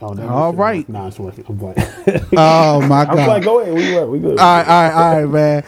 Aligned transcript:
Oh, 0.00 0.14
that 0.14 0.28
All 0.28 0.52
makes 0.52 0.88
it- 0.88 0.92
Nah, 0.92 1.08
it's 1.08 1.18
working. 1.18 1.44
I'm 1.48 1.58
playing. 1.58 1.74
Oh 2.36 2.80
my 2.82 3.04
god. 3.04 3.08
I'm 3.10 3.16
god! 3.16 3.26
playing. 3.26 3.42
Go 3.42 3.60
ahead. 3.60 3.74
We 3.74 3.94
work. 3.94 4.10
We 4.10 4.18
good. 4.20 4.38
All 4.38 4.56
right, 4.58 4.68
all 4.68 4.82
right, 4.82 4.92
all 4.92 5.20
right, 5.22 5.28
man. 5.30 5.64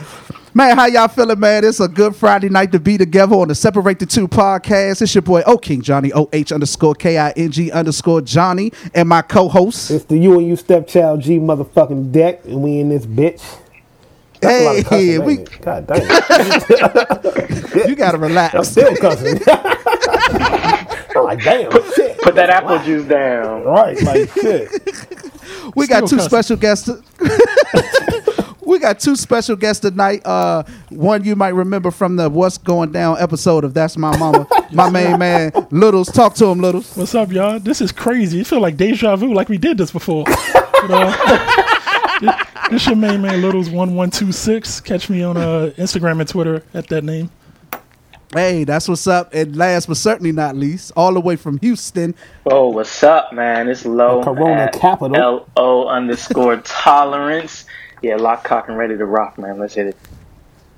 Man, 0.53 0.77
how 0.77 0.87
y'all 0.87 1.07
feeling, 1.09 1.39
man? 1.39 1.65
It's 1.65 1.79
a 1.81 1.87
good 1.89 2.15
Friday 2.17 2.49
night 2.49 2.73
to 2.73 2.81
be 2.81 2.99
together 2.99 3.37
on 3.37 3.49
the 3.49 3.55
Separate 3.55 3.99
the 4.01 4.07
Two 4.07 4.27
podcast. 4.29 5.01
It's 5.03 5.15
your 5.15 5.23
boy 5.23 5.43
O 5.47 5.57
King 5.59 5.81
Jonny 5.81 6.13
O 6.13 6.29
H 6.33 6.51
underscore 6.53 6.95
K 6.95 7.19
I 7.19 7.31
N 7.31 7.51
G 7.53 7.71
underscore 7.71 8.21
Jonny 8.21 8.73
and 8.95 9.09
my 9.09 9.23
co-host. 9.23 9.91
It's 9.93 10.05
the 10.07 10.19
you 10.19 10.39
and 10.39 10.47
you 10.47 10.57
stepchild 10.57 11.21
G 11.23 11.39
motherfucking 11.39 12.11
Dek, 12.13 12.45
and 12.47 12.63
we 12.63 12.79
in 12.81 12.89
this 12.89 13.07
bitch. 13.07 13.43
That's 14.41 14.63
a 14.63 14.65
lot 14.65 14.79
of 14.79 14.85
cussing, 14.87 15.07
Hey, 15.07 15.15
ain't 15.15 15.25
we 15.25 15.35
it? 15.39 15.61
God 15.61 15.87
damn. 15.87 16.01
you 17.89 17.95
gotta 17.95 18.19
relax. 18.19 18.55
I'm 18.55 18.65
still 18.65 18.97
cussing. 18.97 19.39
I'm 21.21 21.27
like, 21.27 21.45
damn, 21.45 21.71
shit. 21.95 22.19
Put 22.23 22.35
that 22.35 22.51
apple 22.51 22.79
juice 22.81 23.07
down. 23.07 23.65
Right, 23.65 24.01
like 24.03 24.31
shit. 24.41 24.71
We 25.75 25.87
got 25.87 26.01
two 26.01 26.19
Still 26.19 26.19
cussing. 26.19 26.29
special 26.29 26.57
guests. 26.57 26.89
we 28.63 28.79
got 28.79 29.01
two 29.01 29.17
special 29.17 29.57
guests 29.57 29.81
tonight. 29.81 30.23
Uh, 30.25 30.63
one 30.91 31.25
you 31.25 31.37
might 31.37 31.51
remember 31.55 31.91
from 31.91 32.17
the 32.17 32.29
"What's 32.29 32.59
Going 32.59 32.93
Down" 32.93 33.17
episode 33.21 33.65
of 33.65 33.75
"That's 33.75 33.97
My 33.97 34.17
Mama." 34.17 34.47
my 34.73 34.89
main 34.91 35.19
man, 35.19 35.53
Littles. 35.71 36.09
Talk 36.11 36.35
to 36.35 36.47
him, 36.47 36.61
Littles. 36.61 36.97
What's 36.97 37.15
up, 37.15 37.31
y'all? 37.33 37.59
This 37.59 37.81
is 37.81 37.93
crazy. 37.93 38.41
It 38.41 38.47
feel 38.47 38.61
like 38.61 38.77
deja 38.77 39.17
vu, 39.17 39.33
like 39.35 39.49
we 39.49 39.59
did 39.59 39.77
this 39.79 39.91
before. 39.91 40.25
But, 40.25 40.91
uh, 40.91 42.19
this, 42.21 42.35
this 42.71 42.87
your 42.87 42.97
main 42.97 43.23
man, 43.23 43.43
Littles 43.43 43.71
one 43.71 43.95
one 43.95 44.11
two 44.11 44.33
six. 44.33 44.81
Catch 44.81 45.11
me 45.11 45.23
on 45.23 45.37
uh, 45.37 45.73
Instagram 45.77 46.21
and 46.21 46.29
Twitter 46.29 46.63
at 46.75 46.89
that 46.89 47.05
name. 47.05 47.31
Hey, 48.33 48.63
that's 48.65 48.89
what's 48.89 49.07
up. 49.09 49.35
And 49.35 49.57
last 49.57 49.87
but 49.87 49.97
certainly 49.97 50.31
not 50.31 50.55
least, 50.57 50.93
all 50.95 51.13
the 51.13 51.21
way 51.21 51.35
from 51.37 51.59
Houston, 51.59 52.15
Oh, 52.47 52.69
what's 52.69 53.03
up, 53.03 53.33
man? 53.33 53.69
It's 53.69 53.85
Lo. 53.85 54.19
The 54.21 54.25
Corona 54.33 54.63
at 54.63 54.73
capital. 54.75 55.17
L 55.17 55.49
O 55.57 55.89
underscore 55.89 56.57
tolerance. 56.65 57.65
Yeah, 58.03 58.17
lock, 58.17 58.45
cock, 58.45 58.69
and 58.69 58.79
ready 58.79 58.97
to 58.97 59.05
rock, 59.05 59.37
man. 59.37 59.59
Let's 59.59 59.75
hit 59.75 59.89
it. 59.89 59.97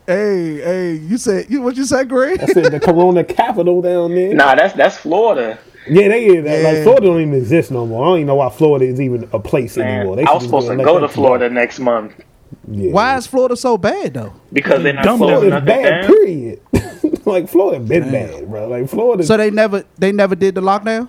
Hey, 0.06 0.56
hey, 0.56 0.92
you 0.94 1.16
said 1.18 1.46
you 1.48 1.60
what 1.62 1.76
you 1.76 1.84
said, 1.84 2.08
Greg? 2.08 2.42
I 2.42 2.46
said 2.46 2.72
the 2.72 2.80
Corona 2.80 3.22
capital 3.22 3.80
down 3.82 4.14
there. 4.14 4.34
Nah, 4.34 4.54
that's 4.54 4.74
that's 4.74 4.96
Florida. 4.96 5.58
Yeah, 5.88 6.08
they 6.08 6.26
is. 6.26 6.44
Yeah. 6.44 6.68
Like 6.68 6.82
Florida 6.84 7.06
don't 7.06 7.20
even 7.20 7.34
exist 7.34 7.70
no 7.70 7.86
more. 7.86 8.04
I 8.04 8.08
don't 8.08 8.16
even 8.18 8.26
know 8.28 8.34
why 8.36 8.50
Florida 8.50 8.86
is 8.86 9.00
even 9.00 9.28
a 9.32 9.38
place 9.38 9.76
anymore. 9.78 10.16
They 10.16 10.24
I 10.24 10.32
was 10.32 10.44
supposed 10.44 10.68
to 10.68 10.74
let 10.74 10.84
go 10.84 10.98
to 10.98 11.06
shit 11.06 11.14
Florida 11.14 11.50
next 11.50 11.78
month 11.80 12.14
Yeah. 12.68 12.90
Why 12.92 13.16
is 13.16 13.26
Florida 13.26 13.56
so 13.56 13.76
bad 13.78 14.14
though? 14.14 14.32
because 14.52 14.82
they're 14.82 14.92
not 14.94 15.04
Dumb 15.04 15.18
closing 15.18 15.50
Florida's 15.50 15.66
nothing 15.68 15.82
bad? 15.82 16.00
down. 16.02 16.10
Period. 16.10 16.60
like 17.26 17.48
Florida 17.48 17.80
been 17.80 18.10
bad, 18.10 18.48
bro. 18.48 18.68
Like 18.68 18.88
Florida. 18.88 19.24
So 19.24 19.36
they 19.36 19.50
never 19.50 19.84
they 19.98 20.12
never 20.12 20.34
did 20.34 20.54
the 20.54 20.60
lockdown. 20.60 21.08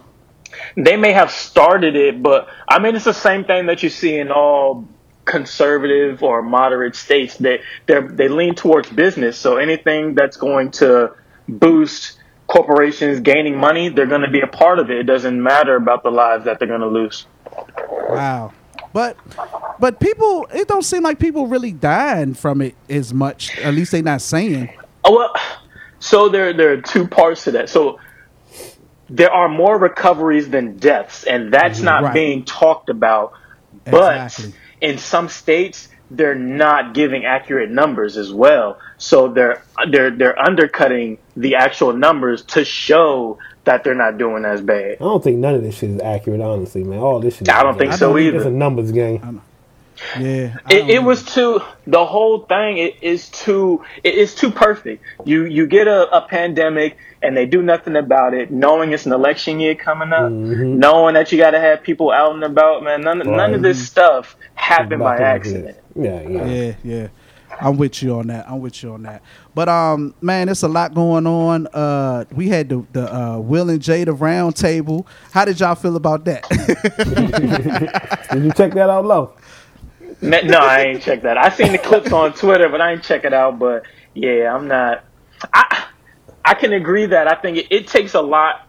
They 0.76 0.98
may 0.98 1.12
have 1.14 1.32
started 1.32 1.96
it, 1.96 2.22
but 2.22 2.48
I 2.68 2.80
mean, 2.80 2.96
it's 2.96 3.06
the 3.06 3.14
same 3.14 3.44
thing 3.44 3.66
that 3.68 3.82
you 3.82 3.90
see 3.90 4.18
in 4.18 4.32
all 4.32 4.88
conservative 5.26 6.22
or 6.22 6.42
moderate 6.42 6.96
states. 6.96 7.38
They 7.38 7.62
they 7.88 8.02
they 8.02 8.28
lean 8.28 8.56
towards 8.56 8.90
business, 8.90 9.38
so 9.38 9.58
anything 9.58 10.16
that's 10.16 10.38
going 10.38 10.72
to 10.72 11.14
boost 11.48 12.20
corporations 12.48 13.20
gaining 13.22 13.58
money, 13.58 13.90
they're 13.90 14.06
going 14.06 14.22
to 14.22 14.30
be 14.30 14.42
a 14.42 14.48
part 14.48 14.80
of 14.80 14.92
it. 14.92 14.98
It 14.98 15.04
doesn't 15.04 15.42
matter 15.42 15.76
about 15.76 16.04
the 16.04 16.12
lives 16.12 16.46
that 16.46 16.60
they're 16.60 16.68
going 16.68 16.82
to 16.82 16.88
lose. 16.88 17.26
Wow. 18.10 18.54
But 18.92 19.18
but 19.80 20.00
people 20.00 20.48
it 20.54 20.68
don't 20.68 20.84
seem 20.84 21.02
like 21.02 21.18
people 21.18 21.48
really 21.48 21.72
dying 21.72 22.36
from 22.36 22.62
it 22.62 22.76
as 22.90 23.14
much. 23.14 23.58
At 23.60 23.74
least 23.74 23.92
they're 23.92 24.04
not 24.04 24.22
saying. 24.22 24.70
Oh 25.04 25.16
well, 25.16 25.34
so 26.04 26.28
there 26.28 26.52
there 26.54 26.74
are 26.74 26.82
two 26.82 27.08
parts 27.08 27.46
to 27.46 27.52
that. 27.52 27.70
So 27.70 28.00
there 29.10 29.32
are 29.32 29.48
more 29.48 29.78
recoveries 29.78 30.50
than 30.50 30.76
deaths, 30.78 31.24
and 31.24 31.52
that's 31.54 31.80
not 31.80 32.04
Right. 32.04 32.14
being 32.14 32.44
talked 32.44 32.90
about. 32.90 33.32
But 33.86 34.16
Exactly. 34.26 34.54
in 34.82 34.98
some 34.98 35.30
states, 35.30 35.88
they're 36.12 36.36
not 36.36 36.94
giving 36.94 37.24
accurate 37.26 37.70
numbers 37.72 38.18
as 38.18 38.34
well. 38.34 38.78
So 38.98 39.30
they're 39.30 39.62
they're 39.90 40.12
they're 40.12 40.38
undercutting 40.40 41.20
the 41.38 41.56
actual 41.56 41.94
numbers 41.94 42.44
to 42.56 42.66
show 42.66 43.38
that 43.64 43.86
they're 43.86 43.96
not 43.96 44.18
doing 44.18 44.44
as 44.44 44.62
bad. 44.62 44.98
I 45.00 45.04
don't 45.06 45.24
think 45.24 45.38
none 45.38 45.56
of 45.56 45.64
this 45.64 45.76
shit 45.78 45.92
is 45.92 46.02
accurate, 46.02 46.42
honestly, 46.42 46.84
man. 46.84 47.00
All 47.00 47.22
this 47.22 47.38
shit. 47.38 47.48
I 47.50 47.64
don't 47.64 47.78
think 47.78 47.92
game. 47.92 47.98
so 47.98 48.16
It's 48.18 48.46
a 48.46 48.50
numbers 48.52 48.92
game. 48.92 49.42
Yeah. 50.20 50.58
It, 50.70 50.90
it 50.90 51.04
was 51.04 51.24
too 51.24 51.62
the 51.88 52.06
whole 52.06 52.40
thing 52.46 52.78
it 52.78 52.96
is 53.02 53.30
too 53.30 53.84
it 54.04 54.16
is 54.16 54.36
too 54.36 54.52
perfect. 54.52 55.04
You 55.26 55.46
you 55.46 55.68
get 55.68 55.88
a, 55.88 56.10
a 56.16 56.28
pandemic 56.28 56.98
and 57.22 57.38
they 57.38 57.46
do 57.46 57.62
nothing 57.62 57.96
about 57.96 58.34
it, 58.34 58.52
knowing 58.52 58.92
it's 58.92 59.06
an 59.06 59.14
election 59.14 59.60
year 59.60 59.76
coming 59.76 60.12
up, 60.12 60.32
knowing 60.32 61.14
that 61.14 61.32
you 61.32 61.38
got 61.38 61.52
to 61.52 61.60
have 61.60 61.82
people 61.82 62.12
out 62.12 62.34
and 62.34 62.44
about. 62.44 62.84
Man, 62.84 63.02
none 63.02 63.20
none 63.20 63.54
of 63.54 63.62
this 63.62 63.86
stuff 63.86 64.36
happened 64.56 65.00
by 65.00 65.16
About 65.16 65.42
to 65.44 65.50
look 65.50 65.68
accident. 65.68 65.78
Yeah, 65.96 66.22
yeah. 66.22 66.46
Yeah, 66.46 66.76
yeah. 66.84 67.08
I'm 67.60 67.78
with 67.78 68.02
you 68.02 68.16
on 68.16 68.28
that. 68.28 68.50
I'm 68.50 68.60
with 68.60 68.82
you 68.84 68.94
on 68.94 69.04
that. 69.04 69.22
But 69.54 69.70
um, 69.70 70.16
man, 70.22 70.50
it's 70.50 70.64
a 70.64 70.68
lot 70.68 70.94
going 70.94 71.28
on. 71.28 71.68
Uh, 71.68 72.26
we 72.32 72.50
had 72.50 72.70
the 72.70 72.86
the 72.92 73.14
uh, 73.14 73.40
Will 73.40 73.70
and 73.70 73.80
Jada 73.82 74.20
round 74.20 74.56
table. 74.56 75.08
How 75.32 75.46
did 75.46 75.60
y'all 75.60 75.76
feel 75.76 75.96
about 75.96 76.26
that? 76.26 76.44
Did 78.32 78.44
you 78.44 78.52
check 78.54 78.74
that 78.74 78.90
out 78.90 79.06
Lo? 79.06 79.34
Ma- 80.24 80.42
No, 80.44 80.60
I 80.60 80.82
ain't 80.82 81.02
check 81.02 81.24
that. 81.24 81.38
I 81.38 81.50
seen 81.50 81.72
the 81.72 81.78
clips 81.78 82.12
on 82.12 82.34
Twitter, 82.34 82.70
but 82.70 82.82
I 82.82 82.94
ain't 82.94 83.04
check 83.04 83.26
it 83.26 83.34
out. 83.34 83.60
But 83.60 83.84
yeah, 84.14 84.54
I'm 84.54 84.68
not. 84.68 85.04
I 85.54 85.86
I 86.46 86.54
can 86.56 86.74
agree 86.74 87.06
that 87.08 87.28
I 87.32 87.40
think 87.40 87.58
it, 87.58 87.68
it 87.72 87.88
takes 87.88 88.14
a 88.14 88.22
lot 88.22 88.68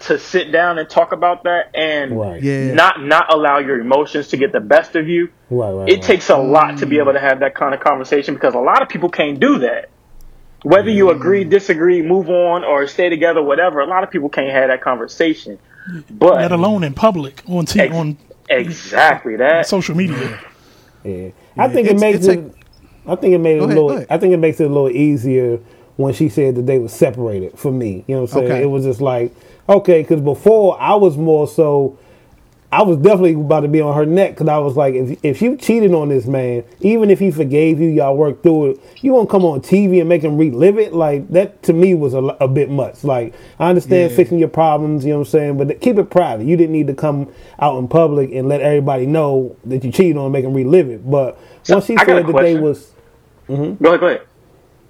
to 0.00 0.18
sit 0.18 0.52
down 0.52 0.78
and 0.78 0.88
talk 0.88 1.12
about 1.12 1.44
that 1.44 1.70
and 1.74 2.18
Right. 2.18 2.42
yeah. 2.42 2.74
not 2.74 3.02
not 3.02 3.32
allow 3.32 3.58
your 3.58 3.80
emotions 3.80 4.28
to 4.28 4.36
get 4.36 4.52
the 4.52 4.60
best 4.60 4.96
of 4.96 5.08
you. 5.08 5.30
Right, 5.50 5.70
right. 5.72 5.88
it 5.88 5.92
right. 5.94 6.02
takes 6.02 6.28
a 6.30 6.36
lot 6.36 6.78
to 6.78 6.86
be 6.86 6.98
able 6.98 7.12
to 7.12 7.20
have 7.20 7.40
that 7.40 7.54
kind 7.54 7.74
of 7.74 7.80
conversation 7.80 8.34
because 8.34 8.54
a 8.54 8.58
lot 8.58 8.82
of 8.82 8.88
people 8.88 9.08
can't 9.08 9.38
do 9.40 9.58
that. 9.58 9.90
Whether 10.62 10.90
you 10.90 11.06
mm-hmm. 11.06 11.20
agree, 11.20 11.44
disagree, 11.44 12.02
move 12.02 12.28
on, 12.30 12.64
or 12.64 12.86
stay 12.86 13.08
together, 13.10 13.42
whatever, 13.42 13.80
a 13.80 13.86
lot 13.86 14.02
of 14.02 14.10
people 14.10 14.30
can't 14.30 14.50
have 14.50 14.68
that 14.68 14.80
conversation. 14.80 15.58
But 16.10 16.36
Let 16.36 16.52
alone 16.52 16.82
in 16.84 16.94
public 16.94 17.42
on 17.46 17.66
t- 17.66 17.80
Ex- 17.80 17.94
on 17.94 18.16
exactly 18.48 19.36
that. 19.36 19.66
social 19.66 19.94
media. 19.94 20.40
Yeah. 21.04 21.30
I 21.56 21.68
think 21.68 21.88
it 21.88 21.98
makes 22.00 22.18
it's 22.18 22.28
it. 22.28 22.38
a- 22.38 23.10
I 23.12 23.16
think 23.16 23.34
it 23.34 23.38
made 23.38 23.56
it 23.56 23.58
Go 23.58 23.64
a 23.64 23.68
ahead, 23.68 23.78
little. 23.78 24.06
I 24.10 24.18
think 24.18 24.32
it 24.32 24.38
makes 24.38 24.60
it 24.60 24.64
a 24.64 24.68
little 24.68 24.88
easier 24.90 25.58
when 25.96 26.14
she 26.14 26.28
said 26.30 26.54
that 26.56 26.66
they 26.66 26.78
were 26.78 26.88
separated 26.88 27.58
for 27.58 27.70
me. 27.70 28.02
You 28.06 28.14
know 28.16 28.22
what 28.22 28.32
I'm 28.32 28.38
saying? 28.40 28.50
Okay. 28.52 28.62
It 28.62 28.66
was 28.66 28.84
just 28.84 29.00
like 29.02 29.34
okay, 29.68 30.02
because 30.02 30.20
before 30.22 30.80
I 30.80 30.94
was 30.94 31.16
more 31.16 31.46
so. 31.46 31.98
I 32.74 32.82
was 32.82 32.96
definitely 32.96 33.34
about 33.34 33.60
to 33.60 33.68
be 33.68 33.80
on 33.80 33.94
her 33.94 34.04
neck 34.04 34.32
because 34.32 34.48
I 34.48 34.58
was 34.58 34.76
like, 34.76 34.94
if 34.94 35.24
if 35.24 35.40
you 35.40 35.56
cheated 35.56 35.94
on 35.94 36.08
this 36.08 36.26
man, 36.26 36.64
even 36.80 37.08
if 37.08 37.20
he 37.20 37.30
forgave 37.30 37.78
you, 37.78 37.88
y'all 37.88 38.16
worked 38.16 38.42
through 38.42 38.70
it. 38.72 38.80
You 39.00 39.12
won't 39.12 39.30
come 39.30 39.44
on 39.44 39.60
TV 39.60 40.00
and 40.00 40.08
make 40.08 40.22
him 40.22 40.36
relive 40.36 40.76
it. 40.78 40.92
Like 40.92 41.28
that 41.28 41.62
to 41.64 41.72
me 41.72 41.94
was 41.94 42.14
a, 42.14 42.18
a 42.18 42.48
bit 42.48 42.70
much. 42.70 43.04
Like 43.04 43.32
I 43.60 43.68
understand 43.68 44.10
Yeah. 44.10 44.16
fixing 44.16 44.40
your 44.40 44.48
problems, 44.48 45.04
you 45.04 45.12
know 45.12 45.18
what 45.20 45.28
I'm 45.28 45.30
saying, 45.30 45.56
but 45.58 45.80
keep 45.80 45.98
it 45.98 46.10
private. 46.10 46.46
You 46.48 46.56
didn't 46.56 46.72
need 46.72 46.88
to 46.88 46.94
come 46.94 47.32
out 47.60 47.78
in 47.78 47.86
public 47.86 48.32
and 48.32 48.48
let 48.48 48.60
everybody 48.60 49.06
know 49.06 49.54
that 49.66 49.84
you 49.84 49.92
cheated 49.92 50.16
on, 50.16 50.24
and 50.24 50.32
make 50.32 50.44
him 50.44 50.52
relive 50.52 50.88
it. 50.90 51.08
But 51.08 51.38
So, 51.62 51.74
once 51.74 51.86
she 51.86 51.96
I 51.96 52.04
said 52.04 52.26
that 52.26 52.36
they 52.42 52.56
was 52.56 52.90
Go 53.46 53.54
ahead, 53.54 53.78
go 54.00 54.06
ahead. 54.08 54.22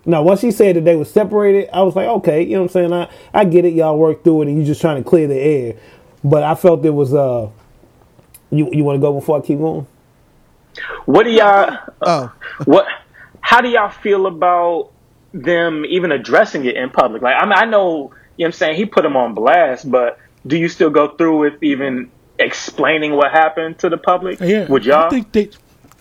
no, 0.07 0.23
once 0.23 0.41
she 0.41 0.53
said 0.53 0.77
that 0.77 0.87
they 0.87 0.97
were 0.97 1.05
separated, 1.05 1.69
I 1.71 1.83
was 1.83 1.95
like, 1.97 2.07
okay, 2.09 2.43
you 2.43 2.53
know 2.53 2.63
what 2.63 2.77
I'm 2.77 2.91
saying? 2.91 2.93
I, 2.95 3.09
I 3.35 3.45
get 3.45 3.67
it, 3.67 3.75
y'all 3.75 3.99
work 3.99 4.25
through 4.25 4.43
it 4.43 4.49
and 4.49 4.57
you're 4.57 4.67
just 4.67 4.81
trying 4.81 5.03
to 5.05 5.07
clear 5.07 5.27
the 5.27 5.39
air. 5.39 5.75
But 6.23 6.45
I 6.45 6.55
felt 6.55 6.83
it 6.87 6.91
was 6.91 7.13
uh 7.13 7.51
you 8.51 8.69
you 8.73 8.85
wanna 8.85 8.99
go 8.99 9.13
before 9.13 9.39
I 9.39 9.41
keep 9.41 9.59
going? 9.59 9.87
What 11.07 11.25
do 11.25 11.31
y'all? 11.31 11.79
oh, 12.03 12.33
What? 12.65 12.87
How 13.41 13.61
do 13.61 13.69
y'all 13.69 13.91
feel 13.91 14.27
about 14.27 14.91
them 15.33 15.85
even 15.87 16.11
addressing 16.13 16.65
it 16.65 16.77
in 16.77 16.91
public? 16.91 17.23
Like, 17.23 17.37
I 17.39 17.45
mean, 17.45 17.55
I 17.57 17.65
know, 17.67 17.87
you 17.87 17.99
know, 18.01 18.11
what 18.37 18.47
I'm 18.47 18.53
saying 18.53 18.77
he 18.77 18.87
put 18.87 19.03
them 19.03 19.17
on 19.17 19.35
blast, 19.35 19.91
but 19.91 20.19
do 20.47 20.57
you 20.57 20.69
still 20.69 20.91
go 20.91 21.09
through 21.09 21.39
with 21.39 21.63
even 21.63 22.11
explaining 22.39 23.13
what 23.17 23.31
happened 23.33 23.79
to 23.81 23.89
the 23.89 23.99
public? 23.99 24.41
Yeah, 24.41 24.67
Would 24.69 24.85
y'all? 24.87 25.07
I 25.07 25.11
think 25.11 25.33
they, 25.33 25.51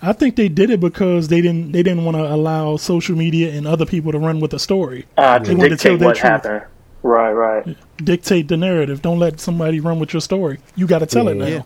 I 0.02 0.12
think 0.12 0.36
they 0.36 0.48
did 0.48 0.70
it 0.70 0.80
because 0.80 1.28
they 1.28 1.40
didn't 1.40 1.72
they 1.72 1.82
didn't 1.82 2.04
want 2.04 2.16
to 2.16 2.24
allow 2.34 2.76
social 2.76 3.16
media 3.16 3.52
and 3.52 3.66
other 3.66 3.86
people 3.86 4.10
to 4.12 4.18
run 4.18 4.40
with 4.40 4.50
the 4.50 4.58
story, 4.58 5.06
uh, 5.16 5.38
They 5.38 5.50
to 5.50 5.54
wanted 5.56 5.68
to 5.70 5.76
tell 5.76 5.92
dictate 5.92 5.98
their 6.00 6.08
what 6.08 6.16
truth. 6.16 6.30
happened. 6.30 6.62
Right, 7.02 7.32
right. 7.32 7.76
dictate 7.98 8.48
the 8.48 8.56
narrative. 8.56 9.02
Don't 9.02 9.18
let 9.18 9.38
somebody 9.38 9.78
run 9.80 9.98
with 9.98 10.14
your 10.14 10.22
story. 10.22 10.58
You 10.74 10.86
got 10.86 11.00
to 11.00 11.06
tell 11.06 11.28
it 11.28 11.34
now 11.36 11.46
Yeah. 11.46 11.62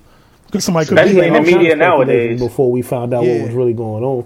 Because 0.48 0.64
somebody 0.64 0.86
could 0.86 0.98
Especially 0.98 1.20
be 1.20 1.26
in 1.26 1.32
the 1.34 1.40
media 1.40 1.54
kinds 1.54 1.66
of 1.66 1.76
speculation 1.76 1.78
nowadays. 1.78 2.40
Before 2.40 2.72
we 2.72 2.82
found 2.82 3.14
out 3.14 3.24
Yeah. 3.24 3.34
what 3.38 3.46
was 3.46 3.54
really 3.54 3.74
going 3.74 4.02
on. 4.04 4.24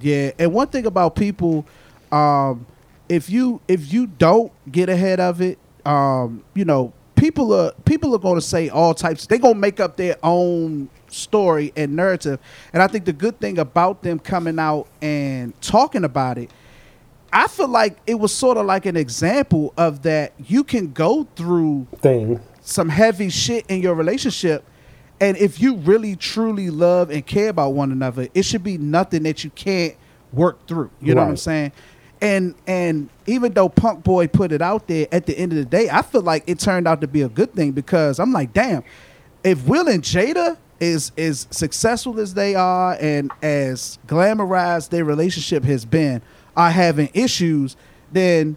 Yeah, 0.00 0.30
and 0.38 0.52
one 0.52 0.68
thing 0.68 0.86
about 0.86 1.16
people, 1.16 1.66
um, 2.12 2.66
if 3.08 3.28
you 3.28 3.60
if 3.68 3.92
you 3.92 4.06
don't 4.06 4.52
get 4.70 4.88
ahead 4.88 5.18
of 5.20 5.40
it, 5.40 5.58
um, 5.84 6.44
you 6.54 6.64
know, 6.64 6.92
people 7.16 7.52
are 7.52 7.72
people 7.84 8.14
are 8.14 8.18
going 8.18 8.36
to 8.36 8.40
say 8.40 8.68
all 8.68 8.94
types. 8.94 9.26
They're 9.26 9.38
going 9.38 9.54
to 9.54 9.60
make 9.60 9.80
up 9.80 9.96
their 9.96 10.16
own 10.22 10.88
story 11.08 11.72
and 11.76 11.96
narrative. 11.96 12.38
And 12.72 12.82
I 12.82 12.86
think 12.86 13.06
the 13.06 13.12
good 13.12 13.40
thing 13.40 13.58
about 13.58 14.02
them 14.02 14.18
coming 14.20 14.58
out 14.58 14.86
and 15.02 15.58
talking 15.62 16.04
about 16.04 16.38
it, 16.38 16.50
I 17.32 17.48
feel 17.48 17.66
like 17.68 17.96
it 18.06 18.14
was 18.20 18.32
sort 18.32 18.56
of 18.56 18.66
like 18.66 18.86
an 18.86 18.96
example 18.96 19.72
of 19.76 20.02
that. 20.02 20.32
You 20.46 20.62
can 20.62 20.92
go 20.92 21.26
through 21.34 21.88
Thing. 21.96 22.38
some 22.60 22.88
heavy 22.90 23.30
shit 23.30 23.64
in 23.68 23.80
your 23.82 23.94
relationship 23.94 24.64
And 25.20 25.36
if 25.36 25.60
you 25.60 25.76
really 25.76 26.16
truly 26.16 26.70
love 26.70 27.10
and 27.10 27.26
care 27.26 27.48
about 27.48 27.70
one 27.70 27.90
another, 27.90 28.28
it 28.34 28.44
should 28.44 28.62
be 28.62 28.78
nothing 28.78 29.24
that 29.24 29.42
you 29.42 29.50
can't 29.50 29.96
work 30.32 30.66
through. 30.66 30.90
You 31.00 31.14
know 31.14 31.22
what 31.22 31.30
I'm 31.30 31.36
saying? 31.36 31.72
And 32.20 32.54
and 32.66 33.08
even 33.26 33.52
though 33.52 33.68
Punk 33.68 34.04
Boy 34.04 34.26
put 34.26 34.52
it 34.52 34.62
out 34.62 34.88
there, 34.88 35.06
at 35.12 35.26
the 35.26 35.38
end 35.38 35.52
of 35.52 35.58
the 35.58 35.64
day, 35.64 35.88
I 35.90 36.02
feel 36.02 36.22
like 36.22 36.44
it 36.46 36.58
turned 36.58 36.88
out 36.88 37.00
to 37.00 37.08
be 37.08 37.22
a 37.22 37.28
good 37.28 37.54
thing 37.54 37.72
because 37.72 38.18
I'm 38.18 38.32
like, 38.32 38.52
damn, 38.52 38.82
if 39.44 39.66
Will 39.66 39.88
and 39.88 40.02
Jada 40.02 40.56
is 40.80 41.12
as 41.16 41.46
successful 41.50 42.20
as 42.20 42.34
they 42.34 42.54
are 42.54 42.96
and 43.00 43.32
as 43.42 43.98
glamorized 44.06 44.90
their 44.90 45.04
relationship 45.04 45.64
has 45.64 45.84
been, 45.84 46.22
are 46.56 46.70
having 46.70 47.10
issues, 47.14 47.76
then 48.12 48.56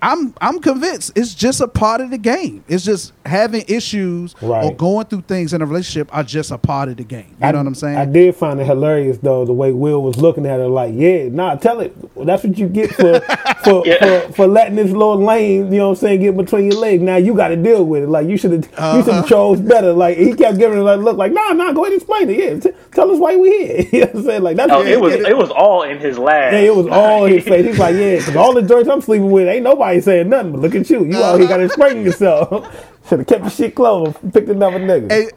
I'm 0.00 0.32
I'm 0.40 0.60
convinced 0.60 1.12
it's 1.16 1.34
just 1.34 1.60
a 1.60 1.66
part 1.66 2.00
of 2.00 2.10
the 2.10 2.18
game. 2.18 2.62
It's 2.68 2.84
just 2.84 3.12
having 3.26 3.64
issues 3.66 4.34
or 4.40 4.72
going 4.74 5.06
through 5.06 5.22
things 5.22 5.52
in 5.52 5.60
a 5.60 5.66
relationship 5.66 6.14
are 6.14 6.22
just 6.22 6.50
a 6.52 6.58
part 6.58 6.88
of 6.88 6.96
the 6.98 7.04
game. 7.04 7.34
You 7.40 7.46
I, 7.46 7.52
know 7.52 7.58
what 7.58 7.66
I'm 7.66 7.74
saying? 7.74 7.98
I 7.98 8.04
did 8.04 8.36
find 8.36 8.60
it 8.60 8.64
hilarious 8.66 9.18
though 9.18 9.44
the 9.44 9.52
way 9.52 9.72
Will 9.72 10.02
was 10.02 10.16
looking 10.16 10.46
at 10.46 10.60
her 10.60 10.68
like, 10.68 10.92
yeah, 10.94 11.28
nah, 11.30 11.56
tell 11.56 11.80
it. 11.80 11.94
That's 12.24 12.44
what 12.44 12.56
you 12.56 12.68
get 12.68 12.94
for 12.94 13.20
for, 13.64 13.82
Yeah. 13.86 14.20
for 14.28 14.32
for 14.34 14.46
letting 14.46 14.76
this 14.76 14.90
little 14.92 15.16
lame, 15.22 15.72
you 15.72 15.78
know 15.78 15.88
what 15.88 15.98
I'm 15.98 16.00
saying, 16.00 16.20
get 16.20 16.36
between 16.36 16.70
your 16.70 16.80
legs. 16.80 17.02
Now 17.02 17.16
you 17.16 17.34
got 17.34 17.48
to 17.48 17.56
deal 17.56 17.84
with 17.84 18.04
it. 18.04 18.08
Like 18.08 18.28
you 18.28 18.36
should 18.36 18.52
have 18.52 18.64
you 18.64 18.70
Uh-huh. 18.76 19.02
should 19.04 19.14
have 19.14 19.26
chose 19.28 19.60
better. 19.60 19.92
Like 19.92 20.16
he 20.16 20.32
kept 20.34 20.58
giving 20.58 20.78
her 20.78 20.84
that 20.84 21.00
look 21.00 21.16
like, 21.16 21.32
nah, 21.32 21.52
nah, 21.54 21.72
go 21.72 21.82
ahead 21.84 21.94
and 21.94 22.00
explain 22.02 22.30
it. 22.30 22.38
Yeah, 22.38 22.60
t- 22.60 22.76
tell 22.92 23.10
us 23.10 23.18
why 23.18 23.34
we 23.34 23.50
here. 23.50 23.88
you 23.92 24.00
know 24.00 24.06
what 24.06 24.14
I'm 24.14 24.22
saying? 24.24 24.42
Like 24.44 24.56
that's 24.56 24.70
Oh, 24.72 24.82
it 24.84 25.00
was 25.00 25.14
it- 25.14 25.26
it 25.26 25.36
was 25.36 25.50
all 25.50 25.82
in 25.82 25.98
his 25.98 26.18
laugh. 26.18 26.52
Yeah, 26.52 26.60
it 26.60 26.76
was 26.76 26.86
all 26.86 27.24
in 27.24 27.32
his 27.32 27.42
face. 27.44 27.66
He's 27.66 27.78
like, 27.80 27.96
yeah, 27.96 28.16
because 28.18 28.36
all 28.36 28.54
the 28.54 28.62
joints 28.62 28.88
I'm 28.88 29.00
sleeping 29.00 29.30
with, 29.32 29.48
ain't 29.48 29.64
nobody 29.64 29.87
saying 30.00 30.28
nothing. 30.28 30.52
But 30.52 30.60
look 30.60 30.74
at 30.74 30.88
you. 30.90 31.04
You 31.04 31.22
out 31.22 31.38
here 31.38 31.48
got 31.48 31.58
to 31.58 31.64
explain 31.64 32.04
yourself. 32.04 32.66
Should 33.08 33.20
have 33.20 33.26
kept 33.28 33.40
your 33.42 33.50
shit 33.50 33.74
closed. 33.74 34.16
Picked 34.32 34.48
another 34.50 34.78
nigga. 34.78 35.10
and, 35.10 35.32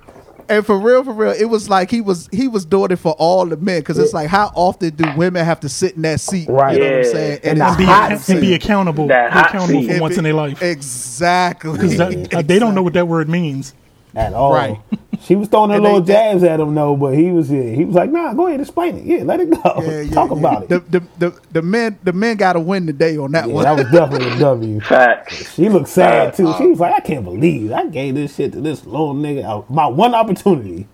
and 0.50 0.66
for 0.66 0.78
real, 0.78 1.04
for 1.06 1.14
real, 1.14 1.32
it 1.32 1.46
was 1.46 1.70
like 1.70 1.90
he 1.90 2.02
was 2.02 2.28
he 2.34 2.50
was 2.50 2.66
doing 2.66 2.92
it 2.92 2.98
for 2.98 3.14
all 3.14 3.46
the 3.46 3.56
men 3.56 3.80
because 3.80 3.98
it's 3.98 4.14
like 4.14 4.28
how 4.28 4.52
often 4.54 4.94
do 4.96 5.06
women 5.16 5.46
have 5.46 5.62
to 5.62 5.70
sit 5.70 5.96
in 5.96 6.02
that 6.02 6.20
seat? 6.20 6.50
Right. 6.50 6.74
You 6.74 6.80
know 6.84 6.90
what 6.90 7.06
I'm 7.06 7.12
saying? 7.12 7.40
And 7.44 7.60
it's 7.60 7.72
the 7.72 7.78
Be, 7.78 7.86
hot 7.86 8.12
hot 8.12 8.30
and 8.30 8.42
be 8.42 8.54
accountable. 8.54 9.08
That 9.08 9.34
Be 9.34 9.40
accountable 9.40 9.82
seat. 9.84 9.94
for 9.94 10.02
once 10.02 10.18
in 10.18 10.24
their 10.26 10.34
life. 10.34 10.62
Exactly. 10.62 11.72
Because 11.72 12.00
uh, 12.00 12.42
they 12.44 12.60
don't 12.60 12.76
know 12.76 12.84
what 12.84 12.94
that 12.94 13.08
word 13.08 13.30
means. 13.30 13.74
At 14.16 14.34
all. 14.34 14.54
Right. 14.54 14.78
She 15.24 15.36
was 15.36 15.50
throwing 15.50 15.70
her 15.70 15.76
And 15.76 15.84
little 15.84 16.02
they- 16.02 16.14
jabs 16.14 16.42
at 16.42 16.60
him 16.60 16.74
though, 16.74 16.96
but 16.96 17.14
he 17.14 17.30
was 17.30 17.52
yeah, 17.52 17.62
he 17.76 17.86
was 17.86 17.94
like, 17.96 18.10
nah, 18.10 18.34
go 18.34 18.48
ahead, 18.48 18.60
explain 18.60 18.98
it. 18.98 19.06
Yeah, 19.06 19.24
let 19.24 19.40
it 19.40 19.52
go. 19.52 19.62
Yeah, 19.80 20.02
yeah, 20.02 20.12
Talk 20.12 20.32
yeah. 20.32 20.38
about 20.40 20.64
it. 20.64 20.70
The, 20.70 20.80
the, 20.80 21.04
the, 21.20 21.40
the 21.52 21.62
men 21.62 22.00
the 22.04 22.12
men 22.12 22.38
got 22.38 22.54
to 22.54 22.60
win 22.60 22.88
the 22.88 22.94
day 22.94 23.18
on 23.18 23.32
that 23.34 23.48
yeah, 23.48 23.54
one. 23.54 23.64
that 23.66 23.76
was 23.76 23.86
definitely 23.92 24.32
a 24.32 24.40
W. 24.40 24.80
Facts. 24.82 25.54
She 25.54 25.70
looked 25.70 25.90
sad 25.90 26.34
too. 26.34 26.48
Uh, 26.48 26.58
She 26.58 26.66
was 26.66 26.80
like, 26.80 26.96
I 26.96 27.02
can't 27.02 27.24
believe 27.24 27.72
I 27.72 27.86
gave 27.86 28.16
this 28.16 28.34
shit 28.36 28.52
to 28.54 28.62
this 28.62 28.84
little 28.84 29.14
nigga. 29.14 29.44
uh, 29.46 29.62
My 29.72 29.86
one 29.86 30.16
opportunity. 30.16 30.88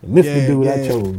And 0.00 0.16
this 0.16 0.24
Yeah, 0.24 0.40
the 0.40 0.46
dude 0.46 0.66
I 0.66 0.88
chose. 0.88 1.18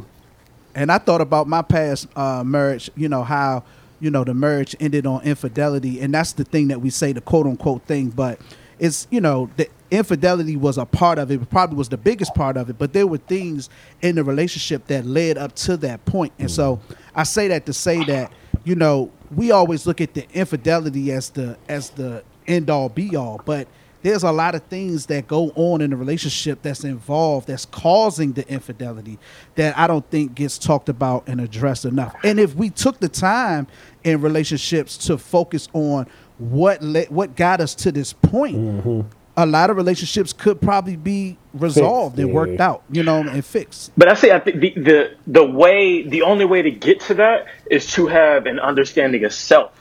and 0.74 0.92
I 0.92 0.98
thought 0.98 1.22
about 1.22 1.48
my 1.48 1.62
past 1.62 2.07
uh, 2.18 2.44
marriage. 2.44 2.90
You 2.96 3.10
know 3.10 3.22
how 3.24 3.63
you 4.00 4.10
know 4.10 4.24
the 4.24 4.34
marriage 4.34 4.75
ended 4.80 5.06
on 5.06 5.22
infidelity, 5.22 6.02
and 6.02 6.16
that's 6.16 6.34
the 6.34 6.44
thing 6.44 6.69
that 6.69 6.81
we 6.81 6.90
say 6.90 7.12
the 7.12 7.22
quote 7.22 7.46
unquote 7.46 7.84
thing, 7.84 8.10
but 8.10 8.40
it's 8.80 9.07
you 9.12 9.22
know 9.22 9.52
the 9.57 9.69
infidelity 9.95 10.56
was 10.56 10.77
a 10.77 10.86
part 10.86 11.18
of 11.18 11.31
it. 11.31 11.50
Probably 11.50 11.77
was 11.77 11.89
the 11.89 11.97
biggest 11.97 12.33
part 12.36 12.57
of 12.57 12.69
it, 12.69 12.77
but 12.77 12.94
there 12.94 13.07
were 13.07 13.18
things 13.18 13.69
in 14.01 14.15
the 14.15 14.24
relationship 14.24 14.88
that 14.88 15.06
led 15.06 15.38
up 15.38 15.56
to 15.56 15.77
that 15.77 16.06
point, 16.06 16.33
and 16.39 16.50
so 16.50 16.80
I 17.15 17.24
say 17.24 17.47
that 17.50 17.65
to 17.65 17.74
say 17.74 18.03
that 18.06 18.31
you 18.63 18.75
know 18.75 19.12
we 19.36 19.51
always 19.51 19.86
look 19.86 20.01
at 20.01 20.13
the 20.13 20.27
infidelity 20.33 21.12
as 21.12 21.30
the 21.30 21.57
as 21.68 21.89
the 21.92 22.24
end 22.47 22.69
all 22.69 22.89
be 22.89 23.15
all, 23.15 23.42
but 23.45 23.68
there's 24.06 24.21
a 24.21 24.31
lot 24.31 24.53
of 24.53 24.62
things 24.65 25.07
that 25.07 25.27
go 25.27 25.51
on 25.56 25.81
in 25.81 25.92
a 25.92 25.95
relationship 25.95 26.62
that's 26.62 26.83
involved 26.83 27.47
that's 27.47 27.65
causing 27.65 28.33
the 28.33 28.47
infidelity 28.47 29.18
that 29.56 29.75
I 29.75 29.88
don't 29.88 30.07
think 30.12 30.36
gets 30.36 30.59
talked 30.59 30.89
about 30.89 31.27
and 31.27 31.42
addressed 31.42 31.86
enough. 31.86 32.13
And 32.24 32.39
if 32.39 32.53
we 32.53 32.69
took 32.69 33.00
the 33.00 33.09
time 33.09 33.65
in 34.03 34.21
relationships 34.21 34.95
to 35.07 35.18
focus 35.18 35.69
on 35.74 36.06
what 36.38 36.83
le- 36.83 37.06
what 37.06 37.36
got 37.36 37.62
us 37.62 37.74
to 37.75 37.92
this 37.92 38.13
point, 38.13 38.57
mm-hmm. 38.57 39.01
A 39.38 39.46
lot 39.46 39.70
of 39.70 39.76
relationships 39.76 40.32
could 40.34 40.62
probably 40.62 40.96
be 40.96 41.38
resolved 41.54 42.20
and 42.20 42.34
worked 42.34 42.60
out, 42.62 42.84
you 42.90 43.04
know, 43.04 43.20
and 43.20 43.44
fixed. 43.44 43.92
But 43.98 44.08
I 44.08 44.14
say 44.14 44.32
I 44.32 44.40
think 44.40 44.60
the, 44.60 44.74
the 44.76 45.16
the 45.28 45.44
way 45.46 46.04
the 46.04 46.22
only 46.22 46.46
way 46.46 46.62
to 46.62 46.72
get 46.72 47.02
to 47.02 47.16
that 47.16 47.48
is 47.70 47.92
to 47.94 48.08
have 48.08 48.46
an 48.46 48.60
understanding 48.60 49.24
of 49.26 49.34
self. 49.34 49.72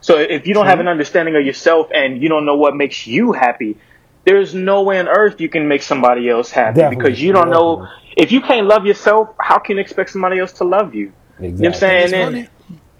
So 0.00 0.18
if 0.18 0.46
you 0.46 0.54
don't 0.54 0.66
have 0.66 0.80
an 0.80 0.88
understanding 0.88 1.36
of 1.36 1.44
yourself 1.44 1.88
and 1.94 2.22
you 2.22 2.28
don't 2.28 2.46
know 2.46 2.56
what 2.56 2.74
makes 2.74 3.06
you 3.06 3.32
happy, 3.32 3.76
there's 4.24 4.54
no 4.54 4.82
way 4.82 4.98
on 4.98 5.08
earth 5.08 5.40
you 5.40 5.48
can 5.48 5.68
make 5.68 5.82
somebody 5.82 6.28
else 6.28 6.50
happy 6.50 6.76
Definitely, 6.80 6.96
because 7.04 7.22
you 7.22 7.32
don't 7.32 7.50
know 7.50 7.86
if 8.16 8.32
you 8.32 8.40
can't 8.40 8.66
love 8.66 8.86
yourself, 8.86 9.28
how 9.38 9.58
can 9.58 9.76
you 9.76 9.82
expect 9.82 10.10
somebody 10.10 10.38
else 10.38 10.52
to 10.52 10.64
love 10.64 10.94
you? 10.94 11.12
You 11.38 11.48
know 11.48 11.56
what 11.56 11.66
I'm 11.66 11.74
saying? 11.74 12.04
It's 12.04 12.12
And- 12.12 12.24
funny, 12.34 12.48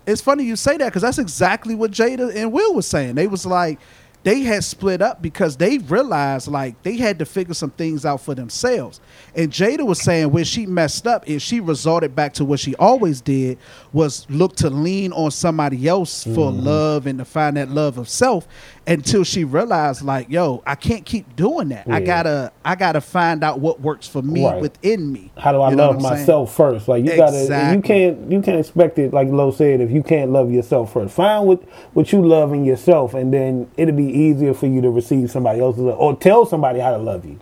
it's 0.07 0.21
funny 0.21 0.45
you 0.45 0.57
say 0.57 0.77
that 0.77 0.87
because 0.87 1.03
that's 1.03 1.19
exactly 1.19 1.75
what 1.75 1.91
Jada 1.91 2.35
and 2.35 2.53
Will 2.53 2.75
was 2.75 2.87
saying. 2.87 3.15
They 3.15 3.27
was 3.27 3.47
like 3.47 3.79
they 4.23 4.41
had 4.41 4.63
split 4.65 5.01
up 5.01 5.23
because 5.23 5.57
they 5.57 5.79
realized 5.79 6.47
like 6.49 6.83
they 6.83 6.97
had 6.97 7.19
to 7.21 7.25
figure 7.25 7.55
some 7.55 7.71
things 7.71 8.05
out 8.05 8.21
for 8.21 8.35
themselves. 8.35 9.01
And 9.35 9.51
Jada 9.51 9.87
was 9.87 10.01
saying 10.03 10.31
where 10.31 10.45
she 10.45 10.67
messed 10.67 11.07
up 11.07 11.29
is 11.29 11.41
she 11.43 11.61
resorted 11.61 12.15
back 12.15 12.35
to 12.35 12.45
what 12.45 12.61
she 12.61 12.75
always 12.77 13.21
did 13.21 13.57
was 13.93 14.27
look 14.29 14.57
to 14.57 14.69
lean 14.71 15.13
on 15.13 15.31
somebody 15.31 15.89
else 15.89 16.25
for 16.25 16.51
Mm-hmm. 16.51 16.67
love 16.67 17.07
and 17.07 17.19
to 17.19 17.25
find 17.25 17.57
that 17.57 17.71
love 17.71 17.97
of 17.99 18.09
self 18.09 18.47
until 18.87 19.25
she 19.25 19.45
realized 19.45 20.03
like 20.03 20.29
yo 20.29 20.63
I 20.67 20.75
can't 20.75 21.05
keep 21.05 21.37
doing 21.37 21.69
that. 21.69 21.87
I 21.89 22.01
gotta 22.01 22.53
I 22.65 22.75
gotta 22.75 23.01
find 23.01 23.43
out 23.45 23.61
what 23.61 23.81
works 23.81 24.07
for 24.07 24.21
me 24.23 24.45
Right. 24.45 24.61
within 24.61 25.13
me. 25.13 25.31
How 25.39 25.53
do 25.53 25.61
I 25.61 25.71
You 25.71 25.77
know 25.77 25.87
love 25.89 25.97
I'm 25.97 26.03
saying? 26.03 26.13
myself 26.21 26.55
first? 26.55 26.89
Like 26.89 27.05
you 27.05 27.17
gotta, 27.17 27.73
you 27.75 27.81
can't, 27.83 28.31
you 28.33 28.43
can't 28.43 28.59
expect 28.59 28.99
it. 28.99 29.13
Like 29.13 29.29
Lo 29.29 29.51
said, 29.51 29.81
if 29.81 29.91
you 29.91 30.03
can't 30.03 30.31
love 30.33 30.51
yourself 30.51 30.93
first, 30.93 31.15
find 31.15 31.47
what 31.47 31.63
what 31.95 32.13
you 32.13 32.27
love 32.27 32.53
in 32.53 32.65
yourself, 32.65 33.15
and 33.15 33.33
then 33.33 33.71
it'll 33.77 33.95
be 33.95 34.10
easier 34.11 34.55
for 34.55 34.67
you 34.67 34.81
to 34.81 34.91
receive 34.91 35.31
somebody 35.31 35.61
else's 35.61 35.83
love 35.83 35.99
or 35.99 36.17
tell 36.17 36.47
somebody 36.47 36.81
how 36.81 36.93
to 36.93 36.99
love 36.99 37.25
you. 37.25 37.39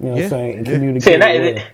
You 0.00 0.08
know 0.08 0.12
what 0.12 0.22
I'm 0.22 0.30
saying? 0.30 0.58
And 0.58 0.66
yeah. 0.66 0.72
communicate. 0.74 1.02
See, 1.04 1.14
and 1.14 1.22
that, 1.22 1.66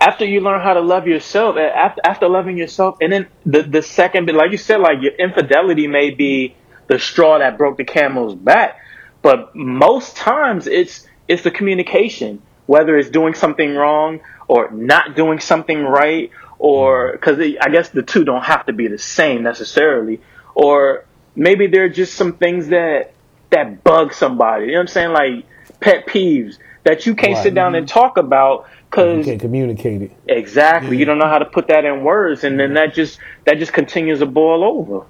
after 0.00 0.24
you 0.24 0.40
learn 0.40 0.60
how 0.60 0.74
to 0.74 0.80
love 0.80 1.06
yourself, 1.06 1.56
after 1.56 2.00
after 2.04 2.28
loving 2.28 2.56
yourself, 2.56 2.96
and 3.00 3.12
then 3.12 3.26
the 3.44 3.62
the 3.62 3.82
second 3.82 4.26
bit, 4.26 4.34
like 4.34 4.50
you 4.50 4.58
said, 4.58 4.80
like 4.80 5.02
your 5.02 5.12
infidelity 5.12 5.86
may 5.86 6.10
be 6.10 6.56
the 6.86 6.98
straw 6.98 7.38
that 7.38 7.58
broke 7.58 7.76
the 7.76 7.84
camel's 7.84 8.34
back, 8.34 8.78
but 9.22 9.54
most 9.54 10.16
times 10.16 10.66
it's 10.66 11.06
it's 11.28 11.42
the 11.42 11.50
communication, 11.50 12.42
whether 12.66 12.96
it's 12.96 13.10
doing 13.10 13.34
something 13.34 13.74
wrong 13.74 14.20
or 14.48 14.70
not 14.72 15.14
doing 15.14 15.38
something 15.38 15.82
right, 15.82 16.30
or 16.58 17.12
because 17.12 17.38
I 17.38 17.68
guess 17.68 17.90
the 17.90 18.02
two 18.02 18.24
don't 18.24 18.42
have 18.42 18.66
to 18.66 18.72
be 18.72 18.88
the 18.88 18.98
same 18.98 19.42
necessarily, 19.42 20.20
or 20.54 21.04
maybe 21.36 21.66
there 21.66 21.84
are 21.84 21.88
just 21.90 22.14
some 22.14 22.32
things 22.32 22.68
that 22.68 23.12
that 23.50 23.82
bug 23.84 24.12
somebody. 24.12 24.66
You 24.66 24.72
know 24.72 24.78
what 24.78 24.82
I'm 24.82 24.88
saying? 24.88 25.12
Like 25.12 25.46
pet 25.80 26.06
peeves 26.06 26.58
that 26.84 27.06
you 27.06 27.14
can't 27.14 27.34
Right. 27.34 27.42
sit 27.42 27.54
down 27.54 27.74
and 27.74 27.86
mm-hmm. 27.86 27.98
talk 27.98 28.16
about 28.16 28.66
because 28.90 29.18
you 29.18 29.24
can't 29.24 29.40
communicate 29.40 30.02
it. 30.02 30.12
exactly 30.26 30.96
you 30.96 31.04
don't 31.04 31.18
know 31.18 31.28
how 31.28 31.38
to 31.38 31.44
put 31.44 31.68
that 31.68 31.84
in 31.84 32.02
words, 32.02 32.44
and 32.44 32.58
then 32.58 32.74
that 32.74 32.94
just 32.94 33.18
that 33.44 33.58
just 33.58 33.72
continues 33.72 34.18
to 34.20 34.26
boil 34.26 34.64
over. 34.64 35.04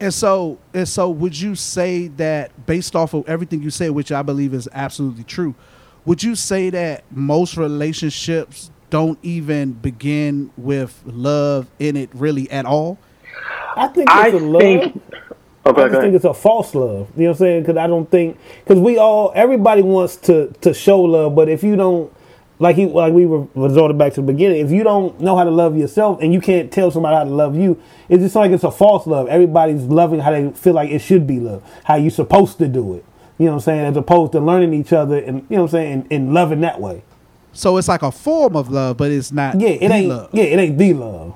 And 0.00 0.12
so, 0.12 0.58
and 0.72 0.88
so, 0.88 1.08
would 1.08 1.40
you 1.40 1.54
say 1.54 2.08
that 2.08 2.66
based 2.66 2.96
off 2.96 3.14
of 3.14 3.28
everything 3.28 3.62
you 3.62 3.70
said, 3.70 3.92
which 3.92 4.10
I 4.10 4.22
believe 4.22 4.52
is 4.52 4.68
absolutely 4.72 5.22
true, 5.22 5.54
would 6.04 6.22
you 6.22 6.34
say 6.34 6.68
that 6.70 7.04
most 7.12 7.56
relationships 7.56 8.70
don't 8.90 9.18
even 9.22 9.72
begin 9.72 10.50
with 10.56 11.00
love 11.06 11.68
in 11.78 11.96
it 11.96 12.10
really 12.12 12.50
at 12.50 12.66
all? 12.66 12.98
I 13.76 13.88
think 13.88 14.10
I 14.10 14.28
it's 14.28 14.34
a 14.34 14.38
love. 14.40 14.60
think. 14.60 15.02
Okay, 15.66 15.82
I 15.82 15.88
just 15.88 16.00
think 16.00 16.14
it's 16.14 16.24
a 16.24 16.34
false 16.34 16.74
love. 16.74 17.08
You 17.16 17.24
know 17.24 17.30
what 17.30 17.36
I'm 17.36 17.38
saying? 17.38 17.62
Because 17.62 17.76
I 17.78 17.86
don't 17.86 18.10
think 18.10 18.38
because 18.62 18.78
we 18.78 18.98
all 18.98 19.32
everybody 19.34 19.82
wants 19.82 20.16
to 20.16 20.48
to 20.60 20.74
show 20.74 21.00
love, 21.00 21.34
but 21.34 21.48
if 21.48 21.62
you 21.62 21.74
don't 21.74 22.12
like 22.58 22.76
he 22.76 22.86
like 22.86 23.12
we 23.14 23.24
were 23.24 23.46
resorted 23.54 23.96
back 23.96 24.12
to 24.14 24.20
the 24.20 24.26
beginning, 24.26 24.64
if 24.64 24.70
you 24.70 24.84
don't 24.84 25.18
know 25.20 25.36
how 25.36 25.44
to 25.44 25.50
love 25.50 25.76
yourself 25.76 26.20
and 26.20 26.34
you 26.34 26.40
can't 26.40 26.70
tell 26.70 26.90
somebody 26.90 27.16
how 27.16 27.24
to 27.24 27.30
love 27.30 27.56
you, 27.56 27.80
it's 28.10 28.22
just 28.22 28.34
like 28.34 28.50
it's 28.50 28.64
a 28.64 28.70
false 28.70 29.06
love. 29.06 29.26
Everybody's 29.28 29.82
loving 29.84 30.20
how 30.20 30.30
they 30.30 30.50
feel 30.50 30.74
like 30.74 30.90
it 30.90 30.98
should 31.00 31.26
be 31.26 31.40
love, 31.40 31.62
how 31.84 31.96
you're 31.96 32.10
supposed 32.10 32.58
to 32.58 32.68
do 32.68 32.94
it. 32.94 33.04
You 33.38 33.46
know 33.46 33.52
what 33.52 33.56
I'm 33.56 33.60
saying? 33.62 33.86
As 33.86 33.96
opposed 33.96 34.32
to 34.32 34.40
learning 34.40 34.74
each 34.74 34.92
other 34.92 35.18
and 35.18 35.46
you 35.48 35.56
know 35.56 35.62
what 35.62 35.68
I'm 35.68 35.68
saying 35.68 35.92
and, 35.92 36.12
and 36.12 36.34
loving 36.34 36.60
that 36.60 36.80
way. 36.80 37.02
So 37.54 37.76
it's 37.78 37.88
like 37.88 38.02
a 38.02 38.12
form 38.12 38.56
of 38.56 38.70
love, 38.70 38.96
but 38.96 39.10
it's 39.10 39.32
not. 39.32 39.60
Yeah, 39.60 39.68
it 39.68 39.88
the 39.88 39.94
ain't. 39.94 40.08
love. 40.08 40.30
Yeah, 40.32 40.44
it 40.44 40.58
ain't 40.58 40.76
the 40.76 40.92
love. 40.92 41.34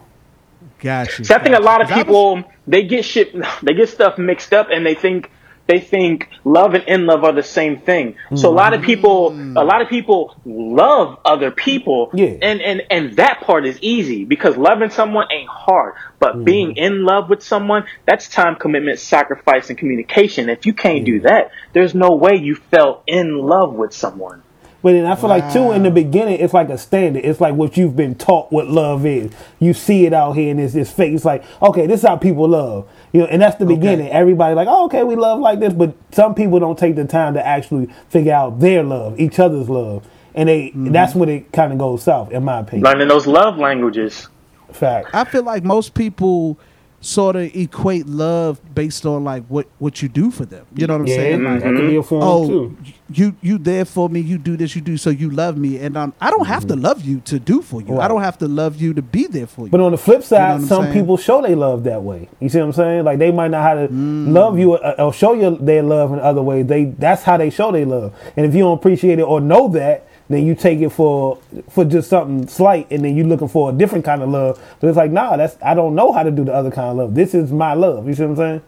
Got 0.81 1.19
you. 1.19 1.25
See, 1.25 1.35
I 1.35 1.39
think 1.39 1.57
a 1.57 1.61
lot 1.61 1.81
of 1.81 1.91
I 1.91 1.97
was- 1.97 2.05
people 2.05 2.45
they 2.67 2.83
get 2.85 3.05
shit, 3.05 3.35
they 3.63 3.75
get 3.75 3.89
stuff 3.89 4.19
mixed 4.19 4.53
up, 4.53 4.69
and 4.71 4.85
they 4.85 4.95
think 4.95 5.31
they 5.69 5.81
think 5.81 6.31
love 6.45 6.73
and 6.73 6.83
in 6.85 7.05
love 7.05 7.25
are 7.25 7.33
the 7.33 7.43
same 7.43 7.79
thing. 7.79 8.17
So 8.35 8.49
a 8.49 8.51
lot 8.51 8.73
of 8.73 8.81
people, 8.81 9.33
a 9.33 9.63
lot 9.63 9.83
of 9.83 9.89
people 9.91 10.35
love 10.47 11.19
other 11.27 11.51
people, 11.51 12.11
Yeah. 12.15 12.37
and 12.41 12.63
and 12.63 12.83
and 12.91 13.17
that 13.17 13.43
part 13.43 13.67
is 13.67 13.79
easy 13.83 14.25
because 14.25 14.57
loving 14.57 14.89
someone 14.89 15.27
ain't 15.31 15.51
hard. 15.51 15.95
But 16.19 16.37
mm-hmm. 16.37 16.45
being 16.45 16.77
in 16.77 17.05
love 17.05 17.29
with 17.29 17.43
someone, 17.43 17.85
that's 18.07 18.29
time 18.29 18.57
commitment, 18.57 18.99
sacrifice, 18.99 19.69
and 19.69 19.79
communication. 19.79 20.49
If 20.49 20.65
you 20.65 20.73
can't 20.73 21.05
do 21.05 21.21
mm. 21.21 21.25
that, 21.25 21.51
there's 21.75 21.95
no 21.95 22.15
way 22.15 22.37
you 22.37 22.55
fell 22.55 23.03
in 23.07 23.37
love 23.37 23.75
with 23.75 23.93
someone. 23.93 24.43
But 24.81 24.93
then 24.93 25.07
I 25.07 25.17
feel 25.17 25.29
like 25.29 25.53
too 25.53 25.73
in 25.73 25.83
the 25.83 25.91
beginning, 25.91 26.39
it's 26.39 26.55
like 26.55 26.69
a 26.69 26.79
standard. 26.79 27.25
It's 27.25 27.41
like 27.41 27.55
what 27.55 27.77
you've 27.77 27.97
been 27.97 28.15
taught 28.15 28.53
what 28.53 28.69
love 28.69 29.05
is. 29.07 29.33
You 29.59 29.75
see 29.75 30.07
it 30.07 30.13
out 30.13 30.33
here 30.33 30.53
and 30.53 30.61
it's 30.61 30.73
this 30.73 30.91
fake. 30.91 31.15
It's 31.15 31.25
like, 31.25 31.45
okay, 31.61 31.87
this 31.87 32.03
is 32.03 32.07
how 32.07 32.17
people 32.17 32.49
love. 32.49 32.89
You 33.13 33.21
know, 33.21 33.27
and 33.27 33.43
that's 33.43 33.57
the 33.57 33.67
beginning. 33.67 34.09
Everybody 34.11 34.55
like, 34.55 34.69
oh, 34.71 34.85
okay, 34.87 35.03
we 35.03 35.17
love 35.17 35.41
like 35.41 35.59
this, 35.59 35.73
but 35.73 35.97
some 36.13 36.35
people 36.35 36.61
don't 36.61 36.79
take 36.79 36.95
the 36.95 37.05
time 37.05 37.35
to 37.35 37.45
actually 37.45 37.89
figure 38.09 38.33
out 38.35 38.61
their 38.61 38.85
love, 38.85 39.19
each 39.19 39.41
other's 39.41 39.69
love. 39.69 40.07
And 40.35 40.49
they 40.49 40.69
mm-hmm. 40.69 40.93
that's 40.93 41.15
when 41.15 41.29
it 41.29 41.53
kind 41.53 41.73
of 41.73 41.79
goes 41.79 42.05
south, 42.05 42.31
in 42.31 42.45
my 42.45 42.61
opinion. 42.61 42.85
Learning 42.85 43.09
those 43.09 43.27
love 43.27 43.59
languages. 43.59 44.29
Fact. 44.73 45.09
I 45.15 45.25
feel 45.25 45.43
like 45.43 45.65
most 45.65 45.95
people 45.95 46.61
sort 47.01 47.37
of 47.37 47.55
equate 47.55 48.07
love 48.09 48.61
based 48.75 49.07
on 49.07 49.23
like 49.23 49.45
what 49.47 49.69
what 49.79 50.03
you 50.03 50.09
do 50.09 50.31
for 50.33 50.45
them. 50.45 50.67
You 50.75 50.87
know 50.89 50.95
what 50.95 51.03
I'm 51.03 51.07
Yeah, 51.07 51.15
saying? 51.15 51.45
that 51.45 51.51
Like, 51.51 51.63
could 51.63 51.87
be 51.87 51.97
a 51.97 52.03
form 52.03 52.23
oh, 52.25 52.47
too. 52.49 52.77
you 53.09 53.37
you 53.41 53.59
there 53.59 53.85
for 53.85 54.09
me. 54.09 54.19
You 54.21 54.37
do 54.37 54.57
this. 54.57 54.75
You 54.75 54.83
do 54.83 54.97
so. 54.97 55.11
You 55.11 55.31
love 55.31 55.57
me, 55.57 55.79
and 55.79 55.97
um, 55.97 56.13
I 56.21 56.31
don't 56.31 56.47
have 56.47 56.67
to 56.67 56.75
love 56.77 57.05
you 57.05 57.21
to 57.21 57.39
do 57.39 57.63
for 57.63 57.81
you. 57.81 58.01
I 58.01 58.09
don't 58.09 58.23
have 58.23 58.39
to 58.39 58.49
love 58.49 58.81
you 58.81 58.95
to 58.95 59.03
be 59.03 59.27
there 59.29 59.47
for 59.47 59.63
you. 59.67 59.71
But 59.71 59.81
on 59.81 59.93
the 59.93 59.99
flip 59.99 60.25
side, 60.25 60.49
what 60.49 60.55
I'm 60.63 60.67
some 60.67 60.83
saying? 60.85 60.95
people 60.95 61.17
show 61.17 61.41
they 61.41 61.55
love 61.55 61.85
that 61.85 62.03
way. 62.03 62.29
You 62.41 62.49
see 62.49 62.59
what 62.59 62.67
I'm 62.67 62.73
saying? 62.73 63.05
Like 63.05 63.19
they 63.19 63.31
might 63.31 63.53
not 63.53 63.63
how 63.63 63.75
to 63.75 63.89
love 63.93 64.59
you 64.59 64.75
uh, 64.75 64.95
or 64.99 65.13
show 65.13 65.35
you 65.35 65.57
their 65.57 65.83
love 65.85 66.13
in 66.13 66.19
other 66.19 66.43
ways. 66.43 66.67
They 66.67 66.87
that's 66.87 67.23
how 67.23 67.37
they 67.37 67.51
show 67.51 67.71
they 67.71 67.85
love. 67.85 68.13
And 68.37 68.45
if 68.45 68.55
you 68.55 68.61
don't 68.63 68.77
appreciate 68.77 69.21
it 69.21 69.23
or 69.23 69.41
know 69.41 69.69
that, 69.69 70.08
then 70.29 70.45
you 70.45 70.55
take 70.55 70.81
it 70.81 70.91
for 70.91 71.39
for 71.71 71.85
just 71.85 72.11
something 72.11 72.47
slight, 72.49 72.87
and 72.91 73.05
then 73.05 73.17
you're 73.17 73.27
looking 73.27 73.49
for 73.49 73.71
a 73.71 73.73
different 73.73 74.05
kind 74.05 74.23
of 74.23 74.29
love. 74.29 74.63
But 74.81 74.89
it's 74.89 74.97
like, 74.97 75.11
nah, 75.11 75.37
that's 75.37 75.57
I 75.63 75.75
don't 75.75 75.95
know 75.95 76.13
how 76.13 76.23
to 76.23 76.31
do 76.31 76.45
the 76.45 76.53
other 76.53 76.71
kind 76.71 76.89
of 76.91 76.97
love. 76.97 77.15
This 77.15 77.35
is 77.35 77.51
my 77.51 77.75
love. 77.75 78.07
You 78.07 78.15
see 78.15 78.23
what 78.25 78.31
I'm 78.31 78.37
saying? 78.37 78.63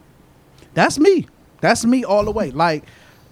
That's 0.73 0.97
me. 0.99 1.27
That's 1.61 1.85
me 1.85 2.03
all 2.03 2.23
the 2.25 2.31
way. 2.31 2.51
Like 2.51 2.83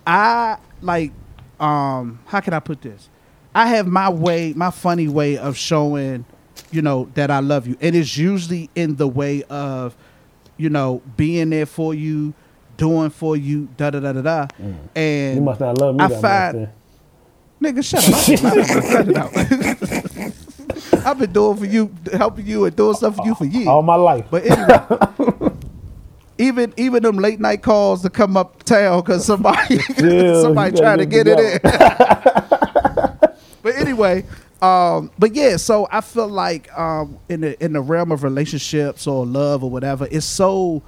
I 0.06 0.58
like 0.82 1.12
um 1.60 2.20
how 2.28 2.40
can 2.40 2.54
I 2.54 2.60
put 2.60 2.82
this? 2.82 3.10
I 3.56 3.68
have 3.68 3.88
my 3.88 4.10
way, 4.10 4.54
my 4.54 4.70
funny 4.70 5.08
way 5.08 5.38
of 5.38 5.58
showing, 5.58 6.24
you 6.72 6.82
know, 6.82 7.10
that 7.16 7.32
I 7.32 7.40
love 7.40 7.68
you. 7.68 7.78
And 7.82 7.96
it's 7.96 8.16
usually 8.16 8.70
in 8.76 8.96
the 8.98 9.08
way 9.08 9.44
of, 9.50 9.98
you 10.58 10.70
know, 10.70 11.02
being 11.18 11.50
there 11.50 11.66
for 11.66 11.96
you, 11.96 12.34
doing 12.78 13.10
for 13.10 13.36
you, 13.36 13.68
da 13.76 13.90
da 13.90 14.00
da 14.00 14.14
da 14.14 14.22
da. 14.22 14.48
And 14.96 15.36
You 15.38 15.42
must 15.42 15.60
not 15.60 15.80
love 15.80 15.96
me 15.96 16.04
I 16.04 16.08
that 16.10 16.22
find. 16.22 16.70
Nigga, 17.62 17.84
shut 17.84 18.08
up. 18.08 18.26
Cut 18.90 19.08
it 19.08 19.18
out. 19.18 21.06
I've 21.06 21.18
been 21.20 21.32
doing 21.34 21.58
for 21.58 21.66
you, 21.66 21.94
helping 22.14 22.46
you 22.46 22.66
and 22.66 22.76
doing 22.76 22.96
stuff 22.96 23.16
for 23.16 23.26
you 23.26 23.36
for 23.36 23.46
years. 23.46 23.68
all 23.68 23.82
my 23.82 23.96
life. 23.96 24.26
But 24.30 24.46
anyway, 24.46 25.52
even 26.38 26.74
even 26.78 27.04
them 27.04 27.18
late 27.18 27.40
night 27.40 27.62
calls 27.62 28.02
to 28.04 28.10
come 28.10 28.38
uptown 28.38 29.02
because 29.02 29.26
somebody 29.26 29.76
Yeah, 29.98 30.42
somebody 30.42 30.78
trying 30.78 31.00
to 31.00 31.06
get 31.06 31.26
get 31.26 31.40
it 31.40 31.64
in. 31.64 31.72
but 33.62 33.76
anyway, 33.76 34.26
um, 34.62 35.12
but 35.20 35.36
yeah, 35.36 35.58
so 35.58 35.88
I 35.92 36.02
feel 36.02 36.28
like 36.28 36.76
um, 36.78 37.20
in 37.28 37.42
the 37.42 37.64
in 37.64 37.74
the 37.74 37.82
realm 37.82 38.12
of 38.12 38.24
relationships 38.24 39.06
or 39.06 39.26
love 39.26 39.64
or 39.64 39.70
whatever, 39.70 40.08
it's 40.10 40.26
so 40.26 40.82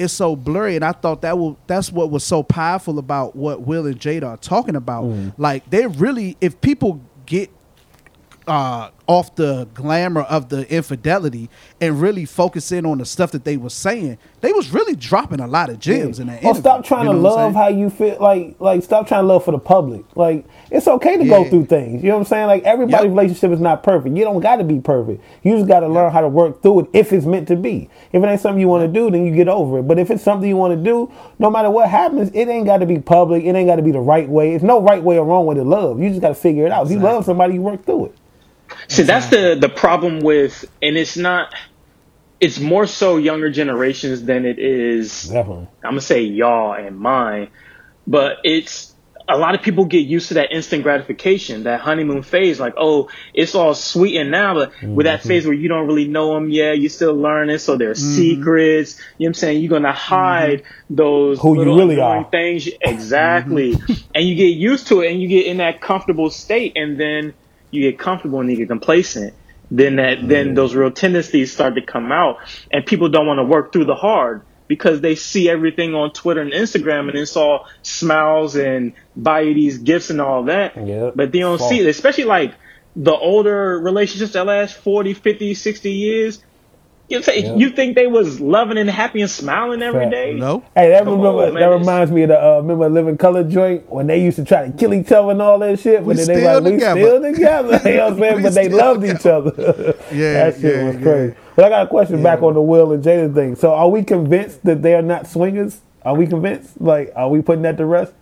it's 0.00 0.14
so 0.14 0.34
blurry, 0.34 0.76
and 0.76 0.84
I 0.84 0.92
thought 0.92 1.20
that 1.22 1.38
will 1.38 1.58
that's 1.66 1.92
what 1.92 2.10
was 2.10 2.24
so 2.24 2.42
powerful 2.42 2.98
about 2.98 3.36
what 3.36 3.62
Will 3.62 3.86
and 3.86 4.00
Jada 4.00 4.28
are 4.28 4.36
talking 4.38 4.74
about. 4.74 5.04
Mm. 5.04 5.34
Like 5.36 5.68
they 5.68 5.86
really, 5.86 6.38
if 6.40 6.60
people 6.62 7.00
get 7.26 7.50
uh, 8.46 8.90
off 9.10 9.34
the 9.34 9.66
glamour 9.74 10.20
of 10.20 10.50
the 10.50 10.72
infidelity 10.72 11.50
and 11.80 12.00
really 12.00 12.24
focus 12.24 12.70
in 12.70 12.86
on 12.86 12.98
the 12.98 13.04
stuff 13.04 13.32
that 13.32 13.42
they 13.42 13.56
were 13.56 13.68
saying, 13.68 14.16
they 14.40 14.52
was 14.52 14.70
really 14.70 14.94
dropping 14.94 15.40
a 15.40 15.48
lot 15.48 15.68
of 15.68 15.80
gems 15.80 16.20
in 16.20 16.28
that. 16.28 16.40
Interview, 16.44 16.60
stop 16.60 16.84
trying 16.84 17.06
you 17.06 17.12
to 17.14 17.18
know 17.18 17.30
I'm 17.30 17.52
love 17.52 17.54
how 17.56 17.66
you 17.66 17.90
feel. 17.90 18.18
Like, 18.20 18.54
like 18.60 18.84
stop 18.84 19.08
trying 19.08 19.24
to 19.24 19.26
love 19.26 19.44
for 19.44 19.50
the 19.50 19.58
public. 19.58 20.04
Like, 20.14 20.44
it's 20.70 20.86
okay 20.86 21.16
to 21.16 21.24
go 21.24 21.44
through 21.50 21.64
things. 21.64 22.04
You 22.04 22.10
know 22.10 22.18
what 22.18 22.20
I'm 22.20 22.26
saying? 22.26 22.46
Like, 22.46 22.62
everybody's 22.62 23.06
Yep. 23.06 23.16
relationship 23.16 23.50
is 23.50 23.58
not 23.60 23.82
perfect. 23.82 24.16
You 24.16 24.22
don't 24.22 24.38
got 24.38 24.56
to 24.56 24.64
be 24.64 24.78
perfect. 24.78 25.24
You 25.42 25.56
just 25.56 25.66
got 25.66 25.80
to 25.80 25.88
learn 25.88 26.12
how 26.12 26.20
to 26.20 26.28
work 26.28 26.62
through 26.62 26.82
it 26.82 26.86
if 26.92 27.12
it's 27.12 27.26
meant 27.26 27.48
to 27.48 27.56
be. 27.56 27.88
If 28.12 28.22
it 28.22 28.26
ain't 28.28 28.40
something 28.40 28.60
you 28.60 28.68
want 28.68 28.84
to 28.84 28.88
do, 28.88 29.10
then 29.10 29.26
you 29.26 29.34
get 29.34 29.48
over 29.48 29.80
it. 29.80 29.88
But 29.88 29.98
if 29.98 30.12
it's 30.12 30.22
something 30.22 30.48
you 30.48 30.56
want 30.56 30.78
to 30.78 30.84
do, 30.84 31.10
no 31.40 31.50
matter 31.50 31.68
what 31.68 31.88
happens, 31.88 32.30
it 32.32 32.46
ain't 32.46 32.66
got 32.66 32.78
to 32.78 32.86
be 32.86 33.00
public. 33.00 33.42
It 33.42 33.56
ain't 33.56 33.66
got 33.68 33.76
to 33.76 33.82
be 33.82 33.90
the 33.90 33.98
right 33.98 34.28
way. 34.28 34.54
It's 34.54 34.62
no 34.62 34.80
right 34.80 35.02
way 35.02 35.18
or 35.18 35.24
wrong 35.26 35.46
way 35.46 35.56
to 35.56 35.64
love. 35.64 36.00
You 36.00 36.10
just 36.10 36.20
got 36.20 36.28
to 36.28 36.34
figure 36.36 36.64
it 36.64 36.70
out. 36.70 36.86
If 36.86 36.92
you 36.92 37.00
love 37.00 37.24
somebody, 37.24 37.54
you 37.54 37.62
work 37.62 37.84
through 37.84 38.06
it. 38.06 38.14
See, 38.88 39.02
that's 39.02 39.28
the 39.28 39.56
the 39.60 39.68
problem 39.68 40.20
with, 40.20 40.64
and 40.82 40.96
it's 40.96 41.16
not. 41.16 41.52
It's 42.40 42.58
more 42.58 42.86
so 42.86 43.18
younger 43.18 43.50
generations 43.50 44.24
than 44.24 44.46
it 44.46 44.58
is. 44.58 45.24
Definitely. 45.28 45.68
I'm 45.84 45.90
gonna 45.92 46.00
say 46.00 46.22
y'all 46.22 46.72
and 46.72 46.98
mine, 46.98 47.48
but 48.06 48.38
it's 48.44 48.94
a 49.28 49.36
lot 49.36 49.54
of 49.54 49.62
people 49.62 49.84
get 49.84 49.98
used 50.06 50.28
to 50.28 50.34
that 50.34 50.50
instant 50.50 50.82
gratification, 50.82 51.62
that 51.64 51.80
honeymoon 51.80 52.22
phase. 52.22 52.58
Like, 52.58 52.74
oh, 52.78 53.10
it's 53.34 53.54
all 53.54 53.74
sweet 53.74 54.16
and 54.16 54.30
now, 54.30 54.54
but 54.54 54.70
with 54.70 54.80
Mm-hmm. 54.80 55.00
that 55.02 55.22
phase 55.22 55.44
where 55.44 55.54
you 55.54 55.68
don't 55.68 55.86
really 55.86 56.08
know 56.08 56.32
them 56.34 56.48
yet, 56.50 56.78
you're 56.80 56.88
still 56.90 57.14
learning, 57.14 57.58
so 57.58 57.76
there's 57.76 57.98
secrets. 58.00 58.98
You 58.98 59.02
know 59.02 59.04
what 59.18 59.26
I'm 59.28 59.34
saying? 59.34 59.60
You're 59.62 59.70
gonna 59.70 59.92
hide 59.92 60.62
those 60.88 61.38
Mm-hmm. 61.38 61.46
Who 61.46 61.62
you 61.64 61.76
really 61.76 62.00
are. 62.00 62.22
Mm-hmm. 62.22 62.30
things. 62.30 62.68
Exactly, 62.80 63.74
and 64.14 64.24
you 64.26 64.34
get 64.34 64.46
used 64.56 64.86
to 64.88 65.02
it, 65.02 65.12
and 65.12 65.20
you 65.20 65.28
get 65.28 65.44
in 65.46 65.58
that 65.58 65.82
comfortable 65.82 66.30
state, 66.30 66.72
and 66.76 66.98
then 66.98 67.34
you 67.70 67.82
get 67.82 67.98
comfortable 67.98 68.40
and 68.40 68.50
you 68.50 68.56
get 68.56 68.68
complacent. 68.68 69.34
Then 69.70 69.96
that 69.96 70.26
then 70.26 70.50
mm. 70.50 70.54
those 70.56 70.74
real 70.74 70.90
tendencies 70.90 71.52
start 71.52 71.76
to 71.76 71.82
come 71.82 72.10
out, 72.10 72.38
and 72.72 72.84
people 72.84 73.08
don't 73.08 73.26
want 73.26 73.38
to 73.38 73.44
work 73.44 73.72
through 73.72 73.84
the 73.84 73.94
hard 73.94 74.42
because 74.66 75.00
they 75.00 75.14
see 75.14 75.48
everything 75.48 75.94
on 75.94 76.12
Twitter 76.12 76.40
and 76.40 76.52
Instagram, 76.52 77.08
and 77.08 77.18
it's 77.18 77.36
all 77.36 77.66
smiles 77.82 78.56
and 78.56 78.92
buy 79.16 79.44
these 79.44 79.78
gifts 79.78 80.10
and 80.10 80.20
all 80.20 80.44
that. 80.44 80.76
Yep. 80.76 81.14
But 81.16 81.32
they 81.32 81.40
don't 81.40 81.58
False. 81.58 81.70
see 81.70 81.80
it, 81.80 81.86
especially 81.86 82.24
like 82.24 82.54
the 82.96 83.12
older 83.12 83.78
relationships 83.78 84.32
that 84.32 84.46
last 84.46 84.74
40, 84.76 85.14
50, 85.14 85.54
60 85.54 85.92
years. 85.92 86.42
You, 87.10 87.20
say, 87.24 87.42
Yep. 87.42 87.58
you 87.58 87.70
think 87.70 87.96
they 87.96 88.06
was 88.06 88.40
loving 88.40 88.78
and 88.78 88.88
happy 88.88 89.20
and 89.20 89.28
smiling 89.30 89.82
every 89.82 90.02
Fact. 90.02 90.12
day? 90.12 90.34
No. 90.34 90.60
Hey, 90.76 90.90
that 90.90 91.04
remember 91.04 91.26
on, 91.26 91.54
that 91.54 91.66
reminds 91.66 92.12
me 92.12 92.22
of 92.22 92.28
the 92.28 92.40
uh, 92.40 92.56
remember 92.60 92.88
Living 92.88 93.18
Color 93.18 93.42
joint 93.44 93.90
when 93.90 94.06
they 94.06 94.22
used 94.22 94.36
to 94.36 94.44
try 94.44 94.66
to 94.68 94.72
kill 94.78 94.94
each 94.94 95.10
other 95.10 95.32
and 95.32 95.42
all 95.42 95.58
that 95.58 95.80
shit. 95.80 96.04
We 96.04 96.14
But 96.14 96.26
then 96.26 96.26
they 96.28 96.40
still 96.40 96.54
like 96.62 96.72
we 96.72 96.78
still 96.78 97.22
together. 97.32 97.80
you 97.90 97.96
know 97.96 98.04
what 98.04 98.12
I'm 98.12 98.18
saying? 98.20 98.42
But 98.42 98.54
they 98.54 98.64
still 98.66 98.78
loved 98.78 99.04
each 99.04 99.26
other. 99.26 99.94
Yeah, 100.12 100.32
that 100.50 100.60
shit 100.60 100.76
yeah, 100.76 100.84
was 100.86 100.94
yeah. 100.96 101.02
crazy. 101.02 101.34
But 101.56 101.64
I 101.64 101.68
got 101.68 101.86
a 101.86 101.88
question 101.88 102.22
back 102.22 102.42
on 102.42 102.54
the 102.54 102.62
Will 102.62 102.92
and 102.92 103.02
Jada 103.02 103.34
thing. 103.34 103.56
So 103.56 103.74
are 103.74 103.88
we 103.88 104.02
convinced 104.04 104.64
that 104.64 104.82
they 104.82 104.94
are 104.94 105.02
not 105.02 105.26
swingers? 105.26 105.80
Are 106.04 106.14
we 106.14 106.26
convinced? 106.28 106.80
Like, 106.80 107.12
are 107.16 107.28
we 107.28 107.42
putting 107.42 107.62
that 107.62 107.76
to 107.78 107.86
rest? 107.86 108.12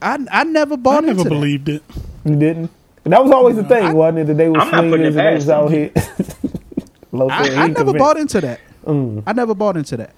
I 0.00 0.18
I 0.30 0.44
never 0.44 0.74
I 0.74 0.76
bought 0.76 1.04
never 1.04 1.10
into 1.18 1.24
that. 1.24 1.28
believed 1.30 1.68
it. 1.68 1.82
You 2.24 2.36
didn't. 2.36 2.70
And 3.04 3.12
that 3.12 3.22
was 3.22 3.32
always 3.32 3.56
the 3.56 3.64
thing, 3.64 3.82
I- 3.84 3.92
wasn't 3.92 4.20
it? 4.20 4.24
That 4.28 4.34
they 4.34 4.48
were 4.48 4.58
I'm 4.58 4.88
swingers 4.88 5.16
and 5.16 5.26
they 5.26 5.34
was 5.34 5.48
out 5.48 5.70
here. 5.72 5.90
Lo 7.12 7.28
I, 7.28 7.64
I 7.64 7.66
never 7.68 7.92
bought 7.92 8.16
into 8.16 8.40
that. 8.40 8.60
Mm. 8.86 9.22
I 9.26 9.32
never 9.32 9.54
bought 9.54 9.76
into 9.76 9.96
that. 9.98 10.14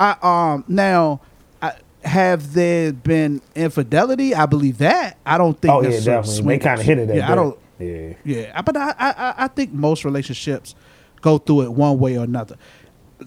I 0.00 0.16
um 0.22 0.64
now 0.68 1.20
I, 1.62 1.72
have 2.04 2.52
there 2.52 2.92
been 2.92 3.40
infidelity? 3.54 4.34
I 4.34 4.46
believe 4.46 4.78
that. 4.78 5.16
I 5.24 5.38
don't 5.38 5.58
think. 5.60 5.72
Oh 5.72 5.82
yeah, 5.82 6.00
definitely. 6.00 6.56
They 6.56 6.58
kind 6.58 6.80
of 6.80 6.86
hit 6.86 6.98
it. 6.98 7.10
At 7.10 7.16
Yeah, 7.16 7.32
I 7.32 7.34
don't. 7.34 7.58
Yeah. 7.78 8.14
Yeah, 8.24 8.62
but 8.62 8.76
I, 8.76 8.90
I 8.90 9.10
I- 9.10 9.34
I 9.44 9.48
think 9.48 9.72
most 9.72 10.04
relationships 10.04 10.74
go 11.22 11.38
through 11.38 11.62
it 11.62 11.72
one 11.72 11.98
way 11.98 12.18
or 12.18 12.24
another. 12.24 12.56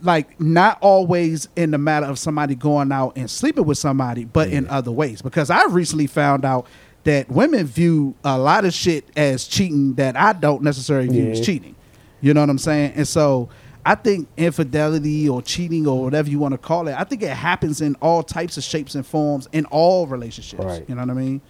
Like 0.03 0.39
not 0.39 0.77
always 0.81 1.47
in 1.55 1.71
the 1.71 1.77
matter 1.77 2.05
of 2.05 2.19
somebody 2.19 2.53
going 2.55 2.91
out 2.91 3.13
and 3.15 3.31
sleeping 3.31 3.65
with 3.65 3.77
somebody, 3.77 4.25
but 4.25 4.49
in 4.49 4.67
other 4.67 4.91
ways. 4.91 5.21
Because 5.21 5.49
I 5.49 5.63
recently 5.65 6.07
found 6.07 6.45
out 6.45 6.67
that 7.05 7.29
women 7.31 7.65
view 7.65 8.13
a 8.23 8.37
lot 8.37 8.65
of 8.65 8.73
shit 8.73 9.05
as 9.15 9.47
cheating 9.47 9.93
that 9.95 10.15
I 10.17 10.33
don't 10.33 10.61
necessarily 10.61 11.07
view 11.07 11.31
as 11.31 11.41
cheating. 11.41 11.75
You 12.21 12.33
know 12.33 12.41
what 12.41 12.49
I'm 12.49 12.57
saying? 12.57 12.93
And 12.95 13.07
so 13.07 13.49
I 13.85 13.95
think 13.95 14.27
infidelity 14.35 15.29
or 15.29 15.41
cheating 15.41 15.87
or 15.87 16.03
whatever 16.03 16.29
you 16.29 16.39
want 16.39 16.53
to 16.53 16.57
call 16.57 16.87
it, 16.87 16.95
I 16.97 17.03
think 17.03 17.23
it 17.23 17.29
happens 17.29 17.79
in 17.81 17.95
all 18.01 18.21
types 18.23 18.57
of 18.57 18.63
shapes 18.63 18.95
and 18.95 19.05
forms 19.05 19.47
in 19.53 19.65
all 19.65 20.07
relationships. 20.07 20.63
Right. 20.63 20.83
You 20.89 20.95
know 20.95 21.01
what 21.01 21.11
I 21.11 21.13
mean? 21.13 21.41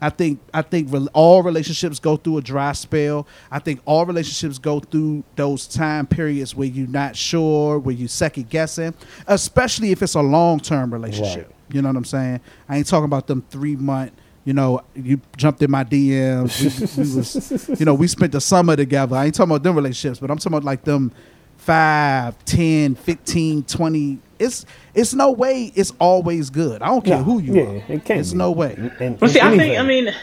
I 0.00 0.10
think 0.10 0.40
I 0.54 0.62
think 0.62 0.92
rel- 0.92 1.08
all 1.12 1.42
relationships 1.42 1.98
go 1.98 2.16
through 2.16 2.38
a 2.38 2.42
dry 2.42 2.72
spell. 2.72 3.26
I 3.50 3.58
think 3.58 3.80
all 3.84 4.06
relationships 4.06 4.58
go 4.58 4.80
through 4.80 5.24
those 5.34 5.66
time 5.66 6.06
periods 6.06 6.54
where 6.54 6.68
you're 6.68 6.86
not 6.86 7.16
sure, 7.16 7.78
where 7.78 7.94
you 7.94 8.06
second 8.06 8.48
guessing, 8.48 8.94
especially 9.26 9.90
if 9.90 10.02
it's 10.02 10.14
a 10.14 10.20
long 10.20 10.60
term 10.60 10.92
relationship. 10.92 11.46
Right. 11.48 11.74
You 11.74 11.82
know 11.82 11.88
what 11.88 11.96
I'm 11.96 12.04
saying? 12.04 12.40
I 12.68 12.76
ain't 12.76 12.86
talking 12.86 13.06
about 13.06 13.26
them 13.26 13.44
three 13.50 13.76
month. 13.76 14.12
You 14.48 14.54
know, 14.54 14.80
you 14.94 15.20
jumped 15.36 15.60
in 15.62 15.70
my 15.70 15.84
DMs. 15.84 16.96
We, 16.96 17.04
we 17.04 17.16
was, 17.16 17.78
you 17.80 17.84
know, 17.84 17.92
we 17.92 18.06
spent 18.08 18.32
the 18.32 18.40
summer 18.40 18.76
together. 18.76 19.14
I 19.14 19.26
ain't 19.26 19.34
talking 19.34 19.50
about 19.50 19.62
them 19.62 19.76
relationships, 19.76 20.20
but 20.20 20.30
I'm 20.30 20.38
talking 20.38 20.54
about 20.54 20.64
like 20.64 20.84
them 20.84 21.12
5, 21.58 22.44
10, 22.46 22.94
15, 22.94 23.62
20. 23.64 24.18
It's 24.38 24.64
it's 24.94 25.12
no 25.12 25.32
way 25.32 25.70
it's 25.74 25.92
always 25.98 26.48
good. 26.48 26.80
I 26.80 26.86
don't 26.86 27.04
care 27.04 27.18
No, 27.18 27.24
who 27.24 27.40
you 27.42 27.54
yeah, 27.56 27.62
are. 27.62 27.74
it 27.92 28.04
can't 28.06 28.20
It's 28.20 28.32
be. 28.32 28.38
no 28.38 28.52
way. 28.52 28.74
And- 28.98 29.20
Well, 29.20 29.28
see, 29.30 29.38
and 29.38 29.50
I 29.54 29.58
think. 29.58 29.78
I 29.78 29.82
mean, 29.82 30.14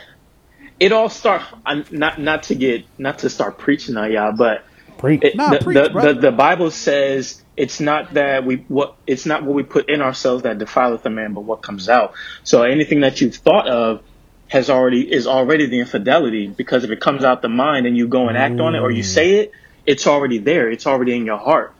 it 0.80 0.92
all 0.92 1.10
start. 1.10 1.44
I'm 1.64 1.86
not 1.92 2.20
not 2.20 2.42
to 2.44 2.56
get 2.56 2.84
not 2.98 3.20
to 3.20 3.30
start 3.30 3.60
preaching 3.60 3.96
on 3.96 4.12
y'all, 4.12 4.32
but 4.32 4.66
Preach. 4.98 5.22
it, 5.24 5.36
Nah, 5.36 5.52
the, 5.52 5.60
preach, 5.60 5.78
the, 5.78 5.90
the 6.02 6.14
the 6.20 6.32
Bible 6.32 6.72
says 6.72 7.44
it's 7.56 7.80
not 7.80 8.16
that 8.16 8.44
we 8.44 8.66
what 8.70 8.96
it's 9.06 9.28
not 9.28 9.44
what 9.44 9.54
we 9.54 9.62
put 9.62 9.88
in 9.88 10.02
ourselves 10.02 10.42
that 10.42 10.58
defileth 10.58 11.06
a 11.06 11.12
man, 11.12 11.34
but 11.36 11.42
what 11.42 11.62
comes 11.62 11.90
out. 11.90 12.16
So 12.44 12.64
anything 12.64 13.02
that 13.02 13.22
you've 13.22 13.36
thought 13.36 13.68
of 13.68 14.02
has 14.48 14.70
already 14.70 15.12
is 15.12 15.28
already 15.28 15.66
the 15.66 15.80
infidelity 15.80 16.48
because 16.48 16.84
if 16.84 16.92
it 16.92 17.00
comes 17.02 17.24
out 17.24 17.42
the 17.42 17.50
mind 17.50 17.86
and 17.88 17.98
you 17.98 18.08
go 18.08 18.28
and 18.28 18.38
act 18.38 18.60
on 18.60 18.76
it 18.76 18.80
or 18.80 18.92
you 18.92 19.04
say 19.04 19.36
it, 19.40 19.52
it's 19.86 20.06
already 20.08 20.38
there. 20.38 20.70
It's 20.70 20.86
already 20.88 21.16
in 21.16 21.26
your 21.26 21.38
heart. 21.38 21.74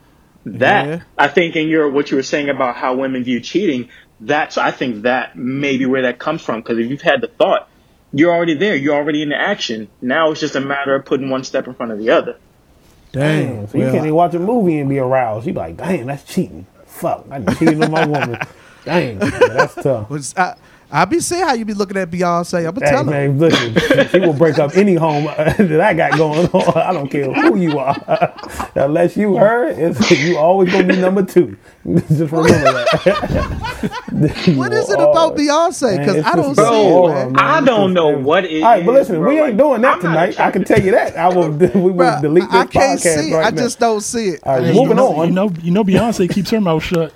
That 0.44 0.86
Yeah. 0.86 1.00
I 1.18 1.28
think 1.28 1.56
in 1.56 1.68
your 1.68 1.90
what 1.90 2.10
you 2.10 2.16
were 2.16 2.22
saying 2.22 2.48
about 2.48 2.76
how 2.76 2.94
women 2.96 3.24
view 3.24 3.40
cheating, 3.40 3.88
that's 4.20 4.58
I 4.58 4.70
think 4.70 5.02
that 5.02 5.36
may 5.36 5.76
be 5.76 5.86
where 5.86 6.02
that 6.02 6.18
comes 6.18 6.42
from 6.42 6.60
because 6.60 6.78
if 6.78 6.88
you've 6.90 7.02
had 7.02 7.20
the 7.20 7.28
thought, 7.28 7.68
you're 8.12 8.32
already 8.32 8.54
there. 8.54 8.76
You're 8.76 8.94
already 8.94 9.22
in 9.22 9.28
the 9.30 9.40
action. 9.40 9.88
Now 10.00 10.30
it's 10.30 10.40
just 10.40 10.54
a 10.56 10.60
matter 10.60 10.94
of 10.94 11.04
putting 11.04 11.28
one 11.30 11.44
step 11.44 11.66
in 11.66 11.74
front 11.74 11.92
of 11.92 11.98
the 11.98 12.10
other. 12.10 12.36
Dang. 13.12 13.56
Damn, 13.56 13.68
so 13.68 13.78
you 13.78 13.84
can't 13.84 13.96
even 13.96 14.14
watch 14.14 14.34
a 14.34 14.38
movie 14.38 14.78
and 14.78 14.88
be 14.88 14.98
aroused. 14.98 15.46
You 15.46 15.52
be 15.52 15.58
like, 15.58 15.76
damn, 15.76 16.06
that's 16.06 16.24
cheating. 16.24 16.66
Fuck, 16.86 17.26
I'm 17.30 17.46
cheating 17.56 17.82
on 17.82 17.90
my 17.90 18.06
woman. 18.06 18.38
Damn, 18.84 19.18
that's 19.18 19.74
tough. 19.74 20.08
was- 20.08 20.34
I, 20.36 20.56
I 20.90 21.04
be 21.04 21.18
seeing 21.20 21.42
how 21.42 21.54
you 21.54 21.64
be 21.64 21.74
looking 21.74 21.96
at 21.96 22.10
Beyonce. 22.10 22.58
I'm 22.66 22.74
gonna 22.74 22.86
Hey, 22.86 22.92
tell 22.92 23.04
her. 23.04 23.10
man, 23.10 23.38
listen, 23.38 23.74
she, 23.74 24.08
she 24.08 24.18
will 24.20 24.32
break 24.32 24.58
up 24.58 24.76
any 24.76 24.94
home 24.94 25.26
uh, 25.26 25.34
that 25.58 25.80
I 25.80 25.94
got 25.94 26.16
going 26.16 26.46
on. 26.48 26.76
I 26.78 26.92
don't 26.92 27.08
care 27.10 27.32
who 27.32 27.56
you 27.58 27.78
are. 27.78 27.96
Unless 28.76 29.16
you 29.16 29.36
her, 29.36 29.66
it's, 29.68 30.10
you 30.12 30.38
always 30.38 30.70
gonna 30.70 30.84
be 30.86 30.96
number 30.96 31.22
two. 31.24 31.56
Just 32.08 32.32
remember 32.32 32.84
that. 32.84 34.54
What 34.56 34.72
is 34.72 34.88
it 34.90 34.98
about 34.98 35.36
Beyonce? 35.36 35.98
Because 35.98 36.24
I 36.24 36.34
don't 36.36 36.54
see 36.54 36.62
Bro, 36.62 37.06
it, 37.08 37.14
man. 37.14 37.32
man. 37.32 37.44
I 37.44 37.60
don't 37.60 37.92
know 37.92 38.08
what 38.08 38.44
it 38.44 38.50
is. 38.52 38.62
All 38.62 38.70
right, 38.70 38.86
but 38.86 38.92
listen, 38.92 39.16
bro. 39.20 39.28
we 39.28 39.40
ain't 39.40 39.56
doing 39.56 39.82
that 39.82 39.94
I'm 39.96 40.00
tonight. 40.00 40.38
I 40.40 40.50
can 40.50 40.64
tell 40.64 40.80
you 40.80 40.92
that. 40.92 41.16
I 41.16 41.28
will. 41.28 41.50
We 41.50 41.66
will 41.90 41.94
Bruh, 41.94 42.20
delete 42.22 42.44
this 42.44 42.52
I 42.52 42.66
can't 42.66 43.00
podcast 43.00 43.18
see 43.20 43.30
it. 43.30 43.34
right 43.34 43.46
I 43.46 43.50
now. 43.50 43.62
just 43.62 43.78
don't 43.78 44.00
see 44.00 44.28
it. 44.30 44.40
All 44.44 44.54
right, 44.56 44.64
Hey, 44.64 44.72
moving 44.72 44.88
you 44.90 44.94
know, 44.94 45.16
on. 45.16 45.28
You 45.28 45.34
know, 45.34 45.50
you 45.62 45.70
know, 45.72 45.84
Beyonce 45.84 46.30
keeps 46.32 46.50
her 46.50 46.60
mouth 46.60 46.82
shut. 46.82 47.12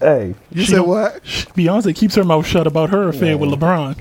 Hey, 0.00 0.34
You 0.50 0.62
She 0.64 0.72
said 0.72 0.80
what? 0.80 1.22
Beyonce 1.24 1.94
keeps 1.94 2.14
her 2.14 2.24
mouth 2.24 2.46
shut 2.46 2.66
about 2.66 2.90
her 2.90 3.08
affair 3.08 3.36
with 3.38 3.50
LeBron. 3.50 3.96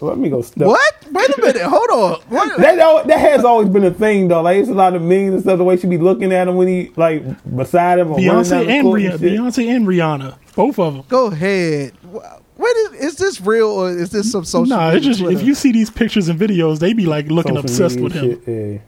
let 0.00 0.18
me 0.18 0.30
go. 0.30 0.42
Step. 0.42 0.66
What? 0.66 0.94
Wait 1.10 1.28
a 1.30 1.40
minute. 1.40 1.62
Hold 1.62 1.90
on. 1.90 2.20
What? 2.28 2.56
That 2.58 3.06
that 3.06 3.18
has 3.20 3.44
always 3.44 3.68
been 3.68 3.84
a 3.84 3.90
thing 3.90 4.28
though. 4.28 4.40
Like 4.42 4.58
it's 4.58 4.68
a 4.68 4.74
lot 4.74 4.94
of 4.94 5.02
memes 5.02 5.34
and 5.34 5.42
stuff. 5.42 5.58
The 5.58 5.64
way 5.64 5.76
she 5.76 5.86
be 5.86 5.98
looking 5.98 6.32
at 6.32 6.48
him 6.48 6.56
when 6.56 6.68
he 6.68 6.90
like 6.96 7.22
beside 7.56 7.98
him 7.98 8.12
or 8.12 8.18
Beyonce 8.18 8.64
the 8.64 8.70
and 8.70 8.82
court 8.84 9.00
Rih- 9.00 9.10
and. 9.10 9.20
Beyonce 9.20 9.68
and 9.76 9.86
Rihanna, 9.86 10.36
both 10.54 10.78
of 10.78 10.94
them. 10.94 11.04
Go 11.08 11.26
ahead. 11.26 11.92
Wh- 12.12 12.58
What 12.58 12.76
is, 12.76 12.92
is 13.12 13.16
this 13.16 13.40
real 13.40 13.68
or 13.68 13.90
is 13.90 14.10
this 14.10 14.30
some 14.32 14.44
social 14.44 14.66
Nah, 14.66 14.86
media 14.92 14.96
it's 14.98 15.06
just 15.06 15.20
Twitter? 15.20 15.38
if 15.38 15.44
you 15.44 15.54
see 15.54 15.72
these 15.72 15.90
pictures 15.90 16.28
and 16.28 16.38
videos, 16.40 16.78
they 16.78 16.92
be 16.94 17.06
like 17.06 17.26
looking 17.26 17.52
Social 17.56 17.64
obsessed 17.64 17.96
media 17.98 18.04
with 18.04 18.12
him. 18.14 18.44
shit, 18.44 18.72
yeah. 18.72 18.78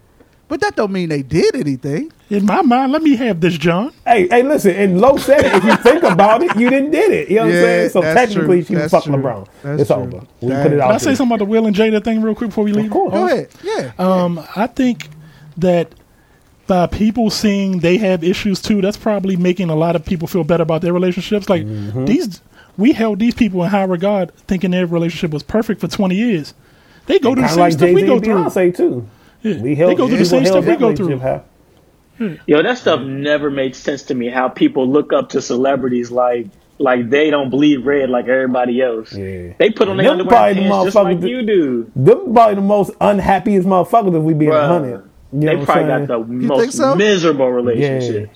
But 0.46 0.60
that 0.60 0.76
don't 0.76 0.92
mean 0.92 1.08
they 1.08 1.22
did 1.22 1.54
anything. 1.56 2.12
In 2.28 2.44
my 2.44 2.60
mind, 2.62 2.92
let 2.92 3.02
me 3.02 3.16
have 3.16 3.40
this, 3.40 3.56
John. 3.56 3.92
Hey, 4.06 4.28
hey, 4.28 4.42
listen. 4.42 4.74
And 4.76 5.00
Lo 5.00 5.16
said 5.16 5.40
it. 5.44 5.54
If 5.54 5.64
you 5.64 5.76
think 5.76 6.02
about 6.02 6.42
it, 6.42 6.54
you 6.56 6.68
didn't 6.68 6.90
did 6.90 7.12
it. 7.12 7.28
You 7.30 7.36
know 7.36 7.42
what 7.46 7.54
I'm 7.54 7.60
saying? 7.62 7.90
So 7.90 8.02
technically, 8.02 8.44
true. 8.58 8.64
she 8.64 8.74
was 8.74 8.90
That's 8.90 9.04
fucking 9.04 9.12
true. 9.12 9.22
LeBron. 9.22 9.48
That's 9.62 9.80
it's 9.82 9.88
true. 9.90 9.96
over. 10.02 10.26
We 10.42 10.48
Dang. 10.48 10.62
put 10.62 10.72
it 10.72 10.80
out. 10.80 10.86
Can 10.88 10.94
I 10.94 10.98
say 10.98 11.04
there. 11.06 11.16
something 11.16 11.34
about 11.34 11.44
the 11.44 11.50
Will 11.50 11.66
and 11.66 11.74
Jada 11.74 12.04
thing 12.04 12.20
real 12.22 12.34
quick 12.34 12.50
before 12.50 12.64
we 12.64 12.72
leave? 12.72 12.86
Of 12.86 12.90
course. 12.92 13.14
Go 13.14 13.26
ahead. 13.26 13.48
Yeah. 13.62 13.92
Um, 13.98 14.44
I 14.54 14.66
think 14.66 15.08
that 15.56 15.92
by 16.66 16.86
people 16.88 17.30
seeing 17.30 17.80
they 17.80 17.96
have 17.98 18.22
issues 18.24 18.60
too, 18.60 18.80
that's 18.82 18.96
probably 18.96 19.36
making 19.36 19.70
a 19.70 19.76
lot 19.76 19.96
of 19.96 20.04
people 20.04 20.28
feel 20.28 20.44
better 20.44 20.62
about 20.62 20.82
their 20.82 20.92
relationships. 20.92 21.48
Like 21.48 21.62
Mm-hmm. 21.64 22.04
these, 22.06 22.40
we 22.76 22.92
held 22.92 23.18
these 23.18 23.34
people 23.34 23.62
in 23.64 23.70
high 23.70 23.84
regard, 23.84 24.34
thinking 24.46 24.72
their 24.72 24.86
relationship 24.86 25.30
was 25.30 25.42
perfect 25.42 25.80
for 25.80 25.88
twenty 25.88 26.16
years. 26.16 26.52
They 27.06 27.18
go 27.18 27.34
through 27.34 27.42
the 27.44 27.48
same 27.48 27.58
like 27.60 27.72
stuff 27.72 27.82
Jay 27.88 27.94
Z 27.94 28.02
we 28.02 28.06
go 28.06 28.14
and 28.16 28.24
through. 28.24 28.34
Beyonce 28.34 28.76
too. 28.76 29.06
Yeah. 29.44 29.60
We 29.60 29.74
held, 29.74 29.90
they 29.92 29.94
go 29.94 30.08
through 30.08 30.16
the 30.18 30.24
same 30.24 30.44
stuff 30.46 30.64
we 30.64 30.76
go 30.76 30.94
through. 30.96 31.06
relationship 31.08 31.44
high. 32.18 32.36
Yo, 32.46 32.62
that 32.62 32.78
stuff 32.78 33.00
never 33.02 33.50
made 33.50 33.76
sense 33.76 34.02
to 34.04 34.14
me. 34.14 34.28
How 34.28 34.48
people 34.48 34.88
look 34.88 35.12
up 35.12 35.28
to 35.30 35.42
celebrities 35.42 36.10
like 36.10 36.46
like 36.78 37.08
they 37.10 37.30
don't 37.30 37.50
bleed 37.50 37.84
red 37.84 38.08
like 38.10 38.26
everybody 38.26 38.80
else. 38.80 39.12
Yeah. 39.12 39.52
They 39.58 39.70
put 39.70 39.88
on 39.88 39.96
their 39.96 40.04
Them 40.10 40.20
underwear 40.20 40.48
and 40.50 40.58
the 40.58 40.62
pants 40.62 40.84
just 40.86 40.96
like 40.96 41.06
motherfuckers 41.06 41.20
that- 41.20 41.28
you 41.28 41.42
do. 41.46 41.90
Them 41.94 42.32
probably 42.34 42.54
the 42.56 42.60
most 42.62 42.90
unhappiest 43.00 43.68
motherfuckers 43.68 44.16
if 44.16 44.22
we 44.22 44.34
being 44.34 44.50
a 44.50 44.54
Bruh. 44.54 44.66
hundred. 44.68 45.10
You 45.32 45.40
know 45.40 45.46
they 45.46 45.56
what 45.56 45.64
probably 45.66 45.92
I'm 45.92 46.06
got 46.06 46.18
the 46.20 46.24
think 46.26 46.42
most 46.42 46.76
so? 46.76 46.94
miserable 46.94 47.50
relationship. 47.50 48.30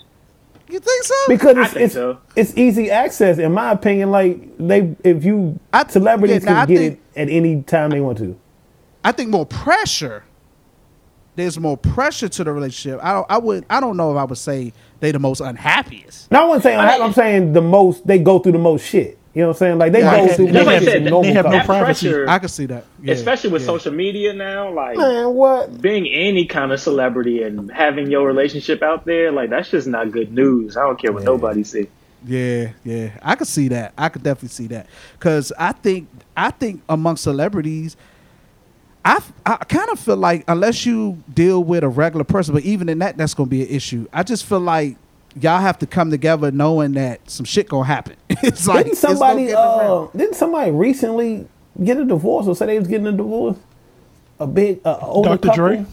You 0.71 0.81
think 0.81 1.05
so? 1.05 1.15
because 1.29 1.57
I 1.57 1.63
it's 1.63 1.73
think 1.73 1.85
it's, 1.87 1.95
so. 1.95 2.19
it's 2.37 2.57
easy 2.59 2.91
access 2.91 3.39
in 3.39 3.53
my 3.53 3.71
opinion. 3.73 4.11
Like 4.11 4.59
they, 4.59 4.95
if 5.05 5.25
you 5.25 5.59
I- 5.73 5.87
celebrities 5.87 6.45
yeah, 6.45 6.53
nah, 6.53 6.61
I 6.63 6.67
can 6.67 6.75
get 6.75 6.79
think- 6.81 7.01
it 7.15 7.21
at 7.21 7.29
any 7.31 7.63
time 7.63 7.91
they 7.91 8.01
want 8.01 8.19
to. 8.19 8.39
I 9.05 9.13
think 9.13 9.31
more 9.31 9.47
pressure. 9.47 10.25
There's 11.39 11.57
more 11.57 11.77
pressure 11.77 12.29
to 12.29 12.43
the 12.43 12.53
relationship. 12.53 12.99
I 13.01 13.13
don't. 13.13 13.27
I 13.31 13.39
would. 13.39 13.65
I 13.71 13.79
don't 13.79 13.97
know 13.97 14.11
if 14.11 14.19
I 14.19 14.25
would 14.25 14.37
say 14.39 14.73
they 14.99 15.13
the 15.13 15.21
most 15.21 15.41
unhappiest. 15.41 16.33
No, 16.33 16.41
I 16.41 16.45
wouldn't 16.47 16.65
saying 16.65 16.81
I- 16.81 16.99
I'm 16.99 17.13
saying 17.13 17.53
the 17.53 17.61
most 17.63 18.05
they 18.05 18.19
go 18.19 18.41
through 18.41 18.53
the 18.53 18.59
most 18.59 18.85
shit. 18.85 19.17
You 19.35 19.43
know 19.43 19.49
what 19.51 19.55
I'm 19.55 19.59
saying? 19.59 19.79
Like 19.79 19.93
they 19.93 20.01
Yeah, 20.01 20.17
go 20.17 20.25
I- 20.25 20.29
through 20.35 20.47
they 20.51 20.65
more 20.65 20.73
have- 20.73 20.83
shit 20.83 21.05
they 21.05 21.33
have 21.33 21.45
no 21.45 21.61
privacy. 21.61 22.09
pressure, 22.09 22.29
I 22.29 22.41
can 22.41 22.49
see 22.49 22.67
that, 22.67 22.85
Yeah, 23.01 23.15
especially 23.15 23.51
with 23.51 23.63
yeah. 23.63 23.67
social 23.67 23.93
media 23.93 24.33
now, 24.35 24.73
like 24.73 24.97
Man, 24.97 25.33
what? 25.35 25.81
being 25.81 26.09
any 26.09 26.45
kind 26.45 26.73
of 26.73 26.81
celebrity 26.81 27.45
and 27.45 27.71
having 27.71 28.11
your 28.11 28.27
relationship 28.27 28.83
out 28.83 29.05
there, 29.05 29.31
like 29.31 29.49
that's 29.51 29.71
just 29.71 29.87
not 29.87 30.11
good 30.11 30.33
news. 30.33 30.77
I 30.77 30.81
don't 30.81 31.01
care 31.01 31.13
what 31.13 31.23
nobody 31.23 31.63
says. 31.63 31.87
Yeah, 32.27 32.71
yeah, 32.85 33.11
I 33.23 33.37
could 33.37 33.47
see 33.47 33.69
that. 33.69 33.93
I 33.97 34.09
could 34.09 34.25
definitely 34.25 34.49
see 34.49 34.67
that 34.69 34.87
because 35.17 35.53
I 35.57 35.71
think 35.71 36.09
I 36.37 36.51
think 36.51 36.83
among 36.89 37.17
celebrities, 37.17 37.97
I 39.05 39.23
I 39.47 39.57
kind 39.57 39.89
of 39.91 39.99
feel 39.99 40.17
like 40.17 40.45
unless 40.49 40.85
you 40.85 41.23
deal 41.33 41.63
with 41.65 41.85
a 41.85 41.89
regular 41.89 42.25
person, 42.25 42.55
but 42.55 42.65
even 42.65 42.89
in 42.89 42.99
that, 42.99 43.17
that's 43.17 43.35
gonna 43.35 43.49
be 43.49 43.63
an 43.63 43.69
issue. 43.69 44.07
I 44.13 44.23
just 44.23 44.45
feel 44.45 44.61
like 44.61 44.97
y'all 45.41 45.61
have 45.61 45.79
to 45.79 45.87
come 45.87 46.11
together 46.11 46.51
knowing 46.51 46.93
that 46.93 47.29
some 47.31 47.45
shit 47.47 47.69
gonna 47.69 47.85
happen. 47.85 48.17
it's 48.31 48.67
like 48.67 48.85
Didn't 48.87 48.99
somebody 48.99 49.47
get 49.47 49.57
uh 49.57 50.09
didn't 50.17 50.35
somebody 50.35 50.71
recently 50.71 51.47
get 51.83 51.97
a 51.97 52.05
divorce 52.05 52.47
or 52.47 52.57
say 52.57 52.67
they 52.67 52.79
was 52.79 52.89
getting 52.89 53.07
a 53.07 53.13
divorce? 53.13 53.57
A 54.41 54.47
big 54.47 54.81
uh, 54.85 54.99
older 55.03 55.31
Dr. 55.31 55.49
couple? 55.49 55.57
Dre? 55.57 55.87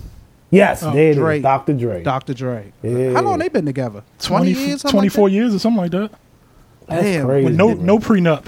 Yes, 0.51 0.83
Oh, 0.83 0.91
there 0.91 1.13
Dre. 1.13 1.41
Dr. 1.41 1.73
Dre. 1.73 2.03
Dr. 2.03 2.33
Dre. 2.33 2.71
Yeah. 2.83 3.13
How 3.13 3.21
long 3.21 3.39
they 3.39 3.49
been 3.49 3.65
together? 3.65 4.03
20, 4.19 4.53
20, 4.53 4.67
years? 4.67 4.83
24 4.83 5.23
like 5.23 5.33
years 5.33 5.55
or 5.55 5.59
something 5.59 5.81
like 5.81 5.91
that. 5.91 6.11
That's 6.87 7.03
Damn, 7.03 7.25
crazy. 7.25 7.45
With 7.45 7.55
no 7.55 7.73
bro. 7.75 7.83
no 7.83 7.99
prenup. 7.99 8.45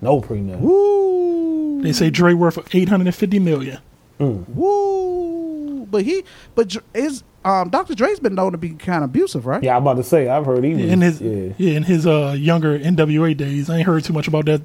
no 0.00 0.20
prenup. 0.20 0.50
that? 0.52 0.60
Woo. 0.60 1.47
They 1.82 1.92
say 1.92 2.10
Dre 2.10 2.32
worth 2.34 2.58
850 2.74 3.38
million. 3.38 3.78
Woo. 4.18 5.86
But 5.90 6.04
he, 6.04 6.24
but 6.54 6.68
Dr- 6.68 6.84
is 6.94 7.22
um 7.44 7.70
Dr. 7.70 7.94
Dre's 7.94 8.20
been 8.20 8.34
known 8.34 8.52
to 8.52 8.58
be 8.58 8.70
kind 8.70 9.04
of 9.04 9.10
abusive, 9.10 9.46
right? 9.46 9.62
Yeah, 9.62 9.76
I'm 9.76 9.82
about 9.82 9.96
to 9.96 10.02
say 10.02 10.28
I've 10.28 10.44
heard 10.44 10.64
he 10.64 10.74
was 10.74 10.84
in 10.84 11.00
his 11.00 11.20
yeah. 11.20 11.52
yeah. 11.56 11.76
in 11.76 11.82
his 11.84 12.06
uh 12.06 12.34
younger 12.38 12.78
NWA 12.78 13.36
days. 13.36 13.70
I 13.70 13.78
ain't 13.78 13.86
heard 13.86 14.04
too 14.04 14.12
much 14.12 14.28
about 14.28 14.44
that. 14.46 14.62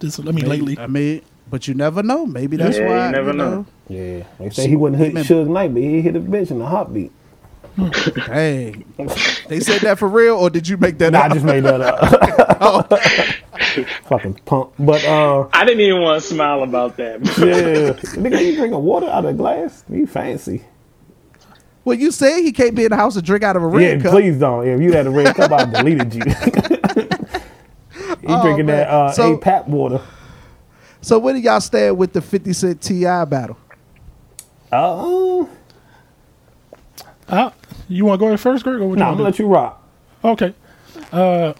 This 0.00 0.18
I 0.18 0.22
mean 0.24 0.34
Maybe- 0.36 0.46
lately. 0.48 0.78
I 0.78 0.86
mean, 0.86 1.22
but 1.48 1.68
you 1.68 1.74
never 1.74 2.02
know. 2.02 2.26
Maybe 2.26 2.56
that's 2.56 2.76
Yeah, 2.78 2.84
you 2.84 2.88
why. 2.90 3.10
never 3.10 3.32
know. 3.32 3.66
Yeah. 3.88 4.24
They 4.38 4.50
say 4.50 4.68
he 4.68 4.76
wouldn't 4.76 5.00
hit 5.00 5.08
Remember- 5.08 5.28
Suge 5.28 5.48
Knight, 5.48 5.74
but 5.74 5.82
he 5.82 6.00
hit 6.00 6.16
a 6.16 6.20
bitch 6.20 6.50
in 6.50 6.60
a 6.60 6.66
heartbeat. 6.66 7.12
Hey, 8.26 8.84
they 9.48 9.60
said 9.60 9.80
that 9.82 9.98
for 9.98 10.08
real, 10.08 10.34
or 10.36 10.50
did 10.50 10.66
you 10.68 10.76
make 10.76 10.98
that 10.98 11.12
Nah, 11.12 11.22
I 11.22 11.28
just 11.28 11.44
made 11.44 11.62
that 11.64 11.80
up. 11.80 12.90
Fucking 14.08 14.34
punk. 14.44 14.72
But 14.78 15.04
uh 15.04 15.48
I 15.52 15.64
didn't 15.64 15.80
even 15.80 16.02
want 16.02 16.22
to 16.22 16.28
smile 16.28 16.62
about 16.62 16.96
that. 16.98 17.20
yeah. 17.20 17.92
Nigga, 18.20 18.44
you 18.44 18.56
drinking 18.56 18.82
water 18.82 19.06
out 19.08 19.24
of 19.24 19.30
a 19.30 19.34
glass? 19.34 19.84
You 19.88 20.06
fancy. 20.06 20.62
well, 21.84 21.96
you 21.98 22.10
say 22.10 22.42
he 22.42 22.52
can't 22.52 22.74
be 22.74 22.84
in 22.84 22.90
the 22.90 22.96
house 22.96 23.16
and 23.16 23.24
drink 23.24 23.42
out 23.44 23.56
of 23.56 23.62
a 23.62 23.66
red 23.66 23.98
yeah, 23.98 24.02
cup. 24.02 24.12
please 24.12 24.38
don't. 24.38 24.66
If 24.66 24.80
you 24.80 24.92
had 24.92 25.06
a 25.06 25.10
red 25.10 25.34
cup, 25.34 25.50
I 25.52 25.64
deleted 25.64 26.14
you. 26.14 26.22
you 26.26 27.06
Oh, 28.28 28.42
drinking 28.42 28.66
man. 28.66 28.76
that 28.78 28.88
uh, 28.88 29.12
So- 29.12 29.36
APAP 29.36 29.68
water. 29.68 30.00
So 31.02 31.18
where 31.18 31.32
do 31.32 31.40
y'all 31.40 31.60
stand 31.62 31.96
with 31.96 32.12
the 32.12 32.20
Fifty 32.20 32.52
Cent 32.52 32.82
T.I. 32.82 33.24
battle? 33.24 33.56
Uh, 34.70 35.46
Uh, 37.28 37.50
you 37.88 38.04
want 38.04 38.18
to 38.18 38.20
go 38.20 38.26
ahead 38.26 38.40
first, 38.40 38.64
Greg? 38.64 38.80
Or 38.80 38.86
what 38.88 38.94
you 38.94 38.96
nah, 38.98 39.04
I'm 39.06 39.08
wanna 39.12 39.16
gonna 39.18 39.28
let 39.30 39.38
you 39.38 39.46
rock. 39.46 39.88
Okay. 40.24 40.54
Uh, 41.12 41.52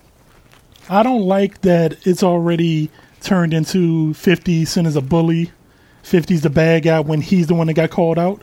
I 0.90 1.03
don't 1.03 1.22
like 1.22 1.61
that 1.62 2.07
it's 2.07 2.22
already 2.22 2.90
turned 3.20 3.55
into 3.55 4.12
50 4.14 4.64
Cent 4.64 4.87
is 4.87 4.96
a 4.96 5.00
bully. 5.00 5.53
50's 6.03 6.40
the 6.42 6.50
bad 6.50 6.83
guy 6.83 7.00
when 7.00 7.20
he's 7.20 7.46
the 7.46 7.55
one 7.55 7.66
that 7.68 7.74
got 7.74 7.90
called 7.90 8.18
out. 8.18 8.42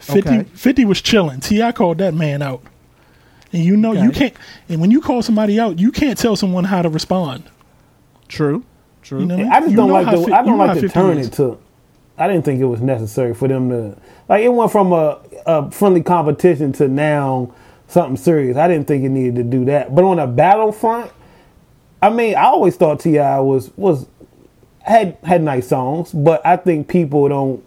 50, 0.00 0.20
Okay. 0.28 0.44
50 0.54 0.84
was 0.86 1.00
chilling. 1.02 1.40
T.I. 1.40 1.72
called 1.72 1.98
that 1.98 2.14
man 2.14 2.42
out. 2.42 2.62
And 3.52 3.64
you 3.64 3.76
know 3.76 3.92
you 3.92 4.10
can't. 4.10 4.34
And 4.68 4.80
when 4.80 4.90
you 4.90 5.00
call 5.00 5.22
somebody 5.22 5.58
out, 5.60 5.78
you 5.78 5.92
can't 5.92 6.18
tell 6.18 6.36
someone 6.36 6.64
how 6.64 6.82
to 6.82 6.88
respond. 6.88 7.44
True. 8.28 8.64
True. 9.02 9.20
You 9.20 9.26
know, 9.26 9.48
I 9.50 9.60
just 9.60 9.74
don't 9.74 9.90
like 9.90 10.06
the 10.10 10.22
fi- 10.26 10.38
I 10.38 10.42
don't 10.42 10.58
like 10.58 10.80
the 10.80 10.88
turn 10.88 11.18
it 11.18 11.32
took. 11.32 11.60
I 12.16 12.28
didn't 12.28 12.44
think 12.44 12.60
it 12.60 12.66
was 12.66 12.80
necessary 12.80 13.34
for 13.34 13.48
them 13.48 13.68
to 13.70 13.96
like 14.28 14.42
it 14.44 14.50
went 14.50 14.70
from 14.70 14.92
a, 14.92 15.18
a 15.46 15.70
friendly 15.70 16.02
competition 16.02 16.72
to 16.74 16.86
now 16.86 17.52
something 17.88 18.16
serious. 18.16 18.56
I 18.56 18.68
didn't 18.68 18.86
think 18.86 19.04
it 19.04 19.08
needed 19.08 19.36
to 19.36 19.42
do 19.42 19.64
that. 19.66 19.94
But 19.94 20.04
on 20.04 20.18
a 20.18 20.26
battlefront, 20.26 21.10
I 22.02 22.10
mean, 22.10 22.34
I 22.34 22.44
always 22.44 22.76
thought 22.76 23.00
T.I. 23.00 23.40
was 23.40 23.70
was 23.76 24.06
had 24.82 25.16
had 25.22 25.42
nice 25.42 25.68
songs, 25.68 26.12
but 26.12 26.44
I 26.46 26.56
think 26.56 26.88
people 26.88 27.28
don't 27.28 27.64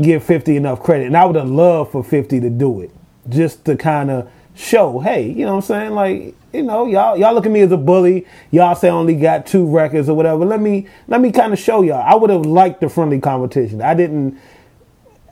give 0.00 0.22
50 0.22 0.56
enough 0.56 0.82
credit. 0.82 1.06
And 1.06 1.16
I 1.16 1.24
would 1.24 1.36
have 1.36 1.48
loved 1.50 1.92
for 1.92 2.04
50 2.04 2.40
to 2.40 2.50
do 2.50 2.80
it. 2.82 2.90
Just 3.28 3.64
to 3.64 3.76
kind 3.76 4.10
of 4.10 4.30
show, 4.54 5.00
hey, 5.00 5.28
you 5.28 5.44
know 5.44 5.56
what 5.56 5.64
I'm 5.64 5.66
saying? 5.66 5.90
Like, 5.92 6.34
you 6.52 6.62
know, 6.62 6.86
y'all 6.86 7.16
y'all 7.16 7.34
look 7.34 7.44
at 7.46 7.50
me 7.52 7.60
as 7.60 7.72
a 7.72 7.76
bully. 7.76 8.26
Y'all 8.52 8.74
say 8.76 8.88
I 8.88 8.92
only 8.92 9.16
got 9.16 9.46
two 9.46 9.66
records 9.66 10.08
or 10.08 10.14
whatever. 10.16 10.44
Let 10.44 10.60
me 10.60 10.86
let 11.08 11.20
me 11.20 11.32
kind 11.32 11.52
of 11.52 11.58
show 11.58 11.82
y'all. 11.82 12.00
I 12.02 12.14
would 12.14 12.30
have 12.30 12.46
liked 12.46 12.80
the 12.80 12.88
friendly 12.88 13.20
competition. 13.20 13.82
I 13.82 13.94
didn't 13.94 14.38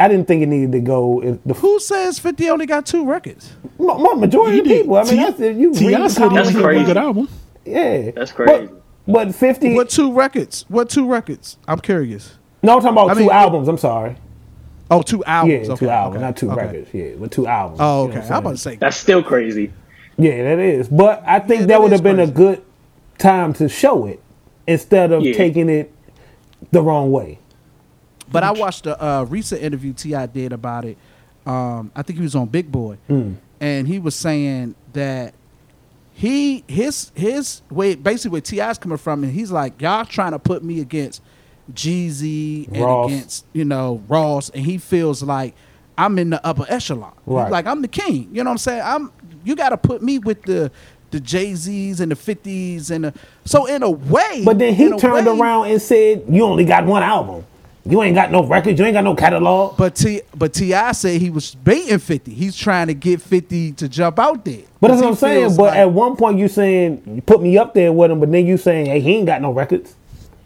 I 0.01 0.09
didn't 0.09 0.27
think 0.27 0.43
it 0.43 0.47
needed 0.47 0.73
to 0.73 0.81
go 0.81 1.21
in 1.21 1.41
the 1.47 1.55
Who 1.55 1.79
says 1.79 2.19
50 2.19 2.51
only 2.51 2.67
got 2.67 2.85
two 2.85 3.07
records? 3.07 3.53
ma- 3.79 3.97
ma- 3.97 4.15
majority 4.15 4.59
of 4.59 4.65
people. 4.65 4.97
I 4.97 5.05
mean, 5.05 5.11
T- 5.13 5.17
that's 5.19 5.41
if 5.41 5.57
you 5.57 5.73
T.I. 5.73 5.89
read 6.01 6.11
the 6.11 6.29
That's 6.31 6.51
a 6.51 6.61
crazy. 6.61 6.85
good 6.85 6.97
album. 6.97 7.29
Yeah, 7.65 8.11
That's 8.11 8.33
crazy. 8.33 8.67
But, 9.07 9.13
but 9.13 9.35
fifty. 9.35 9.75
What 9.75 9.89
two 9.91 10.13
records? 10.13 10.65
What 10.69 10.91
two 10.91 11.07
records? 11.07 11.59
I'm 11.69 11.81
curious. 11.81 12.37
no, 12.63 12.77
I'm 12.77 12.81
talking 12.83 12.93
about 12.93 13.11
I 13.11 13.15
two 13.15 13.21
mean, 13.21 13.31
albums. 13.31 13.69
I'm 13.69 13.79
sorry. 13.79 14.17
Oh, 14.91 15.03
two 15.03 15.25
albums. 15.25 15.67
Yeah, 15.69 15.73
okay, 15.73 15.87
two 15.87 15.91
albums, 15.91 16.17
okay, 16.17 16.25
not 16.27 16.37
two 16.37 16.51
okay. 16.51 16.61
records. 16.67 16.89
Yeah, 16.95 17.11
but 17.19 17.31
two 17.31 17.47
albums. 17.47 17.79
Oh, 17.83 18.03
You 18.03 18.09
know 18.09 18.19
okay. 18.19 18.21
what 18.21 18.31
I'm 18.33 18.39
about 18.39 18.51
to 18.51 18.57
say. 18.59 18.77
That's 18.77 18.97
still 18.97 19.23
crazy. 19.23 19.73
Yeah, 20.19 20.45
that 20.45 20.59
is. 20.59 20.89
But 20.89 21.23
I 21.27 21.39
think 21.41 21.51
Yeah, 21.51 21.59
that 21.61 21.67
that 21.69 21.83
would 21.83 21.93
have 21.93 22.03
been 22.03 22.21
a 22.21 22.27
good 22.27 22.63
time 23.19 23.53
to 23.55 23.69
show 23.69 24.05
it 24.07 24.21
instead 24.67 25.11
of 25.11 25.23
Yeah. 25.23 25.33
taking 25.35 25.69
it 25.71 25.91
the 26.71 26.83
wrong 26.83 27.11
way. 27.11 27.39
But 28.31 28.43
I 28.45 28.53
watched 28.53 28.87
a 28.87 29.03
uh, 29.03 29.25
recent 29.25 29.63
interview 29.63 29.93
T.I. 29.95 30.27
did 30.27 30.53
about 30.53 30.85
it. 30.85 30.99
Um, 31.47 31.91
I 31.97 32.03
think 32.03 32.19
he 32.19 32.23
was 32.23 32.35
on 32.35 32.47
Big 32.47 32.71
Boy, 32.71 32.97
Mm. 33.09 33.37
and 33.61 33.89
he 33.89 33.99
was 33.99 34.15
saying 34.15 34.75
that 34.93 35.35
he 36.17 36.63
his 36.69 37.11
his 37.15 37.61
way 37.71 37.97
basically 37.97 38.31
where 38.31 38.41
T.I.'s 38.41 38.79
coming 38.79 38.99
from, 38.99 39.25
and 39.25 39.33
he's 39.33 39.51
like, 39.51 39.83
y'all 39.83 40.05
trying 40.05 40.31
to 40.33 40.39
put 40.39 40.63
me 40.63 40.81
against 40.81 41.21
Jeezy 41.73 42.69
and 42.69 42.77
Ross. 42.83 43.11
against 43.11 43.47
you 43.53 43.65
know 43.65 44.03
Ross, 44.09 44.49
and 44.51 44.65
he 44.65 44.79
feels 44.79 45.23
like 45.25 45.55
I'm 45.99 46.19
in 46.19 46.31
the 46.31 46.45
upper 46.47 46.67
echelon. 46.69 47.13
Right. 47.27 47.51
like 47.51 47.67
I'm 47.67 47.83
the 47.83 47.89
king. 47.89 48.29
You 48.33 48.45
know 48.45 48.51
what 48.51 48.53
I'm 48.53 48.59
saying? 48.59 48.83
I'm 48.85 49.13
you 49.45 49.57
got 49.57 49.71
to 49.71 49.77
put 49.77 50.03
me 50.03 50.19
with 50.21 50.43
the 50.43 50.71
the 51.11 51.19
Jay 51.19 51.55
Z's 51.55 52.01
and 52.01 52.13
the 52.13 52.17
Fifties 52.17 52.91
and 52.91 53.05
the 53.07 53.15
so 53.45 53.67
in 53.67 53.83
a 53.83 53.91
way. 53.91 54.43
But 54.45 54.59
then 54.61 54.75
he 54.75 54.89
turned 54.97 55.27
way- 55.27 55.39
around 55.39 55.67
and 55.67 55.83
said, 55.83 56.25
"You 56.29 56.45
only 56.45 56.65
got 56.65 56.87
one 56.87 57.03
album. 57.03 57.45
You 57.87 58.03
ain't 58.03 58.15
got 58.15 58.31
no 58.31 58.43
records. 58.45 58.79
You 58.79 58.87
ain't 58.87 58.95
got 58.95 59.05
no 59.05 59.15
catalog." 59.15 59.77
But 59.77 59.95
T, 59.95 60.23
but 60.35 60.55
T.I. 60.55 60.93
said 60.93 61.21
he 61.21 61.29
was 61.31 61.55
baiting 61.55 61.99
Fifty. 61.99 62.33
He's 62.33 62.57
trying 62.57 62.87
to 62.87 62.95
get 62.95 63.21
Fifty 63.21 63.73
to 63.73 63.89
jump 63.89 64.19
out 64.19 64.45
there. 64.45 64.63
But 64.81 64.89
that's 64.89 65.03
what 65.03 65.09
I'm 65.11 65.15
saying. 65.17 65.57
But 65.57 65.63
like- 65.71 65.77
at 65.79 65.91
one 65.93 66.17
point, 66.17 66.39
you 66.39 66.49
saying 66.49 67.03
you 67.07 67.21
put 67.23 67.43
me 67.43 67.59
up 67.59 67.75
there 67.75 67.93
with 67.93 68.11
him, 68.11 68.21
but 68.21 68.31
then 68.33 68.47
you 68.47 68.57
saying, 68.57 68.87
"Hey, 68.87 69.01
he 69.01 69.17
ain't 69.17 69.27
got 69.27 69.43
no 69.43 69.51
records." 69.53 69.95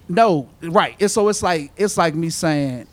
no, 0.09 0.49
right. 0.63 0.97
And 1.01 1.11
so 1.11 1.29
it's 1.29 1.43
like 1.43 1.71
it's 1.77 1.97
like 1.97 2.15
me 2.15 2.31
saying, 2.31 2.87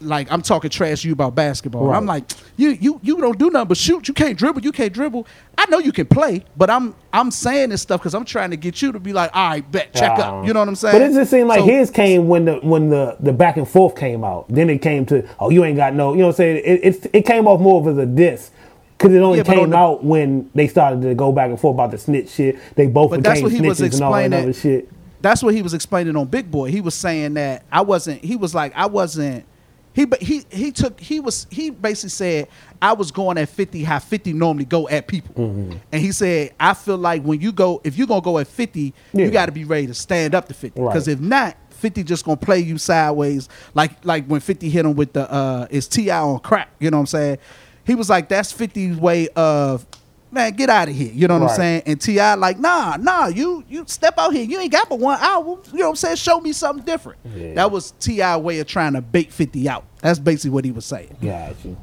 like 0.00 0.30
I'm 0.32 0.42
talking 0.42 0.70
trash 0.70 1.02
to 1.02 1.08
you 1.08 1.12
about 1.12 1.34
basketball. 1.34 1.86
Right. 1.86 1.96
I'm 1.96 2.06
like, 2.06 2.24
you 2.56 2.70
you 2.70 3.00
you 3.02 3.16
don't 3.20 3.38
do 3.38 3.50
nothing 3.50 3.68
but 3.68 3.76
shoot. 3.76 4.08
You 4.08 4.14
can't 4.14 4.36
dribble. 4.38 4.62
You 4.62 4.72
can't 4.72 4.92
dribble. 4.92 5.26
I 5.58 5.66
know 5.66 5.78
you 5.78 5.92
can 5.92 6.06
play, 6.06 6.44
but 6.56 6.70
I'm 6.70 6.94
I'm 7.12 7.30
saying 7.30 7.70
this 7.70 7.82
stuff 7.82 8.00
because 8.00 8.14
I'm 8.14 8.24
trying 8.24 8.50
to 8.50 8.56
get 8.56 8.80
you 8.82 8.92
to 8.92 9.00
be 9.00 9.12
like, 9.12 9.30
all 9.34 9.50
right, 9.50 9.70
bet, 9.72 9.92
check 9.94 10.18
up. 10.18 10.46
You 10.46 10.52
know 10.52 10.60
what 10.60 10.68
I'm 10.68 10.74
saying? 10.76 10.94
But 10.94 11.02
it 11.02 11.12
just 11.12 11.30
seemed 11.30 11.48
like 11.48 11.60
So- 11.60 11.66
his 11.66 11.90
came 11.90 12.28
when 12.28 12.44
the 12.46 12.54
when 12.62 12.88
the 12.90 13.16
the 13.20 13.32
back 13.32 13.56
and 13.56 13.68
forth 13.68 13.96
came 13.96 14.24
out. 14.24 14.46
Then 14.48 14.70
it 14.70 14.78
came 14.78 15.04
to, 15.06 15.26
"Oh, 15.38 15.50
you 15.50 15.64
ain't 15.64 15.76
got 15.76 15.94
no." 15.94 16.12
You 16.12 16.20
know 16.20 16.26
what 16.26 16.30
I'm 16.32 16.36
saying? 16.36 16.62
It 16.64 16.84
it, 17.04 17.10
it 17.12 17.22
came 17.26 17.46
off 17.46 17.60
more 17.60 17.80
of 17.80 17.88
as 17.88 17.98
a 17.98 18.06
diss. 18.06 18.50
Because 18.96 19.14
it 19.14 19.18
only 19.20 19.38
Yeah, 19.38 19.44
but 19.44 19.52
on 19.56 19.58
came 19.60 19.70
the- 19.70 19.76
out 19.78 20.04
when 20.04 20.50
they 20.54 20.68
started 20.68 21.00
to 21.02 21.14
go 21.14 21.32
back 21.32 21.48
and 21.48 21.58
forth 21.58 21.74
about 21.74 21.90
the 21.90 21.96
snitch 21.96 22.28
shit. 22.30 22.58
They 22.74 22.86
both 22.86 23.10
But 23.10 23.22
that's 23.22 23.40
what 23.40 23.50
he 23.50 23.60
was 23.62 23.80
snitches 23.80 23.94
and 23.94 24.02
all 24.02 24.12
that 24.12 24.18
explaining. 24.24 24.42
other 24.44 24.52
shit. 24.52 24.88
That's 25.22 25.42
what 25.42 25.54
he 25.54 25.62
was 25.62 25.72
explaining 25.74 26.16
on 26.16 26.26
Big 26.26 26.50
Boy. 26.50 26.70
He 26.70 26.80
was 26.82 26.94
saying 26.94 27.34
that 27.34 27.64
I 27.72 27.80
wasn't. 27.82 28.22
He 28.24 28.36
was 28.36 28.54
like 28.54 28.72
I 28.76 28.86
wasn't. 28.86 29.44
He 29.92 30.04
but 30.04 30.22
he 30.22 30.44
he 30.50 30.70
took 30.70 31.00
he 31.00 31.18
was 31.20 31.46
he 31.50 31.70
basically 31.70 32.10
said 32.10 32.48
I 32.80 32.92
was 32.92 33.10
going 33.10 33.38
at 33.38 33.48
fifty 33.48 33.82
how 33.82 33.98
fifty 33.98 34.32
normally 34.32 34.64
go 34.64 34.88
at 34.88 35.08
people, 35.08 35.34
Mm-hmm. 35.34 35.76
and 35.90 36.00
he 36.00 36.12
said 36.12 36.54
I 36.60 36.74
feel 36.74 36.96
like 36.96 37.22
when 37.22 37.40
you 37.40 37.50
go 37.52 37.80
if 37.82 37.98
you're 37.98 38.06
gonna 38.06 38.20
go 38.20 38.38
at 38.38 38.46
fifty 38.46 38.94
Yeah. 39.12 39.24
you 39.24 39.30
got 39.32 39.46
to 39.46 39.52
be 39.52 39.64
ready 39.64 39.88
to 39.88 39.94
stand 39.94 40.34
up 40.34 40.46
to 40.48 40.54
fifty 40.54 40.80
because 40.80 41.08
Right. 41.08 41.14
if 41.14 41.20
not. 41.20 41.56
50 41.70 42.02
just 42.02 42.26
gonna 42.26 42.36
play 42.36 42.58
you 42.58 42.76
sideways 42.76 43.48
like 43.72 44.04
like 44.04 44.26
when 44.26 44.38
50 44.42 44.68
hit 44.68 44.84
him 44.84 44.96
with 44.96 45.14
the 45.14 45.32
uh 45.32 45.66
is 45.70 45.88
T.I. 45.88 46.20
on 46.20 46.38
crack, 46.40 46.68
you 46.78 46.90
know 46.90 46.98
what 46.98 47.00
I'm 47.00 47.06
saying? 47.06 47.38
He 47.86 47.94
was 47.94 48.10
like 48.10 48.28
that's 48.28 48.52
50's 48.52 48.98
way 49.00 49.28
of 49.28 49.86
man, 50.30 50.52
get 50.52 50.68
out 50.70 50.88
of 50.88 50.94
here. 50.94 51.12
You 51.12 51.28
know 51.28 51.34
what 51.34 51.42
Right. 51.46 51.50
I'm 51.50 51.56
saying? 51.56 51.82
And 51.86 52.00
T.I. 52.00 52.34
like, 52.34 52.58
nah, 52.58 52.96
nah, 52.96 53.26
you 53.28 53.64
you 53.68 53.84
step 53.86 54.14
out 54.18 54.32
here. 54.32 54.44
You 54.44 54.58
ain't 54.60 54.72
got 54.72 54.88
but 54.88 54.98
one 54.98 55.18
album. 55.20 55.60
You 55.72 55.78
know 55.80 55.84
what 55.86 55.90
I'm 55.90 55.96
saying? 55.96 56.16
Show 56.16 56.40
me 56.40 56.52
something 56.52 56.84
different. 56.84 57.18
Yeah. 57.34 57.54
That 57.54 57.70
was 57.70 57.92
T.I. 58.00 58.36
way 58.38 58.58
of 58.60 58.66
trying 58.66 58.92
to 58.94 59.00
bait 59.00 59.32
50 59.32 59.68
out. 59.68 59.84
That's 60.00 60.18
basically 60.18 60.50
what 60.50 60.64
he 60.64 60.70
was 60.72 60.84
saying. 60.84 61.16
Got 61.22 61.56
you. 61.64 61.76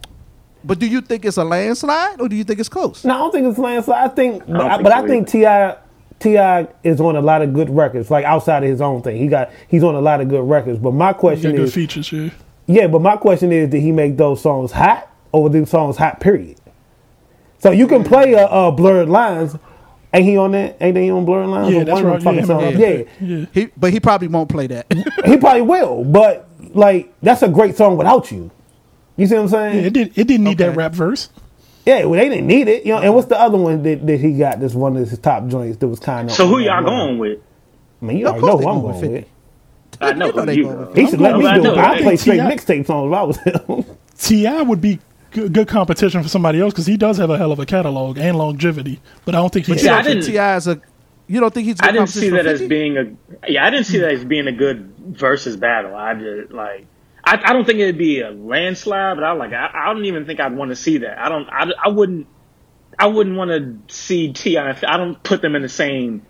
But 0.63 0.79
do 0.79 0.87
you 0.87 1.01
think 1.01 1.23
it's 1.23 1.37
a 1.37 1.43
landslide 1.43 2.19
or 2.19 2.27
do 2.27 2.35
you 2.35 2.43
think 2.43 2.59
it's 2.59 2.67
close? 2.69 3.05
No, 3.05 3.13
I 3.15 3.17
don't 3.19 3.31
think 3.31 3.47
it's 3.47 3.57
landslide. 3.59 4.03
I 4.03 4.13
think, 4.13 4.45
but, 4.47 4.61
I, 4.61 4.69
think 4.75 4.83
but 4.83 4.91
I 4.91 5.07
think 5.07 5.27
T.I. 5.29 5.77
T.I. 6.19 6.67
is 6.83 6.99
on 6.99 7.15
a 7.15 7.21
lot 7.21 7.41
of 7.43 7.53
good 7.53 7.69
records, 7.69 8.09
like 8.09 8.25
outside 8.25 8.63
of 8.63 8.69
his 8.69 8.81
own 8.81 9.03
thing. 9.03 9.17
He 9.17 9.27
got 9.27 9.51
he's 9.67 9.83
on 9.83 9.93
a 9.95 10.01
lot 10.01 10.19
of 10.19 10.27
good 10.29 10.43
records. 10.49 10.79
But 10.79 10.91
my 10.93 11.09
He 11.09 11.13
got 11.13 11.19
question 11.19 11.51
good 11.55 11.61
is, 11.65 11.73
features, 11.75 12.11
yeah. 12.11 12.29
yeah, 12.65 12.87
but 12.87 13.01
my 13.03 13.15
question 13.17 13.51
is, 13.51 13.69
did 13.69 13.81
he 13.81 13.91
make 13.91 14.17
those 14.17 14.41
songs 14.41 14.71
hot 14.71 15.09
or 15.31 15.43
were 15.43 15.49
these 15.49 15.69
songs 15.69 15.95
hot? 15.95 16.19
Period. 16.19 16.56
So 17.59 17.71
you 17.71 17.87
can 17.87 18.03
play 18.03 18.33
a, 18.33 18.47
a 18.47 18.71
blurred 18.71 19.09
lines. 19.09 19.55
Ain't 20.13 20.25
he 20.25 20.37
on 20.37 20.51
that? 20.51 20.77
Ain't 20.81 20.95
he 20.97 21.11
on 21.11 21.25
blurred 21.25 21.47
lines? 21.47 21.73
Yeah, 21.73 21.83
that's 21.83 22.01
one 22.01 22.05
of 22.05 22.25
right. 22.25 22.35
Yeah, 22.35 22.43
fucking 22.43 22.43
him 22.43 22.49
and 22.51 22.77
songs? 22.77 22.77
Yeah. 22.77 23.37
yeah. 23.37 23.45
He, 23.53 23.65
but 23.77 23.91
he 23.91 23.99
probably 23.99 24.27
won't 24.27 24.49
play 24.49 24.67
that. 24.67 24.85
he 25.25 25.37
probably 25.37 25.61
will. 25.63 26.03
But 26.03 26.47
like, 26.73 27.13
that's 27.21 27.41
a 27.43 27.49
great 27.49 27.75
song 27.75 27.97
without 27.97 28.31
you. 28.31 28.51
You 29.17 29.27
see 29.27 29.35
what 29.35 29.41
I'm 29.43 29.47
saying? 29.49 29.75
Yeah, 29.75 29.81
it 29.87 29.93
did. 29.93 30.17
It 30.17 30.27
didn't 30.27 30.43
need 30.45 30.59
that 30.59 30.75
rap 30.75 30.93
verse. 30.93 31.29
Yeah, 31.85 32.03
well, 32.05 32.19
they 32.19 32.29
didn't 32.29 32.47
need 32.47 32.67
it. 32.67 32.85
You 32.85 32.93
know, 32.93 32.99
and 32.99 33.15
what's 33.15 33.27
the 33.27 33.39
other 33.39 33.57
one 33.57 33.81
that, 33.83 34.05
that 34.05 34.19
he 34.19 34.37
got? 34.37 34.59
This 34.59 34.73
one 34.73 34.95
of 34.97 35.09
his 35.09 35.17
top 35.19 35.47
joints 35.47 35.77
that 35.77 35.87
was 35.87 35.99
kind 35.99 36.29
of. 36.29 36.35
So 36.35 36.47
who 36.47 36.59
y'all 36.59 36.83
going 36.83 37.17
with? 37.17 37.39
I 38.01 38.05
mean, 38.05 38.17
you 38.17 38.27
Of 38.27 38.43
already 38.43 38.47
know 38.47 38.57
who 38.57 38.67
I'm 38.67 38.81
going 38.81 38.81
going 38.81 39.01
with 39.01 39.11
with. 39.11 39.21
50. 39.23 39.31
I 39.99 40.13
know 40.13 40.25
You 40.27 40.33
know 40.33 40.45
they 40.45 40.53
you 40.55 40.63
going 40.63 40.75
going 40.75 40.87
with 40.89 40.97
He 40.97 41.07
should 41.07 41.21
let 41.21 41.37
me 41.37 41.43
do 41.53 41.61
know 41.63 41.73
it. 41.73 41.77
I 41.77 42.01
play 42.01 42.17
straight 42.17 42.41
mixtape 42.41 42.85
songs 42.85 43.11
if 43.11 43.17
I 43.17 43.23
was 43.23 43.37
him. 43.87 43.97
T.I. 44.19 44.61
would 44.63 44.81
be 44.81 44.99
good, 45.31 45.53
good 45.53 45.67
competition 45.67 46.21
for 46.23 46.29
somebody 46.29 46.59
else 46.59 46.73
because 46.73 46.85
he 46.85 46.97
does 46.97 47.17
have 47.17 47.29
a 47.29 47.37
hell 47.37 47.51
of 47.51 47.59
a 47.59 47.65
catalog 47.65 48.17
and 48.17 48.37
longevity. 48.37 48.99
But 49.25 49.35
I 49.35 49.39
don't 49.39 49.51
think 49.53 49.65
he's. 49.65 49.81
See, 49.81 49.89
I 49.89 50.01
don't 50.01 50.15
didn't- 50.15 50.25
T.I. 50.31 50.55
is 50.57 50.67
a. 50.67 50.81
You 51.27 51.39
don't 51.41 51.53
think 51.53 51.67
he's. 51.67 51.79
a 51.79 51.83
I 51.83 51.87
good 51.87 51.93
didn't 51.93 52.09
see 52.09 52.29
that 52.29 52.43
for 52.45 52.49
as 52.51 52.61
being 52.61 52.97
a 52.97 53.49
yeah. 53.49 53.65
I 53.65 53.69
didn't 53.69 53.85
see 53.87 53.97
that 53.99 54.11
as 54.11 54.23
being 54.23 54.47
a 54.47 54.53
good 54.53 54.93
versus 54.97 55.57
battle. 55.57 55.93
I 55.95 56.13
just 56.13 56.51
like 56.53 56.87
I, 57.23 57.41
I 57.43 57.53
don't 57.53 57.65
think 57.65 57.79
it'd 57.79 57.97
be 57.97 58.21
a 58.21 58.31
landslide, 58.31 59.17
but 59.17 59.23
I 59.25 59.33
like 59.33 59.51
I, 59.51 59.69
I 59.73 59.93
don't 59.93 60.05
even 60.05 60.25
think 60.25 60.39
I'd 60.39 60.55
want 60.55 60.69
to 60.69 60.75
see 60.77 60.99
that. 60.99 61.19
I 61.19 61.27
don't 61.27 61.49
I, 61.49 61.69
I 61.83 61.89
wouldn't 61.89 62.27
I 62.97 63.07
wouldn't 63.07 63.35
want 63.35 63.51
to 63.51 63.93
see 63.93 64.31
Ti. 64.31 64.57
I 64.57 64.97
don't 64.97 65.21
put 65.21 65.41
them 65.41 65.55
in 65.55 65.61
the 65.61 65.69
same. 65.69 66.25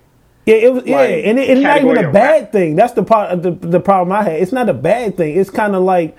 Yeah, 0.47 0.55
it 0.55 0.73
was. 0.73 0.85
Yeah, 0.85 1.01
and 1.01 1.37
it, 1.37 1.49
it's 1.49 1.61
not 1.61 1.81
even 1.81 1.97
a 1.97 2.11
bad 2.11 2.41
rap. 2.43 2.51
thing. 2.53 2.75
That's 2.75 2.93
the 2.93 3.03
part. 3.03 3.31
Of 3.31 3.43
the 3.43 3.51
the 3.51 3.79
problem 3.81 4.13
I 4.13 4.23
had. 4.23 4.41
It's 4.41 4.53
not 4.53 4.69
a 4.69 4.73
bad 4.73 5.17
thing. 5.17 5.35
It's 5.37 5.49
kind 5.49 5.75
of 5.75 5.83
like, 5.83 6.17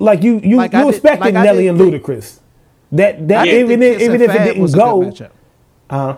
like 0.00 0.22
you 0.24 0.40
you 0.42 0.56
Like 0.56 0.74
I 0.74 0.80
you 0.80 0.86
did- 0.86 0.94
expected 0.96 1.20
like 1.26 1.34
Nelly 1.34 1.68
and 1.68 1.78
Ludacris. 1.78 2.38
That 2.92 3.28
that 3.28 3.46
I 3.46 3.50
even 3.60 3.82
if, 3.82 4.00
even 4.00 4.20
if 4.20 4.30
it 4.30 4.38
didn't 4.38 4.62
was 4.62 4.74
a 4.74 4.78
good 4.78 4.82
go, 4.84 5.00
matchup. 5.00 5.30
uh, 5.90 6.16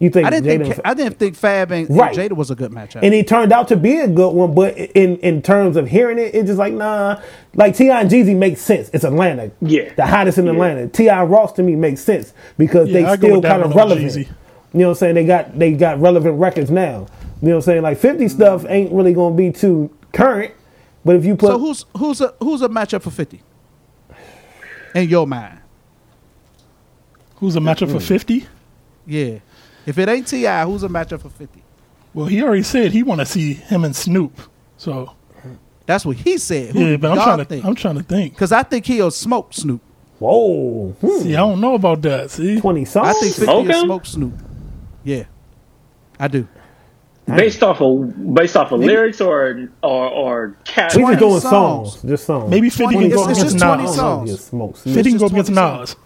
you 0.00 0.10
think 0.10 0.26
I 0.26 0.30
didn't 0.30 0.44
Jada 0.62 0.74
think 0.74 0.80
I 0.86 0.94
didn't 0.94 1.18
think 1.18 1.34
Fab 1.34 1.72
and, 1.72 1.90
Right. 1.90 2.16
and 2.16 2.30
Jada 2.30 2.36
was 2.36 2.50
a 2.50 2.54
good 2.54 2.70
matchup. 2.70 3.00
and 3.02 3.12
it 3.12 3.26
turned 3.26 3.52
out 3.52 3.66
to 3.68 3.76
be 3.76 3.98
a 3.98 4.06
good 4.06 4.30
one. 4.30 4.54
But 4.54 4.76
in 4.78 5.16
in 5.18 5.42
terms 5.42 5.76
of 5.76 5.88
hearing 5.88 6.18
it, 6.18 6.34
it's 6.34 6.46
just 6.46 6.58
like 6.58 6.72
nah. 6.72 7.20
Like 7.54 7.76
T.I. 7.76 8.00
and 8.00 8.08
Jeezy 8.10 8.36
makes 8.36 8.60
sense. 8.62 8.88
It's 8.94 9.04
Atlanta. 9.04 9.50
Yeah. 9.60 9.92
the 9.96 10.06
hottest 10.06 10.38
in 10.38 10.46
Yeah. 10.46 10.52
Atlanta. 10.52 10.86
T.I. 10.88 11.24
Ross 11.24 11.52
to 11.54 11.62
me 11.64 11.74
makes 11.74 12.00
sense 12.00 12.32
because 12.56 12.88
Yeah, 12.88 13.00
they 13.00 13.04
I 13.06 13.16
still 13.16 13.42
kind 13.42 13.62
of 13.62 13.74
relevant. 13.74 14.06
Jeezy. 14.06 14.28
You 14.72 14.80
know 14.80 14.86
what 14.86 14.90
I'm 14.90 14.94
saying? 14.96 15.14
They 15.16 15.24
got 15.26 15.58
they 15.58 15.72
got 15.72 16.00
relevant 16.00 16.38
records 16.38 16.70
now. 16.70 17.06
You 17.42 17.48
know 17.48 17.54
what 17.54 17.54
I'm 17.56 17.62
saying? 17.62 17.82
Like 17.82 17.98
50 17.98 18.28
stuff 18.28 18.64
ain't 18.68 18.92
really 18.92 19.12
gonna 19.14 19.34
be 19.34 19.50
too 19.50 19.90
current. 20.12 20.52
But 21.08 21.16
if 21.16 21.24
you 21.24 21.36
put 21.36 21.46
so 21.46 21.58
who's 21.58 21.86
who's 21.96 22.20
a 22.20 22.34
who's 22.38 22.60
a 22.60 22.68
matchup 22.68 23.00
for 23.00 23.10
fifty? 23.10 23.40
In 24.94 25.08
your 25.08 25.26
mind, 25.26 25.58
Who's 27.36 27.56
a 27.56 27.60
matchup 27.60 27.88
Mm. 27.88 27.92
for 27.92 28.00
fifty? 28.00 28.46
yeah. 29.06 29.38
If 29.86 29.96
it 29.96 30.06
ain't 30.06 30.28
T.I., 30.28 30.66
who's 30.66 30.82
a 30.82 30.88
matchup 30.88 31.22
for 31.22 31.30
fifty? 31.30 31.62
Well, 32.12 32.26
he 32.26 32.42
already 32.42 32.62
said 32.62 32.92
he 32.92 33.02
want 33.02 33.20
to 33.20 33.24
see 33.24 33.54
him 33.54 33.84
and 33.84 33.96
Snoop. 33.96 34.38
So 34.76 35.14
That's 35.86 36.04
what 36.04 36.18
he 36.18 36.36
said. 36.36 36.74
Who 36.74 36.80
yeah, 36.84 36.96
but 36.98 37.12
I'm 37.12 37.16
trying 37.16 37.38
to 37.38 37.44
think? 37.46 37.64
I'm 37.64 37.74
trying 37.74 37.96
to 37.96 38.02
think. 38.02 38.34
Because 38.34 38.52
I 38.52 38.62
think 38.62 38.84
he'll 38.84 39.10
smoke 39.10 39.54
Snoop. 39.54 39.80
whoa, 40.18 40.90
hmm, 41.00 41.22
See, 41.22 41.34
I 41.34 41.38
don't 41.38 41.58
know 41.62 41.72
about 41.76 42.02
that. 42.02 42.30
See, 42.32 42.60
20 42.60 42.84
songs. 42.84 43.08
I 43.08 43.12
think 43.14 43.34
50 43.34 43.44
Smoke 43.46 43.66
will 43.66 43.84
smoke 43.84 44.04
Snoop. 44.04 44.34
Yeah, 45.04 45.24
I 46.20 46.28
do. 46.28 46.46
Based 47.36 47.62
off 47.62 47.80
of 47.82 48.34
based 48.34 48.56
off 48.56 48.72
of 48.72 48.80
lyrics 48.80 49.20
or 49.20 49.68
or 49.82 50.06
or 50.08 50.56
cat. 50.64 50.94
we 50.96 51.02
just 51.02 51.04
20 51.04 51.16
doing 51.16 51.40
songs. 51.40 51.92
songs. 51.92 52.02
Just 52.02 52.24
songs. 52.26 52.50
maybe 52.50 52.70
fifty 52.70 52.94
can 52.94 53.08
go 53.10 53.22
it's- 53.22 53.28
it's 53.30 53.38
against 53.40 53.52
just 53.56 53.64
20 53.64 53.82
Nas. 53.82 53.94
songs. 53.94 54.50
Get. 54.50 54.94
Fifty 54.94 55.10
can 55.10 55.18
go 55.18 55.26
against 55.26 55.52
20 55.52 55.78
Nas. 55.78 55.96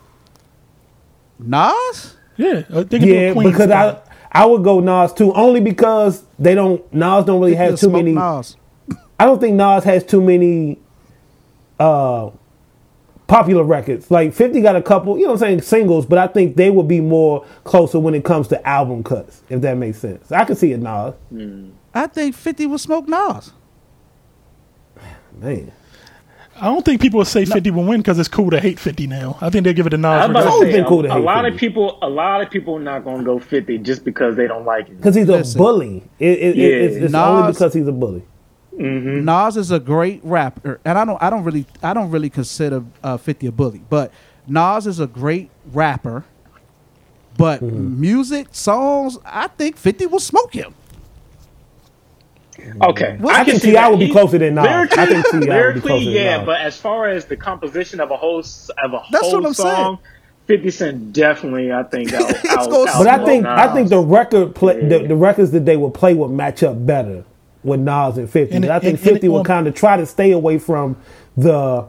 Nas? 1.38 2.16
Yeah, 2.36 2.62
uh, 2.70 2.82
they 2.82 2.98
can 2.98 3.08
do 3.08 3.14
Yeah, 3.14 3.32
Queen 3.34 3.50
because 3.50 3.70
I 3.70 3.90
style. 3.90 4.02
I 4.32 4.46
would 4.46 4.64
go 4.64 4.80
Nas 4.80 5.12
too, 5.12 5.32
only 5.34 5.60
because 5.60 6.24
they 6.38 6.54
don't 6.54 6.82
Nas 6.92 7.24
don't 7.24 7.40
really 7.40 7.54
have 7.54 7.78
too 7.78 7.90
many. 7.90 8.12
Nas. 8.12 8.56
I 9.20 9.26
don't 9.26 9.40
think 9.40 9.54
Nas 9.54 9.84
has 9.84 10.04
too 10.04 10.20
many 10.20 10.78
uh 11.78 12.30
popular 13.26 13.64
records. 13.64 14.10
Like 14.10 14.32
50 14.34 14.60
got 14.60 14.76
a 14.76 14.82
couple, 14.82 15.16
you 15.18 15.24
know 15.24 15.32
what 15.32 15.42
I'm 15.42 15.48
saying, 15.48 15.62
singles, 15.62 16.06
but 16.06 16.18
I 16.18 16.26
think 16.26 16.56
they 16.56 16.70
would 16.70 16.88
be 16.88 17.00
more 17.00 17.44
closer 17.64 17.98
when 17.98 18.14
it 18.14 18.24
comes 18.24 18.48
to 18.48 18.68
album 18.68 19.02
cuts, 19.04 19.42
if 19.48 19.60
that 19.62 19.76
makes 19.76 19.98
sense. 19.98 20.30
I 20.32 20.44
can 20.44 20.56
see 20.56 20.72
it, 20.72 20.78
Nas. 20.80 21.14
Mm. 21.32 21.72
I 21.94 22.06
think 22.06 22.34
Fifty 22.34 22.66
will 22.66 22.78
smoke 22.78 23.08
Nas. 23.08 23.52
Man. 25.38 25.72
I 26.60 26.66
don't 26.66 26.84
think 26.84 27.00
people 27.00 27.18
will 27.18 27.24
say 27.24 27.44
50 27.44 27.70
will 27.72 27.84
win 27.84 28.00
because 28.00 28.18
it's 28.18 28.28
cool 28.28 28.50
to 28.50 28.60
hate 28.60 28.78
50 28.78 29.06
now. 29.08 29.36
I 29.40 29.50
think 29.50 29.64
they'll 29.64 29.72
give 29.72 29.86
it 29.86 29.90
to 29.90 29.96
Nas. 29.96 30.04
I'm 30.22 30.30
about 30.30 30.42
to 30.44 30.48
always 30.50 30.68
say, 30.70 30.76
been 30.78 30.84
cool 30.84 31.02
to 31.02 31.12
a, 31.12 31.18
a 31.18 31.20
lot 31.20 31.44
50. 31.44 31.54
of 31.54 31.58
people, 31.60 31.98
a 32.02 32.08
lot 32.08 32.40
of 32.42 32.50
people 32.50 32.76
are 32.76 32.80
not 32.80 33.04
gonna 33.04 33.24
go 33.24 33.38
50 33.40 33.78
just 33.78 34.04
because 34.04 34.36
they 34.36 34.46
don't 34.46 34.64
like 34.64 34.88
it. 34.88 34.96
Because 34.98 35.14
he's 35.14 35.28
a 35.28 35.32
Listen. 35.32 35.58
bully. 35.58 36.04
It, 36.20 36.38
it, 36.38 36.56
Yeah. 36.56 36.66
it, 36.66 36.82
it's 36.82 36.96
it's 37.06 37.14
only 37.14 37.50
because 37.52 37.74
he's 37.74 37.86
a 37.86 37.92
bully. 37.92 38.22
Nas 38.78 39.56
is 39.56 39.70
a 39.70 39.78
great 39.80 40.20
rapper, 40.24 40.80
and 40.84 40.98
I 40.98 41.04
don't, 41.04 41.22
I 41.22 41.30
don't 41.30 41.44
really, 41.44 41.66
I 41.82 41.92
don't 41.94 42.10
really 42.10 42.30
consider 42.30 42.84
uh, 43.02 43.16
Fifty 43.18 43.46
a 43.46 43.52
bully, 43.52 43.82
but 43.90 44.12
Nas 44.46 44.86
is 44.86 45.00
a 45.00 45.06
great 45.06 45.50
rapper. 45.72 46.24
But 47.38 47.60
Mm-hmm. 47.62 48.00
music, 48.00 48.48
songs, 48.52 49.18
I 49.24 49.48
think 49.48 49.76
Fifty 49.76 50.06
will 50.06 50.20
smoke 50.20 50.52
him. 50.54 50.74
Okay, 52.82 53.16
Well, 53.18 53.34
I 53.34 53.44
can 53.44 53.52
think 53.52 53.62
see 53.62 53.70
T.I. 53.72 53.88
would 53.88 53.98
be 53.98 54.10
closer 54.10 54.38
than 54.38 54.54
Nas. 54.54 54.64
Lyrically, 54.64 54.98
I 54.98 55.06
think 55.06 55.26
T.I. 55.26 55.38
would 55.38 55.44
be 55.46 55.50
lyrically, 55.50 55.80
closer 55.80 56.04
than 56.04 56.12
yeah, 56.14 56.36
Nas. 56.38 56.46
but 56.46 56.60
as 56.60 56.76
far 56.78 57.08
as 57.08 57.24
the 57.24 57.36
composition 57.36 57.98
of 58.00 58.10
a 58.10 58.16
whole 58.16 58.40
of 58.40 58.92
a 58.92 59.02
That's 59.10 59.24
whole 59.24 59.32
what 59.32 59.46
I'm 59.46 59.54
saying. 59.54 59.76
song, 59.76 59.98
Fifty 60.46 60.70
Cent 60.70 61.12
definitely, 61.12 61.72
I 61.72 61.82
think, 61.84 62.12
out, 62.12 62.22
out, 62.46 62.68
out 62.70 62.70
But 62.98 63.06
I 63.08 63.16
Smoke 63.16 63.26
think 63.26 63.46
I 63.46 63.72
think 63.74 63.88
the 63.88 63.98
record 64.00 64.54
play, 64.54 64.86
the, 64.86 65.06
the 65.08 65.16
records 65.16 65.50
that 65.52 65.64
they 65.64 65.76
would 65.76 65.94
play 65.94 66.14
would 66.14 66.30
match 66.30 66.62
up 66.62 66.84
better 66.84 67.24
with 67.64 67.80
Nas 67.80 68.18
and 68.18 68.28
Fifty. 68.28 68.56
And- 68.56 68.66
I 68.66 68.78
think 68.78 68.98
and- 68.98 68.98
and- 68.98 69.00
Fifty 69.00 69.28
would 69.28 69.38
um, 69.40 69.44
kind 69.44 69.66
of 69.66 69.74
try 69.74 69.96
to 69.96 70.06
stay 70.06 70.30
away 70.32 70.58
from 70.58 70.96
the 71.36 71.86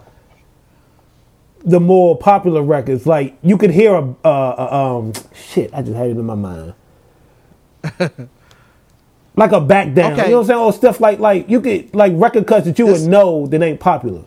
the 1.65 1.79
more 1.79 2.17
popular 2.17 2.61
records. 2.61 3.05
Like 3.05 3.37
you 3.41 3.57
could 3.57 3.71
hear 3.71 3.93
a, 3.95 4.15
a, 4.25 4.29
a 4.29 4.73
um 4.73 5.13
shit. 5.33 5.73
I 5.73 5.81
just 5.81 5.95
had 5.95 6.07
it 6.07 6.17
in 6.17 6.25
my 6.25 6.35
mind. 6.35 6.73
like 9.35 9.51
a 9.51 9.59
back 9.61 9.93
down, 9.93 10.13
Okay. 10.13 10.25
you 10.25 10.31
know 10.31 10.37
what 10.37 10.41
I'm 10.43 10.47
saying? 10.47 10.59
Or 10.59 10.73
stuff 10.73 10.99
like 11.01 11.19
like 11.19 11.49
you 11.49 11.59
could 11.61 11.93
like 11.95 12.13
record 12.15 12.45
cuts 12.47 12.65
that 12.65 12.77
you 12.79 12.85
This- 12.87 13.01
would 13.01 13.09
know 13.09 13.47
that 13.47 13.61
ain't 13.61 13.79
popular. 13.79 14.23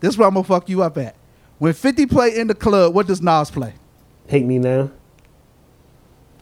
This 0.00 0.14
is 0.14 0.18
where 0.18 0.28
I'm 0.28 0.34
gonna 0.34 0.44
fuck 0.44 0.68
you 0.68 0.82
up 0.82 0.96
at. 0.98 1.14
When 1.58 1.72
Fifty 1.72 2.06
play 2.06 2.36
in 2.36 2.46
the 2.46 2.54
club, 2.54 2.94
what 2.94 3.06
does 3.06 3.20
Nas 3.22 3.50
play? 3.50 3.74
Hate 4.26 4.44
me 4.44 4.58
now. 4.58 4.90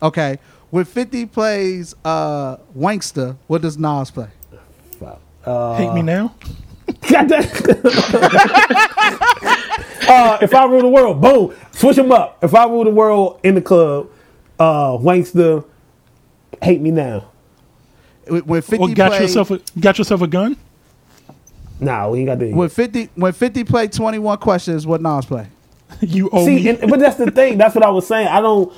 Okay. 0.03 0.39
When 0.73 0.87
Fifty 0.87 1.27
plays 1.27 1.95
uh, 2.03 2.57
Wanksta, 2.75 3.37
what 3.47 3.61
does 3.61 3.77
Nas 3.77 4.11
play? 4.11 4.29
Uh, 5.45 5.77
hate 5.77 5.93
me 5.93 6.01
now. 6.01 6.35
God 7.11 7.29
damn. 7.29 7.43
uh, 10.09 10.39
if 10.41 10.55
I 10.55 10.65
rule 10.65 10.81
the 10.81 10.89
world, 10.89 11.21
boom, 11.21 11.55
switch 11.73 11.97
them 11.97 12.11
up. 12.11 12.39
If 12.43 12.55
I 12.55 12.65
rule 12.65 12.85
the 12.85 12.91
world 12.91 13.39
in 13.43 13.55
the 13.57 13.61
club, 13.61 14.09
uh, 14.59 14.93
Wanksta, 14.93 15.63
hate 16.63 16.81
me 16.81 16.91
now. 16.91 17.31
When 18.27 18.41
when 18.47 18.63
Fifty 18.63 18.93
Or 18.93 18.95
got 18.95 19.11
play, 19.11 19.21
yourself 19.21 19.51
a 19.51 19.61
got 19.79 19.99
yourself 19.99 20.23
a 20.23 20.27
gun. 20.27 20.57
Nah, 21.81 22.09
we 22.09 22.21
ain't 22.21 22.29
got 22.29 22.39
when 22.39 22.71
to. 22.71 22.75
Fifty 22.75 23.11
when 23.15 23.35
Fifty 23.35 23.63
play 23.65 23.89
Twenty 23.89 24.19
One 24.19 24.39
Questions, 24.39 24.87
what 24.87 25.03
Nas 25.03 25.27
play? 25.27 25.49
you 26.01 26.31
owe 26.33 26.47
See, 26.47 26.57
me. 26.57 26.69
and, 26.71 26.91
but 26.91 26.99
that's 26.99 27.17
the 27.17 27.31
thing. 27.31 27.59
That's 27.59 27.75
what 27.75 27.85
I 27.85 27.91
was 27.91 28.07
saying. 28.07 28.29
I 28.29 28.41
don't. 28.41 28.73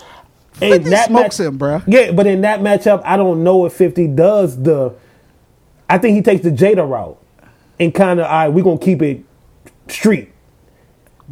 In 0.61 0.85
that 0.91 1.07
smokes 1.09 1.39
match, 1.39 1.47
him, 1.47 1.59
bruh. 1.59 1.83
Yeah, 1.87 2.13
but 2.13 2.27
in 2.27 2.43
that 2.43 2.61
matchup, 2.61 3.03
I 3.05 3.17
don't 3.17 3.43
know 3.45 3.67
if 3.67 3.73
Fifty 3.73 4.07
does 4.07 4.63
the. 4.63 4.95
I 5.89 5.99
think 5.99 6.15
he 6.17 6.23
takes 6.23 6.43
the 6.43 6.51
Jada 6.51 6.89
route, 6.89 7.19
and 7.81 7.93
kind 7.95 8.21
of, 8.21 8.27
all 8.27 8.33
right, 8.33 8.49
we're 8.49 8.65
gonna 8.65 8.79
keep 8.79 9.03
it 9.03 9.25
street. 9.89 10.31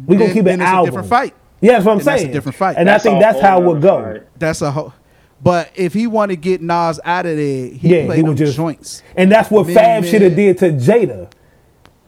We're 0.05 0.19
gonna 0.19 0.33
keep 0.33 0.43
then 0.45 0.59
it 0.59 0.63
it's 0.63 0.71
a 0.71 0.73
album. 0.73 0.85
different 0.91 1.09
fight. 1.09 1.33
Yeah, 1.61 1.73
that's 1.73 1.85
what 1.85 1.93
I'm 1.93 1.97
Then 1.99 2.05
that's 2.05 2.21
a 2.21 2.23
saying. 2.25 2.33
different 2.33 2.55
fight. 2.57 2.75
and 2.77 2.87
That's 2.87 3.05
I 3.05 3.09
think 3.09 3.21
that's 3.21 3.39
how 3.39 3.61
it 3.61 3.65
would 3.65 3.81
nother 3.81 4.13
go. 4.13 4.19
fight. 4.19 4.39
That's 4.39 4.61
a 4.61 4.71
whole. 4.71 4.93
But 5.41 5.71
if 5.75 5.93
he 5.93 6.07
want 6.07 6.31
to 6.31 6.35
get 6.35 6.61
Nas 6.61 6.99
out 7.03 7.25
of 7.25 7.35
there, 7.37 7.67
he 7.67 7.95
Yeah, 7.99 8.05
play 8.05 8.15
he 8.17 8.21
them 8.21 8.29
would 8.29 8.37
just 8.37 8.55
joints. 8.55 9.01
And 9.15 9.31
that's 9.31 9.49
what 9.51 9.67
Man, 9.67 9.75
Fab 9.75 10.05
should 10.05 10.21
have 10.21 10.35
did 10.35 10.57
to 10.59 10.71
Jada. 10.71 11.31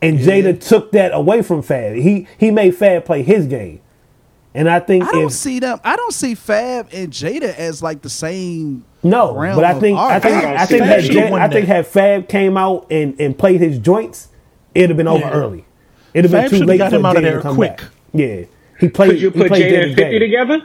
And 0.02 0.20
Jada 0.20 0.60
took 0.60 0.92
that 0.92 1.14
away 1.14 1.42
from 1.42 1.62
Fab. 1.62 1.96
He 1.96 2.28
he 2.38 2.52
made 2.52 2.76
Fab 2.76 3.06
play 3.06 3.24
his 3.24 3.46
game. 3.48 3.80
And 4.56 4.70
I 4.70 4.80
think 4.80 5.04
I 5.04 5.12
don't 5.12 5.26
if 5.26 5.32
see 5.34 5.60
them. 5.60 5.80
I 5.84 5.96
don't 5.98 6.14
see 6.14 6.34
Fab 6.34 6.88
and 6.94 7.12
Jada 7.12 7.54
as 7.56 7.84
like 7.84 8.02
the 8.02 8.10
same. 8.10 8.86
no, 9.04 9.36
realm 9.36 9.56
but 9.58 9.66
I 9.66 9.72
of 9.74 9.80
think 9.82 10.00
I 10.00 10.20
think 10.20 10.36
I 10.44 10.56
I 10.56 10.66
think 10.66 10.80
that 10.84 11.04
had. 11.04 11.12
Jada, 11.12 11.32
I 11.40 11.48
think 11.50 11.68
day. 11.68 11.74
had 11.74 11.86
Fab 11.88 12.28
came 12.30 12.56
out 12.58 12.88
and, 12.90 13.20
and 13.20 13.38
played 13.38 13.60
his 13.60 13.78
joints, 13.80 14.30
it'd 14.74 14.90
have 14.92 14.98
been 14.98 15.08
over 15.10 15.20
Yeah. 15.26 15.32
early. 15.32 15.66
It'd 16.14 16.32
have 16.32 16.42
Fab 16.42 16.44
been 16.44 16.50
too 16.52 16.56
should've 16.58 16.70
late 16.70 16.78
got 16.78 16.90
for 16.92 16.96
him 16.96 17.06
out 17.06 17.18
of 17.18 17.24
there 17.24 17.36
to 17.36 17.42
come 17.42 17.56
quick. 17.56 17.78
back. 17.78 17.88
Yeah. 18.14 18.44
He 18.80 18.88
played 18.88 19.10
Could 19.12 19.22
you 19.22 19.32
put 19.32 19.52
Jada, 19.52 19.58
Jada 19.72 19.84
and 19.84 19.96
Fifty 19.96 20.20
together? 20.20 20.62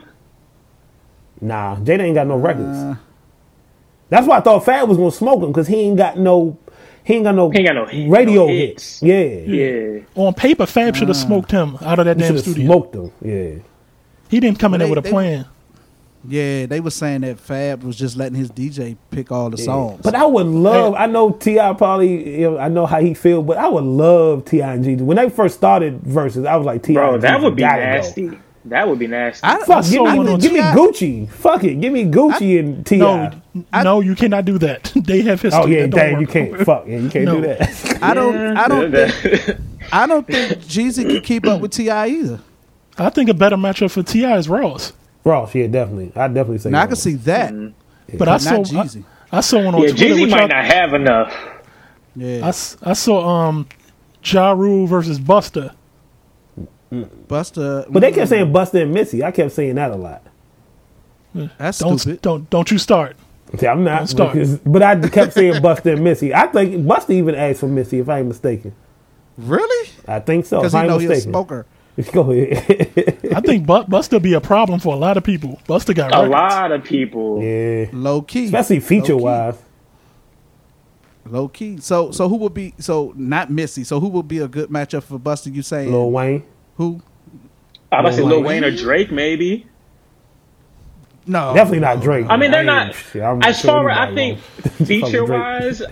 Nah, 1.40 1.76
Jada 1.76 2.00
ain't 2.00 2.14
got 2.14 2.26
no 2.26 2.36
records. 2.36 2.78
Uh. 2.78 2.94
That's 4.08 4.26
why 4.26 4.38
I 4.38 4.40
thought 4.40 4.64
Fab 4.64 4.88
was 4.88 4.98
gonna 4.98 5.10
smoke 5.10 5.42
him 5.42 5.48
because 5.48 5.66
he 5.68 5.76
ain't 5.80 5.96
got 5.96 6.18
no 6.18 6.56
he 7.02 7.14
ain't 7.14 7.24
got 7.24 7.34
no 7.34 7.50
He 7.50 7.58
ain't 7.58 7.66
got 7.66 7.74
no 7.74 7.86
hit- 7.86 8.10
radio 8.10 8.46
no 8.46 8.52
hits. 8.52 9.00
hits. 9.00 9.02
Yeah. 9.02 9.54
Yeah. 9.54 10.00
On 10.14 10.34
paper, 10.34 10.66
Fab 10.66 10.94
should 10.94 11.08
have 11.08 11.16
Uh. 11.16 11.20
smoked 11.20 11.50
him 11.50 11.76
out 11.82 11.98
of 11.98 12.04
that 12.04 12.16
He 12.16 12.20
damn 12.22 12.28
should 12.28 12.36
have 12.36 12.44
studio. 12.44 12.66
smoked 12.66 12.94
him. 12.94 13.10
Yeah. 13.22 13.62
He 14.30 14.40
didn't 14.40 14.58
come 14.58 14.72
in 14.74 14.80
Well, 14.80 14.88
there 14.88 14.96
with 14.96 15.04
a 15.04 15.08
they- 15.08 15.10
plan. 15.12 15.44
Yeah, 16.28 16.66
they 16.66 16.80
were 16.80 16.90
saying 16.90 17.22
that 17.22 17.40
Fab 17.40 17.82
was 17.82 17.96
just 17.96 18.14
letting 18.14 18.34
his 18.36 18.50
DJ 18.50 18.98
pick 19.10 19.32
all 19.32 19.48
the 19.48 19.56
songs. 19.56 20.02
But 20.04 20.14
I 20.14 20.26
would 20.26 20.46
love. 20.46 20.94
I 20.94 21.06
know 21.06 21.30
T.I. 21.32 21.72
probably. 21.72 22.40
You 22.40 22.50
know, 22.50 22.58
I 22.58 22.68
know 22.68 22.84
how 22.84 23.00
he 23.00 23.14
feel, 23.14 23.42
but 23.42 23.56
I 23.56 23.66
would 23.68 23.84
love 23.84 24.44
T.I. 24.44 24.74
and 24.74 24.84
G. 24.84 24.96
When 24.96 25.16
they 25.16 25.30
first 25.30 25.54
started 25.56 26.00
verses, 26.02 26.44
I 26.44 26.56
was 26.56 26.66
like, 26.66 26.82
Ti. 26.82 26.92
Bro, 26.92 27.14
and 27.14 27.22
that 27.22 27.40
would 27.40 27.56
be 27.56 27.62
gotta 27.62 27.80
go. 27.80 27.86
nasty. 27.86 28.30
That 28.66 28.86
would 28.86 28.98
be 28.98 29.06
nasty. 29.06 29.40
I, 29.46 29.60
Fuck, 29.60 29.84
give 29.84 29.94
saw 29.94 30.12
me, 30.12 30.18
one 30.18 30.28
on 30.28 30.38
give 30.40 30.52
me 30.52 30.60
Gucci. 30.60 31.26
Fuck 31.30 31.64
it, 31.64 31.80
give 31.80 31.94
me 31.94 32.04
Gucci 32.04 32.58
and 32.58 32.84
Ti. 32.84 32.98
No, 32.98 33.30
I- 33.72 33.82
no, 33.82 34.00
you 34.02 34.14
cannot 34.14 34.44
do 34.44 34.58
that. 34.58 34.92
they 34.96 35.22
have 35.22 35.40
history. 35.40 35.62
oh 35.62 35.66
yeah, 35.66 35.80
That 35.86 35.90
don't 35.92 36.10
damn, 36.10 36.20
you 36.20 36.26
can't. 36.26 36.60
Fuck 36.66 36.84
yeah, 36.86 36.98
you 36.98 37.08
can't 37.08 37.24
No. 37.24 37.36
do 37.40 37.46
that. 37.46 37.98
I 38.02 38.12
don't. 38.12 38.36
I 38.58 38.68
don't. 38.68 38.92
Think, 38.92 39.58
I 39.90 40.06
don't 40.06 40.26
think 40.26 40.58
Jeezy 40.64 41.08
can 41.10 41.22
keep 41.22 41.46
up 41.46 41.62
with 41.62 41.70
T.I. 41.70 42.08
either. 42.08 42.40
I 43.00 43.10
think 43.10 43.28
a 43.30 43.34
better 43.34 43.56
matchup 43.56 43.90
for 43.90 44.02
T.I. 44.02 44.36
is 44.38 44.48
Ross. 44.48 44.92
Ross, 45.24 45.54
yeah, 45.54 45.66
definitely. 45.66 46.12
I 46.14 46.28
definitely 46.28 46.58
say. 46.58 46.70
Now 46.70 46.82
I 46.82 46.86
can 46.86 46.96
see 46.96 47.14
that, 47.14 47.52
But 48.18 48.28
I 48.28 48.32
but 48.34 48.38
saw 48.40 48.50
not 48.50 48.58
I, 48.60 48.62
Jeezy. 48.62 49.04
I 49.32 49.40
saw 49.40 49.64
one 49.64 49.74
on 49.74 49.82
yeah, 49.82 49.88
Twitter. 49.88 50.04
Jeezy 50.14 50.30
might 50.30 50.42
I, 50.42 50.46
not 50.46 50.64
have 50.64 50.94
enough. 50.94 51.32
I, 51.32 51.60
Yeah, 52.16 52.48
s- 52.48 52.76
I 52.82 52.92
saw 52.94 53.26
um, 53.48 53.66
Ja 54.24 54.52
Rule 54.52 54.86
versus 54.86 55.18
Busta. 55.18 55.74
Busta. 56.92 57.86
But 57.90 58.00
they 58.00 58.12
kept 58.12 58.28
saying 58.28 58.52
Busta 58.52 58.82
and 58.82 58.92
Missy. 58.92 59.22
I 59.24 59.30
kept 59.30 59.52
saying 59.52 59.76
that 59.76 59.90
a 59.92 59.96
lot. 59.96 60.22
that's 61.58 61.78
Don't 61.78 61.98
stupid. 61.98 62.22
don't 62.22 62.50
don't 62.50 62.70
you 62.70 62.78
start. 62.78 63.16
See, 63.58 63.66
I'm 63.66 63.84
not. 63.84 63.98
Don't 63.98 64.06
start. 64.08 64.32
Because, 64.34 64.58
but 64.58 64.82
I 64.82 65.08
kept 65.08 65.32
saying 65.32 65.54
Busta 65.54 65.92
and 65.94 66.04
Missy. 66.04 66.34
I 66.34 66.46
think 66.48 66.74
Busta 66.86 67.10
even 67.10 67.34
asked 67.34 67.60
for 67.60 67.68
Missy, 67.68 67.98
if 68.00 68.08
I 68.08 68.18
ain't 68.18 68.28
mistaken. 68.28 68.74
Really? 69.38 69.90
I 70.06 70.20
think 70.20 70.46
so. 70.46 70.58
Because 70.58 70.72
he 70.72 70.82
know 70.82 71.00
ain't 71.00 71.10
he's 71.10 71.10
a 71.10 71.20
smoker. 71.20 71.66
Go 72.12 72.30
ahead. 72.30 73.32
I 73.34 73.40
think 73.40 73.66
Bu- 73.66 73.84
Busta 73.84 74.22
be 74.22 74.32
a 74.32 74.40
problem 74.40 74.80
for 74.80 74.94
a 74.94 74.96
lot 74.96 75.16
of 75.16 75.24
people. 75.24 75.60
Busta 75.68 75.94
got 75.94 76.12
A 76.12 76.22
records. 76.22 76.30
lot 76.30 76.72
of 76.72 76.84
people. 76.84 77.42
yeah. 77.42 77.86
Low 77.92 78.22
key, 78.22 78.46
Especially 78.46 78.80
feature 78.80 79.16
wise. 79.16 79.56
Low 81.26 81.48
key. 81.48 81.78
So 81.80 82.10
so 82.10 82.28
who 82.28 82.36
would 82.36 82.54
be 82.54 82.74
so 82.78 83.12
not 83.16 83.50
Missy? 83.50 83.84
So 83.84 84.00
who 84.00 84.08
would 84.08 84.28
be 84.28 84.38
a 84.38 84.48
good 84.48 84.70
matchup 84.70 85.02
for 85.02 85.18
Busta? 85.18 85.54
You 85.54 85.62
saying 85.62 85.92
Lil 85.92 86.10
Wayne. 86.10 86.42
who? 86.76 87.02
I'm 87.92 88.00
about 88.00 88.14
say 88.14 88.20
Lil 88.22 88.38
Lil 88.38 88.42
Wayne 88.44 88.64
or 88.64 88.74
Drake, 88.74 89.10
maybe. 89.10 89.66
No, 91.26 91.52
Definitely 91.54 91.80
not 91.80 92.00
Drake. 92.00 92.26
I 92.28 92.36
mean, 92.36 92.50
they're 92.50 92.60
ain't- 92.60 92.66
not. 92.66 92.94
shit, 92.94 93.22
As 93.22 93.60
sure 93.60 93.70
far 93.70 93.90
as 93.90 93.98
I 94.10 94.14
think, 94.14 94.38
feature 94.86 95.24
wise, 95.24 95.82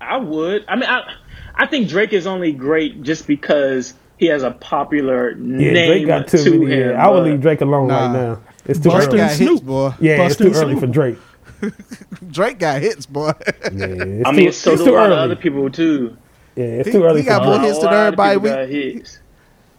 I 0.00 0.18
would. 0.18 0.64
I 0.68 0.76
mean, 0.76 0.88
I, 0.88 1.14
I 1.54 1.66
think 1.66 1.88
Drake 1.88 2.12
is 2.12 2.26
only 2.26 2.52
great 2.52 3.02
just 3.02 3.26
because 3.26 3.94
he 4.18 4.26
has 4.26 4.42
a 4.42 4.50
popular 4.52 5.30
Yeah, 5.32 5.36
name 5.72 5.86
Drake 5.88 6.06
got 6.06 6.28
too 6.28 6.38
to 6.44 6.58
many. 6.58 6.72
him. 6.74 6.90
yeah, 6.90 7.04
I 7.06 7.10
would 7.10 7.24
leave 7.24 7.40
Drake 7.40 7.60
alone 7.60 7.88
Nah. 7.88 8.06
right 8.06 8.12
now. 8.12 8.38
It's 8.66 8.78
too 8.80 8.88
Busta 8.88 8.92
Drake 8.96 9.08
early. 9.08 9.18
got 9.18 9.30
and 9.30 9.38
hits, 9.40 9.50
Snoop. 9.50 9.64
boy. 9.64 9.92
Yeah, 10.00 10.26
it's 10.26 10.36
too 10.36 10.46
and 10.46 10.56
early 10.56 10.76
for 10.80 10.86
Drake. 10.86 11.18
Drake 12.30 12.58
got 12.58 12.80
hits, 12.82 13.06
boy. 13.06 13.32
Yeah, 13.72 13.86
it's 13.86 14.26
I 14.28 14.30
too, 14.30 14.36
mean, 14.36 14.52
so 14.52 14.72
it's 14.72 14.80
do 14.82 14.86
too 14.88 14.94
a 14.94 14.96
lot 14.96 15.06
of 15.06 15.12
early. 15.12 15.20
other 15.22 15.36
people 15.36 15.70
too. 15.70 16.16
Yeah, 16.56 16.64
it's 16.64 16.88
He- 16.88 16.92
too 16.92 17.04
early 17.04 17.20
he 17.22 17.26
got 17.26 17.42
Drake. 17.42 17.60
more 17.60 17.66
hits 17.68 17.78
than 17.80 17.92
A 17.92 17.96
everybody 17.96 18.36
we- 18.38 18.48
got 18.48 18.68
hits. 18.68 19.18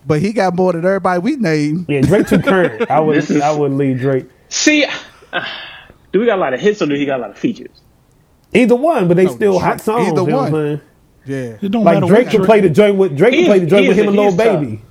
but 0.06 0.22
he 0.22 0.32
got 0.34 0.56
more 0.56 0.74
than 0.74 0.86
everybody 0.86 1.20
we 1.20 1.36
named. 1.36 1.86
Yeah, 1.90 2.02
Drake 2.02 2.28
too 2.28 2.40
current. 2.44 2.90
I 2.90 3.00
would. 3.00 3.18
Is- 3.18 3.42
I 3.42 3.52
would 3.52 3.72
leave 3.74 4.00
Drake. 4.00 4.28
See, 4.50 4.86
uh, 5.34 5.46
do 6.14 6.20
we 6.20 6.26
got 6.26 6.38
a 6.38 6.42
lot 6.42 6.54
of 6.54 6.60
hits 6.62 6.82
or 6.82 6.86
do 6.86 6.96
he 6.96 7.06
got 7.06 7.20
a 7.20 7.22
lot 7.24 7.30
of 7.32 7.38
features? 7.38 7.82
Either 8.54 8.76
one, 8.76 9.08
but 9.10 9.18
they 9.18 9.26
No, 9.26 9.32
still 9.36 9.60
hot 9.60 9.82
songs. 9.82 10.08
either 10.08 10.22
you 10.22 10.28
know 10.28 10.38
one. 10.50 10.82
What 11.28 11.36
I'm 11.36 11.42
saying? 11.42 11.52
Yeah. 11.62 11.66
It 11.66 11.72
don't 11.72 11.84
Like 11.84 11.94
matter 12.02 12.08
Drake 12.08 12.26
what 12.28 12.32
can 12.36 12.46
play 12.46 12.60
the 12.62 12.70
joint 12.70 12.96
with 12.98 13.18
Drake 13.18 13.34
He 13.34 13.40
can 13.42 13.46
play 13.48 13.60
the 13.60 13.66
joint 13.68 13.88
with 13.88 13.98
is- 13.98 14.04
him 14.04 14.08
and 14.10 14.16
he 14.18 14.22
Lil 14.24 14.38
tough. 14.38 14.62
Baby. 14.62 14.82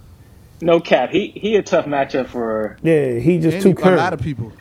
No 0.62 0.81
cap. 0.81 1.11
He 1.11 1.29
he 1.37 1.57
a 1.57 1.62
tough 1.62 1.85
matchup 1.87 2.29
for. 2.29 2.77
Yeah, 2.83 3.18
he 3.18 3.38
just 3.38 3.61
too 3.62 3.75
he- 3.77 3.88
a 3.88 3.96
lot 3.96 4.12
of 4.12 4.20
people. 4.20 4.53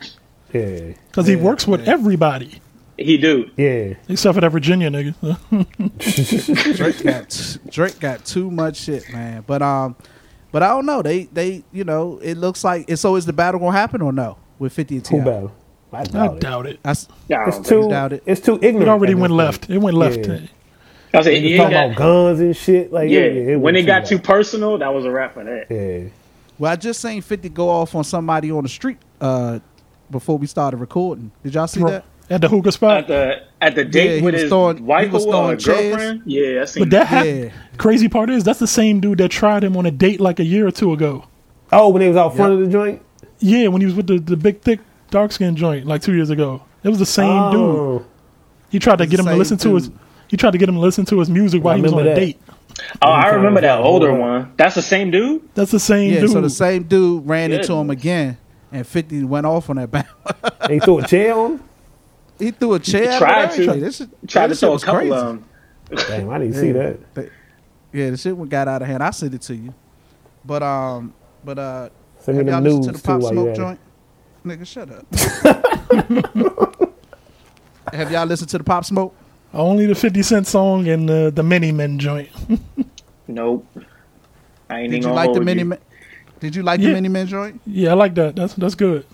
Yeah, 0.52 0.92
because 1.08 1.26
he 1.26 1.36
works 1.36 1.66
with 1.66 1.86
everybody 1.88 2.60
He 2.98 3.16
do. 3.18 3.50
yeah. 3.56 3.94
except 4.08 4.34
for 4.34 4.40
that 4.40 4.50
Virginia 4.50 4.90
nigga. 4.90 5.14
Drake 6.76 7.02
got 7.02 7.58
Drake 7.70 7.98
got 8.00 8.24
too 8.24 8.50
much 8.50 8.76
shit, 8.76 9.10
man. 9.12 9.44
But 9.46 9.62
um, 9.62 9.96
But 10.52 10.62
I 10.62 10.68
don't 10.68 10.86
know. 10.86 11.02
They 11.02 11.24
they 11.24 11.64
you 11.72 11.84
know 11.84 12.18
it 12.22 12.36
looks 12.36 12.62
like 12.64 12.84
it. 12.88 12.98
So 12.98 13.16
is 13.16 13.26
the 13.26 13.32
battle 13.32 13.60
gonna 13.60 13.72
happen 13.72 14.00
or 14.02 14.12
no 14.12 14.38
with 14.58 14.72
Fifty 14.72 14.96
and 14.96 15.04
T.I.? 15.04 15.18
Who 15.18 15.24
battle? 15.24 15.52
I 15.92 16.00
I 16.00 16.04
doubt 16.38 16.66
it. 16.66 16.74
it. 16.74 16.80
That's 16.82 17.08
Yeah, 17.28 17.44
I 17.44 17.48
It's 17.48 17.68
too. 17.68 17.88
doubt 17.88 18.12
it. 18.12 18.22
It's 18.26 18.40
too 18.40 18.56
ignorant. 18.60 18.82
It 18.82 18.88
already 18.88 19.14
went 19.14 19.32
left. 19.32 19.70
It 19.70 19.78
went 19.78 19.96
left. 19.96 20.26
Yeah. 20.26 20.40
I 21.14 21.18
was 21.18 21.26
saying, 21.26 21.42
They 21.42 21.50
he 21.50 21.56
talking 21.56 21.72
got- 21.72 21.84
about 21.86 21.96
guns 21.96 22.40
and 22.40 22.56
shit. 22.56 22.92
Like 22.92 23.08
yeah, 23.10 23.20
it, 23.20 23.48
it 23.50 23.56
when 23.60 23.76
it 23.76 23.82
got 23.82 24.06
too 24.06 24.16
much. 24.16 24.24
personal, 24.24 24.78
that 24.78 24.92
was 24.92 25.04
a 25.04 25.10
wrap 25.10 25.34
for 25.34 25.44
that. 25.44 25.66
Yeah. 25.70 26.08
well. 26.58 26.72
I 26.72 26.76
just 26.76 27.00
seen 27.00 27.22
Fifty 27.22 27.48
go 27.48 27.68
off 27.68 27.94
on 27.94 28.04
somebody 28.04 28.50
on 28.50 28.62
the 28.62 28.68
street 28.68 28.98
uh, 29.20 29.60
before 30.10 30.36
we 30.38 30.46
started 30.46 30.78
recording. 30.78 31.30
Did 31.42 31.54
y'all 31.54 31.66
see 31.66 31.82
that? 31.84 32.04
At 32.28 32.40
the 32.40 32.48
hookah 32.48 32.68
At 32.68 32.74
spot. 32.74 33.06
the 33.06 33.42
at 33.60 33.76
the 33.76 33.84
date 33.84 34.16
he 34.18 34.22
with 34.22 34.34
was 34.34 34.42
his 34.42 34.50
throwing- 34.50 34.84
wife 34.84 35.12
was 35.12 35.24
or 35.24 35.32
throwing 35.32 35.58
chairs. 35.58 35.78
girlfriend. 35.96 36.22
Yeah, 36.26 36.62
I 36.62 36.64
seen 36.64 36.82
But 36.82 36.90
that 36.90 37.00
Yeah. 37.02 37.06
happened. 37.06 37.52
Crazy 37.78 38.08
part 38.08 38.30
is 38.30 38.42
that's 38.42 38.58
the 38.58 38.66
same 38.66 38.98
dude 39.00 39.18
that 39.18 39.28
tried 39.30 39.62
him 39.62 39.76
on 39.76 39.86
a 39.86 39.92
date 39.92 40.20
like 40.20 40.40
a 40.40 40.44
year 40.44 40.66
or 40.66 40.72
two 40.72 40.92
ago. 40.92 41.24
Oh, 41.72 41.88
when 41.90 42.02
he 42.02 42.08
was 42.08 42.16
out 42.16 42.34
front 42.34 42.52
of 42.54 42.60
the 42.60 42.66
joint. 42.66 43.00
Yeah, 43.38 43.68
when 43.68 43.80
he 43.80 43.86
was 43.86 43.94
with 43.94 44.08
the, 44.08 44.18
the 44.18 44.36
big 44.36 44.60
thick 44.60 44.80
dark 45.10 45.30
skin 45.30 45.54
joint 45.54 45.86
like 45.86 46.02
two 46.02 46.14
years 46.14 46.30
ago. 46.30 46.62
It 46.82 46.88
was 46.88 46.98
the 46.98 47.06
same 47.06 47.50
dude. 47.52 47.60
Oh. 47.60 48.04
He 48.70 48.80
tried 48.80 48.96
to 48.98 49.06
get 49.06 49.20
him 49.20 49.26
to 49.26 49.30
same 49.30 49.38
listen 49.38 49.58
to 49.58 49.74
his 49.76 49.88
dude. 49.88 49.98
He 50.28 50.36
tried 50.36 50.52
to 50.52 50.58
get 50.58 50.68
him 50.68 50.74
to 50.76 50.80
listen 50.80 51.04
to 51.06 51.18
his 51.18 51.28
music 51.30 51.62
while 51.62 51.76
he 51.76 51.82
was 51.82 51.92
on 51.92 52.06
a 52.06 52.14
date. 52.14 52.38
Oh, 53.02 53.08
I 53.08 53.28
remember 53.30 53.60
that 53.62 53.78
older 53.80 54.12
I- 54.12 54.18
one. 54.18 54.52
That's 54.56 54.74
the 54.74 54.82
same 54.82 55.10
dude. 55.10 55.48
That's 55.54 55.70
the 55.70 55.80
same 55.80 56.12
Yeah. 56.12 56.20
dude. 56.20 56.30
So 56.30 56.40
the 56.40 56.50
same 56.50 56.82
dude 56.84 57.26
ran 57.26 57.52
into 57.52 57.72
him 57.72 57.90
again, 57.90 58.36
and 58.72 58.86
Fifty 58.86 59.22
went 59.24 59.46
off 59.46 59.70
on 59.70 59.76
that 59.76 59.90
battle. 59.90 60.12
They 60.68 60.78
threw 60.80 60.98
a 60.98 61.06
chair 61.06 61.34
on. 61.34 61.52
him? 61.52 61.62
he 62.38 62.50
threw 62.50 62.74
a 62.74 62.78
chair. 62.78 63.12
at 63.12 63.18
tried 63.18 63.42
him, 63.44 63.48
to. 63.48 63.62
everything. 63.62 63.80
This 63.80 63.96
shit- 63.96 64.28
Tried 64.28 64.48
this 64.48 64.60
to 64.60 64.66
shit 64.66 64.66
throw 64.66 64.68
a 64.70 64.72
was 64.72 64.84
couple 64.84 65.00
crazy. 65.00 65.12
of 65.14 65.26
them. 65.26 65.44
Damn, 66.08 66.30
I 66.30 66.38
didn't 66.38 66.54
see 66.54 66.72
that. 66.72 67.14
They- 67.14 67.30
yeah, 67.92 68.10
the 68.10 68.16
shit 68.18 68.36
one 68.36 68.48
got 68.48 68.68
out 68.68 68.82
of 68.82 68.88
hand. 68.88 69.02
I 69.02 69.10
sent 69.10 69.32
it 69.32 69.40
to 69.42 69.54
you, 69.54 69.72
but 70.44 70.62
um, 70.62 71.14
but 71.44 71.58
uh, 71.58 71.88
Send 72.18 72.36
me 72.38 72.44
have 72.44 72.52
y'all 72.52 72.62
the 72.62 72.68
listened 72.68 72.84
news 72.84 72.86
to 72.86 73.00
the 73.02 73.06
Pop 73.06 73.20
while 73.22 73.32
you 73.32 73.38
Smoke 73.40 73.48
at 73.48 73.52
it. 73.54 73.56
joint? 73.56 73.80
Nigga, 74.44 74.66
shut 74.66 74.90
up. 74.90 75.06
have 77.94 78.10
y'all 78.10 78.26
listened 78.26 78.50
to 78.50 78.58
the 78.58 78.64
Pop 78.64 78.84
Smoke? 78.84 79.14
Only 79.54 79.86
the 79.86 79.94
fifty 79.94 80.22
cent 80.22 80.46
song 80.46 80.86
and 80.88 81.08
the 81.08 81.32
the 81.34 81.42
mini 81.42 81.72
men 81.72 81.98
joint. 81.98 82.28
Nope. 83.28 83.66
I 84.70 84.82
ain't 84.82 84.92
Did 84.92 85.02
you 85.02 85.10
like 85.10 85.32
the 85.32 85.40
mini? 85.40 85.60
you. 85.60 85.64
Man, 85.64 85.78
did 86.38 86.54
you 86.54 86.62
like 86.62 86.78
Yeah. 86.80 86.90
the 86.90 86.94
Mini 86.94 87.08
Man 87.08 87.26
joint? 87.26 87.60
yeah, 87.66 87.90
I 87.90 87.94
like 87.94 88.14
that. 88.14 88.36
That's 88.36 88.54
that's 88.54 88.76
good. 88.76 89.04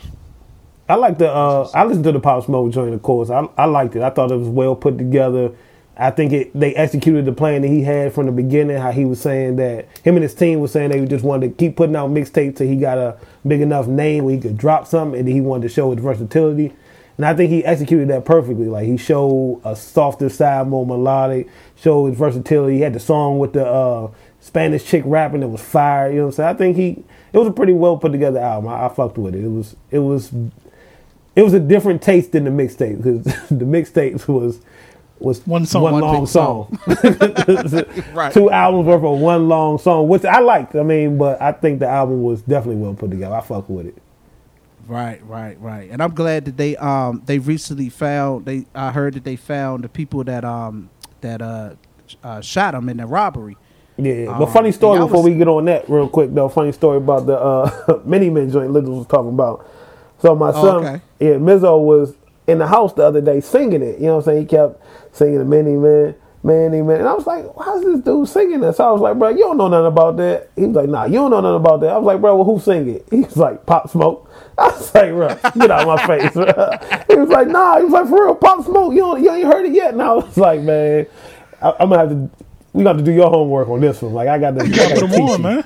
I 0.87 0.97
like 0.97 1.17
the. 1.17 1.31
Uh, 1.31 1.71
I 1.73 1.85
listened 1.85 2.05
to 2.05 2.13
the 2.13 2.21
Pop 2.21 2.45
Smoke 2.45 2.73
joint, 2.73 2.93
of 2.95 3.01
course. 3.03 3.31
I 3.31 3.49
I 3.57 3.65
liked 3.65 3.97
it. 3.97 4.03
I 4.03 4.11
thought 4.11 4.31
it 4.31 4.37
was 4.37 4.49
well 4.49 4.75
put 4.77 4.99
together. 4.99 5.53
I 5.97 6.11
think 6.11 6.33
it 6.35 6.51
they 6.59 6.75
executed 6.75 7.25
the 7.25 7.33
plan 7.33 7.63
that 7.63 7.69
he 7.69 7.83
had 7.83 8.13
from 8.13 8.27
the 8.27 8.33
beginning. 8.33 8.77
How 8.77 8.91
he 8.93 9.07
was 9.07 9.19
saying 9.21 9.57
that 9.57 9.89
him 10.05 10.17
and 10.17 10.23
his 10.23 10.35
team 10.35 10.61
was 10.61 10.73
saying 10.73 10.91
they 10.91 11.03
just 11.07 11.25
wanted 11.25 11.49
to 11.49 11.55
keep 11.55 11.77
putting 11.77 11.97
out 11.97 12.11
mixtapes 12.11 12.57
till 12.57 12.67
he 12.67 12.77
got 12.77 12.99
a 12.99 13.17
big 13.47 13.63
enough 13.63 13.87
name 13.87 14.25
where 14.25 14.35
he 14.35 14.41
could 14.43 14.59
drop 14.59 14.87
something, 14.87 15.19
and 15.21 15.27
he 15.29 15.41
wanted 15.41 15.63
to 15.63 15.69
show 15.71 15.91
his 15.91 16.03
versatility. 16.05 16.75
And 17.23 17.29
I 17.29 17.35
think 17.37 17.51
he 17.53 17.65
executed 17.65 18.09
that 18.09 18.25
perfectly. 18.25 18.67
Like 18.67 18.85
he 18.87 18.97
showed 18.97 19.61
a 19.65 19.77
softer 19.77 20.29
side, 20.29 20.67
more 20.67 20.85
melodic, 20.85 21.47
showed 21.77 22.07
his 22.07 22.19
versatility. 22.19 22.79
He 22.79 22.81
had 22.81 22.95
the 22.95 22.99
song 22.99 23.39
with 23.39 23.53
the 23.53 23.65
uh, 23.65 24.11
Spanish 24.41 24.85
chick 24.85 25.05
rapping 25.07 25.39
that 25.43 25.47
was 25.47 25.63
fire. 25.63 26.11
You 26.11 26.17
know 26.17 26.23
what 26.23 26.27
I'm 26.31 26.33
saying? 26.33 26.49
I 26.49 26.55
think 26.55 26.77
he 26.77 27.05
it 27.33 27.39
was 27.39 27.47
a 27.47 27.53
pretty 27.53 27.75
well 27.75 27.97
put 27.97 28.11
together 28.11 28.41
album. 28.41 28.71
I, 28.73 28.87
I 28.87 28.89
fucked 28.89 29.19
with 29.19 29.37
it. 29.37 29.45
It 29.45 29.51
was 29.51 29.77
it 29.93 30.01
was 30.01 30.33
it 31.37 31.43
was 31.43 31.55
a 31.55 31.61
different 31.61 32.03
taste 32.03 32.33
than 32.33 32.43
the 32.43 32.51
mixtape 32.51 32.97
because 32.97 33.23
the 33.51 33.65
mixtapes 33.67 34.27
was 34.27 34.61
was 35.21 35.47
One 35.47 35.65
song, 35.65 35.83
one, 35.83 35.93
one 35.93 36.03
long 36.03 36.21
big 36.23 36.29
song, 36.29 36.77
Right. 38.15 38.33
two 38.33 38.51
albums 38.51 38.87
worth 38.89 39.05
of 39.05 39.21
one 39.21 39.49
long 39.49 39.79
song, 39.79 40.09
which 40.09 40.25
I 40.25 40.41
liked. 40.41 40.75
I 40.75 40.83
mean, 40.83 41.19
but 41.19 41.41
I 41.41 41.53
think 41.53 41.79
the 41.79 41.87
album 41.87 42.25
was 42.25 42.43
definitely 42.43 42.83
well 42.83 42.95
put 42.95 43.13
together. 43.13 43.37
I 43.37 43.43
fuck 43.43 43.69
with 43.69 43.87
it. 43.87 44.02
Right, 44.87 45.25
right, 45.27 45.61
right. 45.61 45.89
And 45.91 46.03
I'm 46.03 46.15
glad 46.15 46.45
that 46.47 46.57
they 46.57 46.77
um 46.77 47.23
they 47.27 47.39
recently 47.39 47.89
found 47.89 48.45
they 48.47 48.67
I 48.75 48.91
heard 48.91 49.15
that 49.15 49.25
they 49.25 49.37
found 49.37 49.85
the 49.85 49.89
people 49.89 50.25
that 50.25 50.45
um 50.45 50.91
that 51.21 51.41
uh, 51.41 51.75
uh 52.25 52.41
shot 52.41 52.75
him 52.75 52.89
in 52.89 52.97
the 52.99 53.07
robbery. 53.07 53.57
Yeah, 53.97 54.37
but 54.39 54.47
Um, 54.49 54.53
funny 54.53 54.73
story 54.73 54.99
before 54.99 55.23
was- 55.23 55.31
we 55.31 55.35
get 55.37 55.49
on 55.49 55.67
that 55.67 55.89
real 55.89 56.09
quick 56.09 56.35
though. 56.35 56.49
Funny 56.49 56.73
story 56.73 56.97
about 56.97 57.27
the 57.27 57.39
uh, 57.39 58.01
mini 58.05 58.29
men 58.31 58.51
joint 58.51 58.71
Liz 58.73 58.85
was 58.85 59.07
talking 59.07 59.29
about. 59.33 59.67
So 60.19 60.35
my 60.35 60.49
Oh, 60.51 60.53
son, 60.53 60.85
okay. 60.87 61.03
yeah, 61.21 61.35
Mizzo 61.35 61.81
was 61.85 62.15
in 62.47 62.59
the 62.59 62.67
house 62.67 62.93
the 62.95 63.05
other 63.05 63.21
day 63.21 63.41
singing 63.41 63.83
it. 63.83 63.99
You 63.99 64.07
know 64.07 64.17
what 64.17 64.19
I'm 64.21 64.25
saying? 64.25 64.41
He 64.43 64.47
kept 64.47 64.83
singing 65.15 65.39
the 65.39 65.45
mini 65.45 65.73
man, 65.77 66.15
mini 66.45 66.83
man, 66.83 67.01
and 67.01 67.09
I 67.09 67.15
was 67.15 67.27
like, 67.27 67.45
"How's 67.65 67.83
this 67.85 68.01
dude 68.01 68.29
singing 68.29 68.61
this?" 68.61 68.79
So 68.79 68.89
I 68.89 68.93
was 68.93 69.01
like, 69.01 69.19
"Bro, 69.19 69.31
you 69.31 69.39
don't 69.41 69.59
know 69.59 69.69
nothing 69.69 69.87
about 69.87 70.17
that." 70.19 70.51
He 70.57 70.67
was 70.67 70.77
like, 70.77 70.89
"Nah, 70.89 71.07
you 71.07 71.15
don't 71.15 71.31
know 71.33 71.41
nothing 71.41 71.57
about 71.57 71.81
that." 71.83 71.91
I 71.91 71.99
was 71.99 72.07
like, 72.07 72.21
"Bro, 72.21 72.37
well, 72.37 72.45
who 72.45 72.61
sing 72.61 72.89
it?" 72.89 73.07
He 73.13 73.21
was 73.21 73.37
like, 73.37 73.67
"Pop 73.67 73.91
Smoke." 73.91 74.31
I 74.59 74.69
was 74.69 74.95
like, 74.95 75.11
"Bro, 75.13 75.29
get 75.61 75.71
out 75.71 75.83
of 75.83 75.89
my 75.89 75.99
face." 75.99 76.33
bro." 76.35 76.45
he 77.09 77.17
was 77.17 77.29
like, 77.31 77.49
"Nah," 77.49 77.79
he 77.79 77.85
was 77.85 77.93
like, 77.93 78.09
"For 78.09 78.25
real, 78.27 78.35
Pop 78.37 78.65
Smoke, 78.65 78.93
you 78.95 79.01
don't, 79.01 79.23
you 79.23 79.33
ain't 79.33 79.47
heard 79.47 79.67
it 79.67 79.73
yet." 79.73 79.95
And 79.95 80.03
I 80.03 80.13
was 80.15 80.37
like, 80.37 80.61
"Man, 80.63 81.07
I, 81.63 81.75
I'm 81.81 81.91
gonna 81.91 81.99
have 81.99 82.11
to." 82.11 82.31
We 82.75 82.85
got 82.85 82.95
to 82.95 83.03
do 83.03 83.13
your 83.13 83.31
homework 83.31 83.69
on 83.69 83.81
this 83.81 84.03
one. 84.03 84.15
Like 84.15 84.29
I 84.29 84.39
got 84.39 84.53
to, 84.57 84.63
I 84.63 84.69
gotta 84.69 84.91
gotta 84.91 84.95
put 84.95 85.03
teach 85.07 85.13
him 85.13 85.17
on, 85.17 85.41
you. 85.41 85.43
man. 85.43 85.65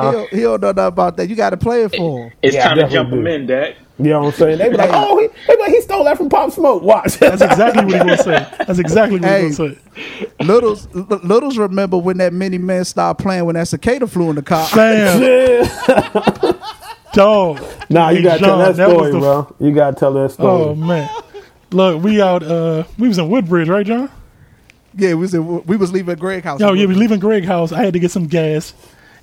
He, 0.00 0.10
Huh? 0.10 0.10
don't, 0.10 0.32
he 0.32 0.42
don't 0.42 0.60
know 0.62 0.72
nothing 0.72 0.88
about 0.88 1.16
that. 1.18 1.28
You 1.28 1.36
got 1.36 1.50
to 1.50 1.58
play 1.58 1.84
it 1.84 1.90
for 1.92 2.26
him. 2.28 2.32
It's 2.42 2.56
Yeah, 2.56 2.62
time 2.62 2.78
to 2.78 2.84
definitely 2.84 2.86
jump 2.86 3.12
him 3.12 3.26
in, 3.26 3.46
Dek. 3.46 3.76
You 4.00 4.10
know 4.10 4.20
what 4.20 4.26
I'm 4.26 4.32
saying? 4.38 4.58
They 4.58 4.68
be 4.68 4.76
like, 4.76 4.90
oh, 4.92 5.18
he, 5.18 5.26
they 5.48 5.56
be 5.56 5.62
like, 5.62 5.70
he 5.72 5.80
stole 5.80 6.04
that 6.04 6.16
from 6.16 6.28
Pop 6.28 6.52
Smoke. 6.52 6.82
Watch. 6.84 7.16
That's 7.18 7.42
exactly 7.42 7.84
what 7.84 7.92
he 7.94 7.98
gonna 7.98 8.16
say. 8.16 8.46
That's 8.64 8.78
exactly 8.78 9.18
what 9.18 9.28
Hey. 9.28 9.48
he 9.48 9.56
gonna 9.56 9.74
say. 9.74 10.26
Littles, 10.40 10.86
L- 10.94 11.20
Littles 11.24 11.58
remember 11.58 11.98
when 11.98 12.18
that 12.18 12.32
mini 12.32 12.58
man 12.58 12.84
stopped 12.84 13.20
playing 13.20 13.44
when 13.44 13.56
that 13.56 13.66
cicada 13.66 14.06
flew 14.06 14.30
in 14.30 14.36
the 14.36 14.42
car. 14.42 14.66
Fam, 14.68 15.20
yeah. 15.22 16.52
dog. 17.12 17.60
Nah, 17.90 18.10
you 18.10 18.18
Hey, 18.18 18.22
gotta 18.22 18.38
tell 18.40 18.58
that 18.58 18.74
story, 18.74 19.10
the- 19.12 19.18
bro. 19.18 19.56
You 19.58 19.72
gotta 19.74 19.96
tell 19.96 20.12
that 20.14 20.30
story. 20.30 20.48
Oh 20.64 20.74
man. 20.74 21.10
Look, 21.72 22.02
we 22.02 22.22
out 22.22 22.42
uh 22.42 22.84
we 22.98 23.08
was 23.08 23.18
in 23.18 23.28
Woodbridge, 23.28 23.68
right, 23.68 23.84
John? 23.86 24.10
Yeah, 24.94 25.10
we 25.10 25.20
was 25.22 25.34
in, 25.34 25.64
we 25.64 25.76
was 25.76 25.92
leaving 25.92 26.16
Greg 26.16 26.44
house. 26.44 26.60
Yo, 26.60 26.72
yeah, 26.72 26.86
we 26.86 26.94
leaving 26.94 27.18
Greg 27.20 27.44
house. 27.44 27.72
I 27.72 27.82
had 27.82 27.92
to 27.94 27.98
get 28.00 28.10
some 28.10 28.26
gas. 28.26 28.74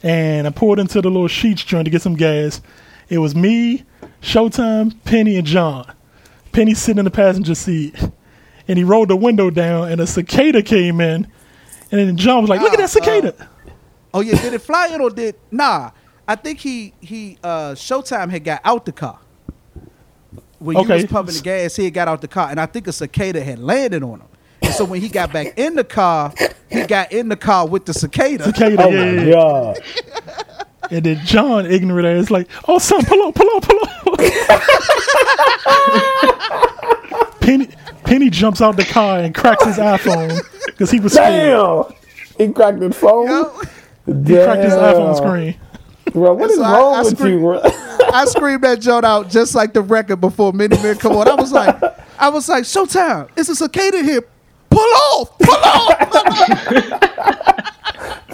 And 0.04 0.46
I 0.46 0.52
pulled 0.52 0.80
into 0.80 1.02
the 1.02 1.10
little 1.10 1.28
Sheetz 1.28 1.66
joint 1.66 1.86
to 1.86 1.92
get 1.92 2.02
some 2.02 2.16
gas. 2.16 2.62
It 3.10 3.18
was 3.18 3.36
me, 3.36 3.84
Showtime, 4.22 4.96
Penny, 5.04 5.38
and 5.38 5.46
John. 5.46 5.92
Penny 6.52 6.74
sitting 6.74 7.00
in 7.00 7.06
the 7.06 7.12
passenger 7.12 7.56
seat. 7.56 7.96
And 8.68 8.78
he 8.78 8.84
rolled 8.84 9.10
the 9.10 9.16
window 9.16 9.50
down 9.52 9.92
and 9.92 10.02
a 10.02 10.08
cicada 10.08 10.64
came 10.64 11.00
in. 11.00 11.28
And 11.92 12.00
then 12.00 12.18
John 12.18 12.42
was 12.42 12.50
like, 12.50 12.62
Look 12.62 12.74
at 12.74 12.80
that 12.80 12.90
cicada. 12.90 13.50
Oh 14.14 14.22
yeah, 14.22 14.42
did 14.42 14.54
it 14.54 14.62
fly 14.62 14.88
in 14.94 15.02
or 15.02 15.10
did 15.12 15.36
nah? 15.52 15.92
I 16.28 16.36
think 16.36 16.60
he 16.60 16.94
he 17.00 17.38
uh 17.44 17.74
Showtime 17.74 18.32
had 18.32 18.44
got 18.44 18.62
out 18.64 18.86
the 18.86 18.92
car. 18.92 19.20
When 20.58 20.78
you 20.78 20.82
Okay. 20.84 20.94
was 20.96 21.06
pumping 21.06 21.36
the 21.36 21.42
gas, 21.42 21.76
he 21.76 21.84
had 21.86 21.94
got 21.94 22.08
out 22.08 22.22
the 22.22 22.28
car, 22.28 22.50
and 22.50 22.60
I 22.60 22.66
think 22.66 22.88
a 22.88 22.92
cicada 22.94 23.44
had 23.44 23.60
landed 23.60 24.02
on 24.02 24.22
him. 24.22 24.28
And 24.64 24.74
so 24.74 24.86
when 24.86 25.02
he 25.02 25.10
got 25.10 25.32
back 25.32 25.54
in 25.60 25.76
the 25.76 25.84
car, 25.84 26.34
he 26.72 26.88
got 26.88 27.12
in 27.12 27.28
the 27.30 27.36
car 27.36 27.68
with 27.68 27.86
the 27.86 27.94
cicada. 27.94 28.46
cicada, 28.46 28.84
Oh 28.86 28.90
yeah, 28.90 29.74
my 30.92 30.98
yeah, 30.98 31.02
yeah. 31.02 31.02
god. 31.02 31.06
And 31.06 31.06
then 31.06 31.26
John, 31.26 31.66
ignorant 31.66 32.08
ass, 32.08 32.30
like, 32.32 32.48
oh, 32.68 32.80
son, 32.80 33.04
pull 33.06 33.22
up, 33.28 33.36
pull 33.36 33.50
up, 33.56 33.64
pull 33.64 33.80
up. 33.82 33.90
Penny, 37.42 37.68
Penny 38.04 38.30
jumps 38.30 38.62
out 38.62 38.76
the 38.76 38.86
car 38.86 39.20
and 39.20 39.34
cracks 39.36 39.64
his 39.66 39.78
iPhone 39.78 40.40
because 40.66 40.90
he 40.92 41.00
was 41.00 41.14
scared. 41.14 41.58
Damn. 41.58 42.48
He 42.48 42.54
cracked 42.54 42.82
his 42.82 42.96
phone. 42.98 43.28
Yo, 43.28 43.50
He 44.08 44.34
cracked 44.36 44.64
his 44.64 44.74
iPhone 44.74 45.16
screen. 45.18 45.56
Bro, 46.12 46.34
what 46.36 46.50
is 46.50 46.58
So 46.58 46.64
I- 46.64 46.72
wrong 46.74 46.96
I 46.96 47.02
with 47.04 47.18
scream- 47.18 47.34
you, 47.36 47.40
bro? 47.42 47.62
I 48.14 48.26
screamed 48.26 48.64
that 48.64 48.80
joke 48.80 49.04
out 49.04 49.30
just 49.30 49.54
like 49.56 49.74
the 49.74 49.82
record 49.82 50.22
before 50.22 50.54
Mini 50.54 50.78
Man 50.78 50.96
come 50.98 51.16
on. 51.18 51.28
I 51.28 51.36
was 51.36 51.52
like, 51.52 51.76
I 52.18 52.30
was 52.30 52.48
like, 52.50 52.64
Showtime, 52.64 53.30
it's 53.36 53.50
a 53.50 53.56
cicada 53.56 54.02
here. 54.04 54.22
Pull 54.70 54.80
off, 54.80 55.38
pull 55.40 55.56
off. 55.56 56.00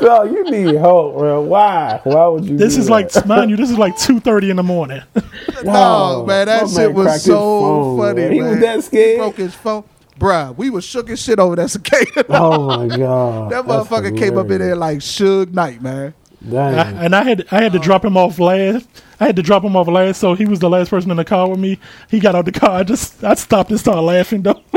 Bro, 0.02 0.24
you 0.24 0.44
need 0.50 0.76
help, 0.76 1.16
bro. 1.18 1.42
Why? 1.42 2.02
Why 2.04 2.28
would 2.28 2.44
you? 2.44 2.58
This 2.58 2.74
do 2.74 2.82
is 2.82 2.88
that? 2.88 2.92
like, 2.92 3.26
mind 3.28 3.52
you, 3.52 3.56
this 3.58 3.70
is 3.70 3.78
like 3.78 3.96
2.30 3.98 4.50
in 4.50 4.56
the 4.58 4.64
morning. 4.64 5.02
No, 5.64 6.26
man, 6.26 6.48
that 6.48 6.64
my 6.64 6.68
shit 6.70 6.78
man 6.78 6.94
was 6.96 7.24
so 7.24 7.34
phone, 7.36 7.98
funny. 8.00 8.22
man. 8.22 8.32
He 8.32 8.42
was 8.42 8.60
that 8.62 8.76
He 8.78 8.82
scared. 8.82 9.18
broke 9.20 9.36
his 9.36 9.54
phone, 9.54 9.84
bruh. 10.18 10.58
We 10.58 10.72
was 10.72 10.84
shook 10.84 11.08
as 11.12 11.22
shit 11.22 11.38
over 11.38 11.56
that 11.56 11.70
cicada. 11.70 12.26
Oh 12.30 12.66
my 12.66 12.98
god. 12.98 13.52
that 13.52 13.66
motherfucker 13.66 14.18
came 14.18 14.40
up 14.40 14.50
in 14.50 14.58
there 14.58 14.76
like 14.76 15.00
Suge 15.00 15.54
Knight, 15.54 15.84
man. 15.84 16.16
Damn. 16.50 16.98
I, 16.98 17.06
and 17.06 17.16
I 17.16 17.24
had 17.24 17.46
I 17.52 17.62
had 17.62 17.74
to 17.74 17.78
uh-huh. 17.78 17.86
drop 17.86 18.04
him 18.06 18.18
off 18.18 18.40
last. 18.40 18.88
I 19.20 19.26
had 19.28 19.36
to 19.36 19.44
drop 19.44 19.64
him 19.64 19.76
off 19.76 19.88
last, 19.88 20.20
so 20.20 20.34
he 20.34 20.46
was 20.46 20.58
the 20.58 20.70
last 20.70 20.90
person 20.90 21.12
in 21.12 21.18
the 21.18 21.26
car 21.26 21.48
with 21.48 21.60
me. 21.60 21.78
He 22.10 22.20
got 22.20 22.34
out 22.34 22.46
the 22.46 22.52
car. 22.52 22.80
I 22.80 22.84
just 22.84 23.24
I 23.24 23.36
stopped 23.36 23.70
and 23.70 23.80
started 23.80 24.02
laughing 24.02 24.42
though, 24.42 24.60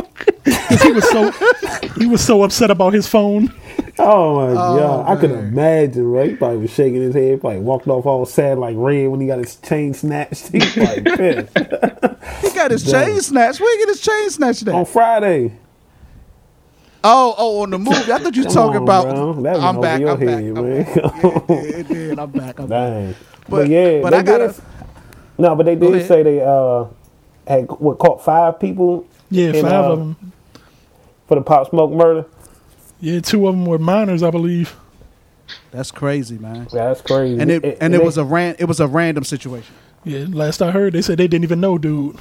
because 0.44 0.82
he 0.82 0.92
was 0.92 1.08
so 1.08 1.30
he 1.98 2.04
was 2.06 2.22
so 2.22 2.42
upset 2.42 2.70
about 2.70 2.92
his 2.92 3.08
phone. 3.08 3.50
Oh 3.96 4.48
my 4.48 4.54
god, 4.54 5.08
I 5.08 5.20
could 5.20 5.30
imagine, 5.30 6.04
right? 6.10 6.30
He 6.30 6.36
probably 6.36 6.58
was 6.58 6.70
shaking 6.72 7.00
his 7.00 7.14
head, 7.14 7.40
probably 7.40 7.60
walked 7.60 7.86
off 7.86 8.06
all 8.06 8.26
sad 8.26 8.58
like 8.58 8.74
red 8.76 9.06
when 9.08 9.20
he 9.20 9.26
got 9.28 9.38
his 9.38 9.56
chain 9.56 9.94
snatched. 9.94 10.48
He 10.52 10.58
like 10.58 11.04
pissed. 11.16 11.56
He 12.42 12.50
got 12.54 12.70
his 12.72 12.90
chain 12.90 13.20
snatched. 13.20 13.60
Where 13.60 13.72
he 13.78 13.82
get 13.84 13.88
his 13.90 14.00
chain 14.00 14.30
snatched 14.30 14.66
on? 14.66 14.84
Friday. 14.86 15.52
Oh, 17.06 17.34
oh, 17.36 17.62
on 17.62 17.70
the 17.70 17.78
movie. 17.78 18.10
I 18.12 18.18
thought 18.18 18.34
you 18.34 18.44
were 18.46 18.50
talking 18.50 18.76
on, 18.78 18.82
about. 18.82 19.42
That 19.42 19.56
I'm 19.60 19.80
back. 19.80 20.00
I'm 20.02 20.18
back. 20.18 20.20
head, 20.20 20.56
I'm 20.56 20.64
back. 20.64 20.96
Yeah, 20.96 21.28
it 21.28 21.46
did, 21.46 21.74
it 21.80 21.88
did. 21.88 22.18
I'm 22.18 22.30
back. 22.30 22.58
I'm 22.58 22.66
back. 22.66 22.90
Dang. 22.92 23.14
But, 23.42 23.50
But- 23.50 23.68
yeah, 23.68 24.00
but 24.00 24.14
I 24.14 24.22
gotta- 24.22 24.48
did- 24.48 24.62
No, 25.38 25.54
but 25.54 25.66
they 25.66 25.76
did 25.76 26.06
say 26.08 26.22
they 26.22 26.40
uh 26.40 26.86
had 27.46 27.66
what 27.78 27.98
caught 27.98 28.24
five 28.24 28.58
people 28.58 29.06
Yeah, 29.30 29.48
in, 29.50 29.62
five 29.62 29.84
uh, 29.84 29.92
of 29.92 29.98
them. 29.98 30.32
for 31.28 31.34
the 31.36 31.42
Pop 31.42 31.68
Smoke 31.70 31.92
murder. 31.92 32.24
Yeah, 33.00 33.20
two 33.20 33.46
of 33.48 33.54
them 33.54 33.66
were 33.66 33.78
minors, 33.78 34.22
I 34.22 34.30
believe. 34.30 34.74
That's 35.70 35.90
crazy, 35.90 36.38
man. 36.38 36.68
Yeah, 36.72 36.86
that's 36.88 37.02
crazy. 37.02 37.40
And 37.40 37.50
it 37.50 37.78
and 37.80 37.94
it 37.94 37.98
they- 37.98 38.04
was 38.04 38.16
a 38.16 38.24
ran 38.24 38.56
it 38.58 38.64
was 38.64 38.80
a 38.80 38.86
random 38.88 39.24
situation. 39.24 39.74
Yeah, 40.04 40.26
last 40.28 40.60
I 40.62 40.70
heard, 40.70 40.92
they 40.92 41.02
said 41.02 41.18
they 41.18 41.28
didn't 41.28 41.44
even 41.44 41.60
know, 41.60 41.78
dude. 41.78 42.16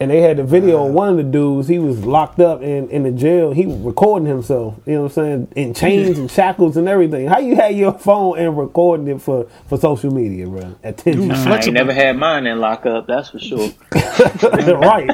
and 0.00 0.10
they 0.10 0.20
had 0.20 0.36
the 0.36 0.44
video 0.44 0.86
of 0.86 0.92
one 0.92 1.08
of 1.10 1.16
the 1.16 1.22
dudes. 1.24 1.66
He 1.68 1.78
was 1.80 2.04
locked 2.04 2.38
up 2.40 2.62
in, 2.62 2.88
in 2.90 3.02
the 3.04 3.10
jail. 3.10 3.52
He 3.52 3.66
was 3.66 3.76
recording 3.78 4.26
himself. 4.26 4.76
You 4.86 4.94
know 4.94 5.02
what 5.02 5.16
I'm 5.18 5.24
saying? 5.24 5.48
In 5.56 5.74
chains 5.74 6.18
and 6.18 6.30
shackles 6.30 6.76
and 6.76 6.88
everything. 6.88 7.26
How 7.28 7.38
you 7.40 7.54
had 7.56 7.74
your 7.76 7.92
phone 7.92 8.38
and 8.38 8.56
recording 8.56 9.06
it 9.08 9.20
for, 9.20 9.48
for 9.68 9.78
social 9.78 10.12
media, 10.12 10.46
bro? 10.48 10.76
Attention. 10.84 11.22
Dude, 11.28 11.32
I 11.32 11.56
ain't 11.58 11.72
never 11.72 11.92
had 11.92 12.16
mine 12.16 12.46
in 12.46 12.58
lockup, 12.60 13.06
that's 13.08 13.30
for 13.30 13.38
sure. 13.40 13.70
right. 13.92 15.08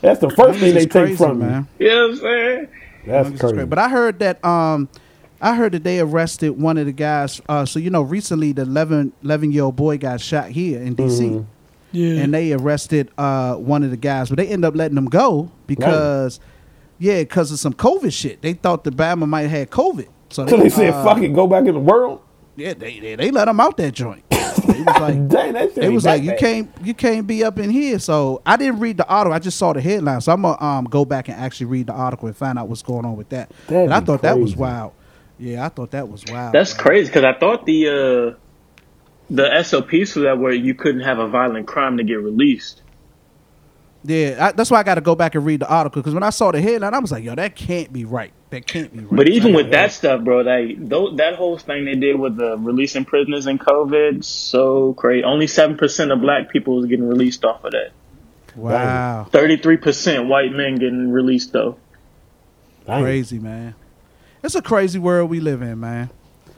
That's 0.00 0.20
the 0.20 0.32
first 0.36 0.58
thing 0.60 0.74
they 0.74 0.82
take 0.86 0.90
crazy, 0.90 1.16
from 1.16 1.40
you. 1.40 1.46
man. 1.46 1.68
you 1.80 1.88
know 1.88 2.08
what 2.08 2.10
I'm 2.10 2.16
saying? 2.18 2.68
That's 3.06 3.30
This 3.30 3.40
crazy. 3.40 3.64
But 3.64 3.78
I 3.78 3.88
heard 3.88 4.18
that 4.20 4.44
um 4.44 4.88
I 5.40 5.54
heard 5.56 5.72
that 5.72 5.84
they 5.84 6.00
arrested 6.00 6.50
one 6.50 6.78
of 6.78 6.86
the 6.86 6.92
guys. 6.92 7.40
Uh, 7.48 7.66
so 7.66 7.78
you 7.78 7.90
know, 7.90 8.02
recently 8.02 8.52
the 8.52 8.62
11, 8.62 9.12
11 9.22 9.52
year 9.52 9.64
old 9.64 9.76
boy 9.76 9.98
got 9.98 10.20
shot 10.20 10.48
here 10.48 10.80
in 10.80 10.96
DC, 10.96 11.20
Mm-hmm. 11.20 11.44
Yeah, 11.92 12.22
and 12.22 12.34
they 12.34 12.52
arrested 12.52 13.10
uh, 13.16 13.54
one 13.54 13.84
of 13.84 13.90
the 13.90 13.96
guys, 13.96 14.28
but 14.28 14.38
they 14.38 14.48
ended 14.48 14.64
up 14.64 14.74
letting 14.74 14.96
him 14.98 15.04
go 15.04 15.52
because, 15.68 16.40
yeah, 16.98 17.20
because 17.20 17.52
of 17.52 17.60
some 17.60 17.72
COVID 17.72 18.12
shit. 18.12 18.42
They 18.42 18.54
thought 18.54 18.82
the 18.82 18.90
Bama 18.90 19.28
might 19.28 19.42
have 19.42 19.50
had 19.52 19.70
COVID, 19.70 20.08
so 20.28 20.44
so 20.48 20.56
they 20.56 20.70
said, 20.70 20.92
uh, 20.92 21.04
"Fuck 21.04 21.18
it, 21.22 21.28
go 21.32 21.46
back 21.46 21.66
in 21.66 21.74
the 21.74 21.80
world." 21.80 22.20
Yeah, 22.56 22.74
they, 22.74 22.98
they 22.98 23.14
they 23.14 23.30
let 23.30 23.46
him 23.46 23.60
out 23.60 23.76
that 23.76 23.92
joint. 23.92 24.24
It 24.58 24.86
was 24.86 24.98
like 24.98 25.28
Dang, 25.28 25.52
that 25.54 25.74
shit 25.74 25.84
it 25.84 25.90
was 25.90 26.04
like 26.04 26.22
you 26.22 26.30
bad. 26.32 26.38
can't 26.40 26.70
you 26.82 26.94
can't 26.94 27.26
be 27.26 27.44
up 27.44 27.58
in 27.58 27.70
here. 27.70 27.98
So 27.98 28.42
I 28.46 28.56
didn't 28.56 28.80
read 28.80 28.96
the 28.98 29.06
article. 29.06 29.34
I 29.34 29.38
just 29.38 29.58
saw 29.58 29.72
the 29.72 29.80
headline. 29.80 30.20
So 30.20 30.32
I'm 30.32 30.42
gonna 30.42 30.62
um, 30.62 30.84
go 30.86 31.04
back 31.04 31.28
and 31.28 31.38
actually 31.38 31.66
read 31.66 31.86
the 31.88 31.92
article 31.92 32.28
and 32.28 32.36
find 32.36 32.58
out 32.58 32.68
what's 32.68 32.82
going 32.82 33.04
on 33.04 33.16
with 33.16 33.30
that. 33.30 33.50
That'd 33.68 33.84
and 33.84 33.94
I 33.94 34.00
be 34.00 34.06
thought 34.06 34.22
that 34.22 34.38
was 34.38 34.52
crazy. 34.52 34.60
wild. 34.60 34.92
Yeah, 35.38 35.64
I 35.64 35.68
thought 35.68 35.90
that 35.92 36.08
was 36.08 36.24
wild. 36.26 36.52
That's 36.52 36.74
man. 36.74 36.82
crazy 36.84 37.08
because 37.08 37.24
I 37.24 37.38
thought 37.38 37.66
the 37.66 37.88
uh, 37.88 38.38
the 39.30 39.62
SOPs 39.62 40.12
for 40.12 40.20
that 40.20 40.38
were 40.38 40.52
you 40.52 40.74
couldn't 40.74 41.02
have 41.02 41.18
a 41.18 41.28
violent 41.28 41.66
crime 41.66 41.96
to 41.98 42.04
get 42.04 42.16
released. 42.16 42.82
Yeah, 44.04 44.48
I, 44.48 44.52
that's 44.52 44.70
why 44.70 44.80
I 44.80 44.82
got 44.82 44.96
to 44.96 45.00
go 45.00 45.14
back 45.14 45.34
and 45.34 45.46
read 45.46 45.60
the 45.60 45.68
article 45.68 46.02
because 46.02 46.14
when 46.14 46.22
I 46.22 46.30
saw 46.30 46.50
the 46.52 46.60
headline, 46.60 46.94
I 46.94 46.98
was 46.98 47.10
like, 47.12 47.24
"Yo, 47.24 47.34
that 47.34 47.56
can't 47.56 47.92
be 47.92 48.04
right. 48.04 48.32
That 48.54 48.66
can't 48.66 48.92
be 48.92 49.00
right." 49.00 49.16
But 49.16 49.28
even 49.28 49.52
with 49.52 49.70
that 49.72 49.92
stuff, 49.92 50.22
bro, 50.22 50.44
that 50.44 50.76
tho- 50.78 51.16
that 51.16 51.34
whole 51.34 51.58
thing 51.58 51.84
they 51.84 51.96
did 51.96 52.18
with 52.18 52.36
the 52.36 52.56
releasing 52.56 53.04
prisoners 53.04 53.46
in 53.46 53.58
COVID, 53.58 54.24
so 54.24 54.94
crazy. 54.94 55.24
Only 55.24 55.46
seven 55.46 55.76
percent 55.76 56.12
of 56.12 56.20
black 56.20 56.50
people 56.50 56.76
was 56.76 56.86
getting 56.86 57.08
released 57.08 57.44
off 57.44 57.64
of 57.64 57.72
that. 57.72 57.90
wow, 58.56 59.26
Thirty 59.30 59.56
three 59.56 59.76
percent 59.76 60.28
white 60.28 60.52
men 60.52 60.76
getting 60.76 61.10
released 61.10 61.52
though. 61.52 61.76
Dang. 62.86 63.02
crazy 63.02 63.38
man. 63.38 63.74
It's 64.42 64.54
a 64.54 64.62
crazy 64.62 64.98
world 64.98 65.30
we 65.30 65.40
live 65.40 65.62
in, 65.62 65.80
man. 65.80 66.10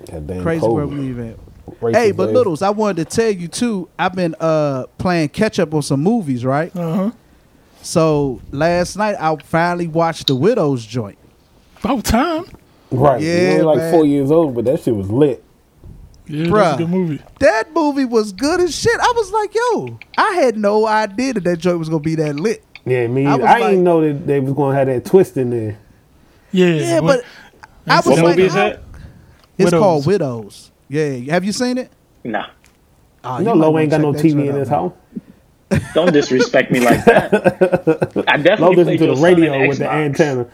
Crazy 0.06 0.60
COVID. 0.60 0.72
world 0.74 0.90
we 0.92 1.12
live 1.12 1.18
in. 1.18 1.38
Racist 1.80 1.94
Hey, 1.94 2.12
but 2.12 2.28
ass. 2.28 2.34
Littles, 2.34 2.62
I 2.62 2.70
wanted 2.70 3.08
to 3.08 3.16
tell 3.16 3.30
you 3.30 3.48
too. 3.48 3.88
I've 3.98 4.14
been 4.14 4.34
uh 4.38 4.84
playing 4.98 5.30
catch 5.30 5.58
up 5.58 5.72
on 5.72 5.82
some 5.82 6.02
movies, 6.02 6.44
right? 6.44 6.74
uh 6.76 6.94
huh. 6.94 7.10
So 7.82 8.40
last 8.50 8.96
night 8.96 9.16
I 9.20 9.34
finally 9.36 9.86
watched 9.86 10.26
The 10.26 10.34
Widow's 10.34 10.84
joint. 10.84 11.18
About 11.82 12.04
time. 12.04 12.44
Right. 12.90 13.20
Yeah, 13.20 13.34
Yeah, 13.34 13.50
only 13.52 13.62
like 13.64 13.76
man. 13.78 13.92
four 13.92 14.06
years 14.06 14.30
old, 14.30 14.54
but 14.54 14.64
that 14.66 14.80
shit 14.82 14.94
was 14.94 15.10
lit. 15.10 15.42
Yeah, 16.26 16.38
that's 16.44 16.50
Bruh. 16.50 16.74
a 16.74 16.78
good 16.78 16.88
movie. 16.90 17.22
That 17.40 17.72
movie 17.72 18.04
was 18.04 18.32
good 18.32 18.60
as 18.60 18.74
shit. 18.74 18.98
I 19.00 19.12
was 19.14 19.30
like, 19.32 19.54
yo, 19.54 19.98
I 20.18 20.32
had 20.34 20.56
no 20.56 20.86
idea 20.86 21.34
that 21.34 21.44
that 21.44 21.58
joint 21.58 21.78
was 21.78 21.88
gonna 21.88 22.00
be 22.00 22.14
that 22.16 22.34
lit. 22.36 22.64
Yeah, 22.84 23.06
me. 23.06 23.26
I 23.26 23.32
I, 23.34 23.36
like- 23.36 23.62
didn't 23.62 23.84
know 23.84 24.00
that 24.00 24.26
they 24.26 24.40
was 24.40 24.52
gonna 24.52 24.76
have 24.76 24.86
that 24.88 25.04
twist 25.04 25.36
in 25.36 25.50
there. 25.50 25.78
Yeah, 26.52 26.66
Yeah, 26.74 27.00
what- 27.00 27.22
but 27.86 27.92
I 27.92 27.96
was 27.98 28.06
What 28.06 28.16
like, 28.18 28.24
movie 28.36 28.42
is 28.46 28.54
that? 28.54 28.82
It's 29.58 29.66
Widows. 29.66 29.80
called 29.80 30.06
Widows. 30.06 30.70
Yeah, 30.88 31.32
have 31.32 31.44
you 31.44 31.52
seen 31.52 31.78
it? 31.78 31.90
Nah, 32.24 32.46
Oh, 33.24 33.38
You 33.38 33.44
know, 33.44 33.54
might 33.56 33.66
Lo 33.66 33.78
ain't 33.78 33.90
got 33.90 34.00
no 34.00 34.12
TV 34.12 34.48
in 34.48 34.54
his 34.54 34.68
man. 34.70 34.78
house. 34.80 34.92
Don't 35.94 36.12
disrespect 36.12 36.70
me 36.70 36.80
like 36.80 37.04
that. 37.06 38.24
I 38.28 38.36
Lo 38.36 38.42
definitely 38.42 38.76
listen 38.76 38.98
to 38.98 39.06
the 39.08 39.16
son 39.16 39.26
in 39.32 39.36
radio 39.40 39.68
with 39.68 39.78
the 39.78 39.90
antenna. 39.90 40.46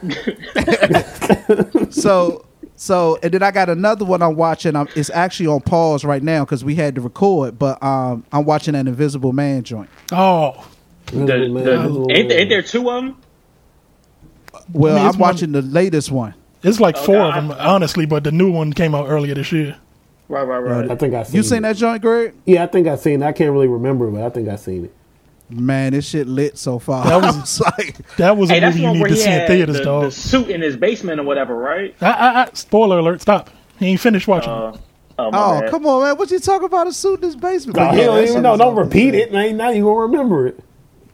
so 1.91 2.45
so 2.75 3.19
and 3.21 3.31
then 3.33 3.43
I 3.43 3.51
got 3.51 3.69
another 3.69 4.05
one 4.05 4.21
I'm 4.21 4.35
watching. 4.35 4.75
Um, 4.75 4.87
it's 4.95 5.09
actually 5.11 5.47
on 5.47 5.61
pause 5.61 6.03
right 6.03 6.23
now 6.23 6.43
because 6.45 6.63
we 6.65 6.75
had 6.75 6.95
to 6.95 7.01
record, 7.01 7.59
but 7.59 7.81
um, 7.83 8.25
I'm 8.31 8.45
watching 8.45 8.75
an 8.75 8.87
Invisible 8.87 9.33
Man 9.33 9.63
joint. 9.63 9.89
oh, 10.11 10.67
The, 11.07 11.25
the, 11.25 12.07
ain't, 12.11 12.31
ain't 12.31 12.49
there 12.49 12.61
two 12.63 12.89
of 12.89 13.03
them? 13.03 13.17
Well, 14.71 14.95
I 14.95 14.99
mean, 14.99 15.07
I'm 15.07 15.17
watching 15.19 15.51
the 15.51 15.61
latest 15.61 16.09
one. 16.11 16.33
it's 16.63 16.79
like 16.79 16.95
Okay, 16.95 17.05
four 17.05 17.17
of 17.17 17.35
them, 17.35 17.51
honestly. 17.51 18.05
But 18.05 18.23
the 18.23 18.31
new 18.31 18.51
one 18.51 18.73
came 18.73 18.95
out 18.95 19.07
earlier 19.09 19.35
this 19.35 19.51
year. 19.51 19.77
Right, 20.29 20.43
right, 20.43 20.59
right. 20.59 20.89
I 20.89 20.95
think 20.95 21.13
I 21.13 21.23
seen 21.23 21.35
You 21.35 21.43
seen 21.43 21.59
it. 21.59 21.61
that 21.61 21.75
joint, 21.75 22.01
Greg? 22.01 22.33
Yeah, 22.45 22.63
I 22.63 22.67
think 22.67 22.87
I 22.87 22.95
seen 22.95 23.21
it. 23.21 23.25
I 23.25 23.33
can't 23.33 23.51
really 23.51 23.67
remember, 23.67 24.09
but 24.09 24.23
I 24.23 24.29
think 24.29 24.47
I 24.49 24.55
seen 24.55 24.85
it. 24.85 24.95
Man, 25.55 25.93
this 25.93 26.07
shit 26.07 26.27
lit 26.27 26.57
so 26.57 26.79
far. 26.79 27.05
That 27.05 27.21
was- 27.21 27.35
I 27.35 27.39
was 27.39 27.61
like, 27.77 28.15
That 28.17 28.37
was 28.37 28.49
a 28.49 28.53
Hey, 28.53 28.59
that's 28.59 28.75
movie 28.75 28.87
you 28.87 28.93
need 29.03 29.07
to 29.09 29.15
see 29.15 29.31
in 29.31 29.47
theaters, 29.47 29.77
the, 29.77 29.83
dog. 29.83 30.03
the 30.05 30.11
suit 30.11 30.49
in 30.49 30.61
his 30.61 30.75
basement 30.77 31.19
or 31.19 31.23
whatever, 31.23 31.55
right? 31.55 31.95
I, 32.01 32.11
I, 32.11 32.41
I, 32.43 32.49
spoiler 32.53 32.99
alert! 32.99 33.21
Stop. 33.21 33.49
He 33.79 33.87
ain't 33.87 33.99
finished 33.99 34.27
watching. 34.27 34.49
Uh, 34.51 34.77
oh, 35.19 35.29
oh 35.33 35.61
come 35.69 35.85
on, 35.85 36.03
man, 36.03 36.17
what 36.17 36.29
you 36.31 36.39
talking 36.39 36.65
about? 36.65 36.87
A 36.87 36.93
suit 36.93 37.19
in 37.19 37.23
his 37.23 37.35
basement? 37.35 37.77
No, 37.77 37.91
yeah, 37.93 38.05
don't 38.05 38.23
even 38.27 38.43
know. 38.43 38.57
Don't 38.57 38.75
repeat 38.75 39.15
it. 39.15 39.31
Now, 39.31 39.47
now 39.51 39.69
you 39.69 39.83
gonna 39.83 39.99
remember 39.99 40.47
it. 40.47 40.59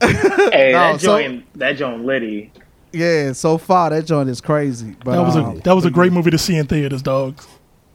Hey, 0.02 0.72
No, 0.72 0.92
that 0.92 1.00
so- 1.00 1.18
joint, 1.20 1.44
that 1.58 1.72
joint 1.76 2.04
litty. 2.04 2.52
Yeah, 2.92 3.32
so 3.34 3.56
far 3.56 3.90
that 3.90 4.04
joint 4.04 4.28
is 4.28 4.40
crazy. 4.40 4.96
But 5.04 5.12
that 5.12 5.22
was 5.22 5.36
um, 5.36 5.58
a 5.58 5.60
that 5.60 5.74
was 5.76 5.84
a 5.84 5.90
great 5.90 6.12
movie 6.12 6.30
to 6.32 6.38
see 6.38 6.56
in 6.56 6.66
theaters, 6.66 7.02
dog. 7.02 7.40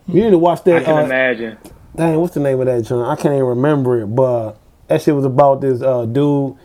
You 0.08 0.24
need 0.24 0.30
to 0.30 0.38
watch 0.38 0.64
that. 0.64 0.78
I 0.78 0.84
can 0.86 0.98
Uh, 1.00 1.02
imagine. 1.04 1.58
dang, 1.96 2.20
what's 2.22 2.34
the 2.36 2.40
name 2.40 2.60
of 2.62 2.68
that 2.68 2.82
joint? 2.84 3.06
I 3.08 3.16
can't 3.16 3.34
even 3.34 3.46
remember 3.46 4.02
it, 4.02 4.08
but 4.08 4.58
that 4.88 5.02
shit 5.02 5.16
was 5.16 5.26
about 5.26 5.62
this 5.62 5.82
uh, 5.82 6.06
dude. 6.06 6.56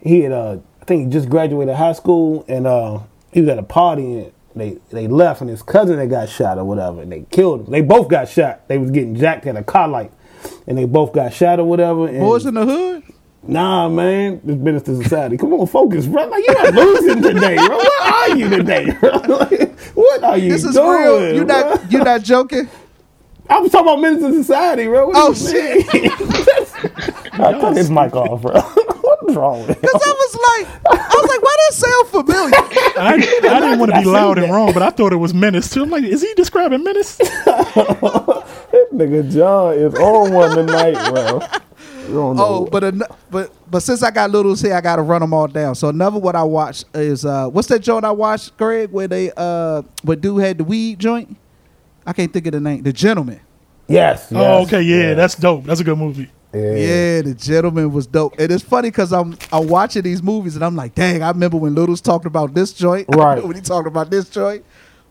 He 0.00 0.20
had, 0.22 0.32
uh, 0.32 0.58
I 0.80 0.84
think, 0.84 1.04
he 1.06 1.10
just 1.10 1.28
graduated 1.28 1.74
high 1.76 1.92
school, 1.92 2.44
and 2.48 2.66
uh, 2.66 3.00
he 3.32 3.40
was 3.40 3.48
at 3.50 3.58
a 3.58 3.62
party, 3.62 4.18
and 4.18 4.32
they 4.56 4.78
they 4.90 5.06
left, 5.08 5.40
and 5.40 5.48
his 5.50 5.62
cousin 5.62 5.98
had 5.98 6.10
got 6.10 6.28
shot 6.28 6.58
or 6.58 6.64
whatever, 6.64 7.02
and 7.02 7.10
they 7.12 7.24
killed 7.30 7.60
him. 7.66 7.70
They 7.72 7.80
both 7.82 8.08
got 8.08 8.28
shot. 8.28 8.66
They 8.68 8.78
was 8.78 8.90
getting 8.90 9.14
jacked 9.14 9.46
at 9.46 9.56
a 9.56 9.62
car 9.62 9.88
light, 9.88 10.12
and 10.66 10.76
they 10.76 10.84
both 10.84 11.12
got 11.12 11.32
shot 11.32 11.60
or 11.60 11.64
whatever. 11.64 12.06
And 12.08 12.18
Boyz 12.18 12.46
n 12.46 12.54
the 12.54 12.66
Hood. 12.66 13.02
Nah, 13.44 13.88
man, 13.88 14.40
Menace 14.44 14.88
II 14.88 15.02
Society. 15.02 15.36
Come 15.36 15.52
on, 15.54 15.66
focus, 15.66 16.06
bro. 16.06 16.26
Like 16.26 16.46
you 16.46 16.54
are 16.56 16.70
not 16.70 16.74
losing 16.74 17.22
today, 17.22 17.56
bro. 17.56 17.76
What 17.76 18.02
are 18.30 18.36
you 18.36 18.48
today, 18.48 18.90
bro? 19.00 19.10
Like, 19.38 19.78
what 19.96 20.22
are 20.22 20.36
you 20.38 20.52
This 20.52 20.62
is 20.64 20.74
doing? 20.76 20.88
real. 21.02 21.34
You 21.34 21.44
not 21.44 21.90
you 21.92 21.98
not 22.04 22.22
joking? 22.22 22.68
I 23.50 23.58
was 23.58 23.72
talking 23.72 23.88
about 23.88 24.00
Menace 24.00 24.22
II 24.22 24.32
Society, 24.42 24.86
bro. 24.86 25.08
What 25.08 25.16
Oh, 25.16 25.32
mean? 25.52 27.12
I 27.42 27.52
cut 27.60 27.76
his 27.76 27.90
mic 27.90 28.14
off, 28.14 28.42
bro. 28.42 28.60
What's 28.60 29.34
wrong 29.36 29.60
with 29.60 29.68
him? 29.70 29.76
Cause 29.90 30.02
I 30.04 30.10
was 30.10 30.34
like, 30.34 30.68
I 31.00 31.14
was 31.14 31.28
like, 31.30 31.42
why 31.42 31.56
that 31.68 31.74
sound 31.74 32.08
familiar? 32.08 32.54
I, 33.00 33.14
I 33.14 33.60
didn't 33.60 33.78
want 33.78 33.92
to 33.92 34.00
be 34.00 34.04
loud 34.06 34.38
and 34.38 34.52
wrong, 34.52 34.72
but 34.72 34.82
I 34.82 34.90
thought 34.90 35.12
it 35.12 35.16
was 35.16 35.32
Menace 35.32 35.74
II. 35.76 35.84
I'm 35.84 35.90
like, 35.90 36.04
is 36.04 36.22
he 36.22 36.32
describing 36.34 36.82
Menace? 36.84 37.16
This 37.16 38.88
nigga 38.92 39.30
John 39.32 39.74
is 39.74 39.94
on 39.94 40.32
one 40.32 40.56
tonight, 40.56 40.94
bro. 41.10 41.40
You 42.08 42.14
don't 42.14 42.36
know. 42.36 42.44
Oh, 42.44 42.66
but 42.66 42.84
an- 42.84 43.02
but 43.30 43.52
but 43.70 43.80
since 43.80 44.02
I 44.02 44.10
got 44.10 44.30
littles 44.30 44.60
here, 44.60 44.74
I 44.74 44.80
got 44.80 44.96
to 44.96 45.02
run 45.02 45.20
them 45.20 45.32
all 45.32 45.46
down. 45.46 45.74
So 45.74 45.88
another 45.88 46.18
what 46.18 46.34
I 46.34 46.42
watched 46.42 46.84
is 46.94 47.24
uh, 47.24 47.48
what's 47.48 47.68
that 47.68 47.78
joint 47.80 48.04
I 48.04 48.10
watched, 48.10 48.56
Greg, 48.56 48.90
where 48.90 49.06
they 49.08 49.30
uh, 49.36 49.82
where 50.02 50.16
dude 50.16 50.42
had 50.42 50.58
the 50.58 50.64
weed 50.64 50.98
joint? 50.98 51.36
I 52.06 52.12
can't 52.12 52.32
think 52.32 52.46
of 52.46 52.52
the 52.52 52.60
name. 52.60 52.82
The 52.82 52.92
gentleman. 52.92 53.40
yes, 53.88 54.32
oh, 54.32 54.62
okay, 54.64 54.82
yeah, 54.82 54.96
yes. 54.96 55.16
that's 55.16 55.34
dope. 55.36 55.64
That's 55.64 55.80
a 55.80 55.84
good 55.84 55.96
movie. 55.98 56.30
Yeah. 56.54 56.74
Yeah, 56.74 57.22
the 57.22 57.34
gentleman 57.34 57.92
was 57.92 58.06
dope. 58.06 58.34
And 58.38 58.50
it's 58.52 58.62
funny 58.64 58.88
because 58.90 59.12
I'm 59.12 59.36
I'm 59.52 59.68
watching 59.68 60.02
these 60.02 60.22
movies 60.22 60.54
and 60.56 60.64
I'm 60.64 60.76
like, 60.76 60.94
dang, 60.94 61.22
I 61.22 61.28
remember 61.30 61.56
when 61.56 61.74
Littles 61.74 62.00
talked 62.00 62.26
about 62.26 62.54
this 62.54 62.72
joint. 62.72 63.08
Right. 63.14 63.42
when 63.44 63.54
he 63.56 63.62
talked 63.62 63.86
about 63.88 64.10
this 64.10 64.28
joint. 64.28 64.64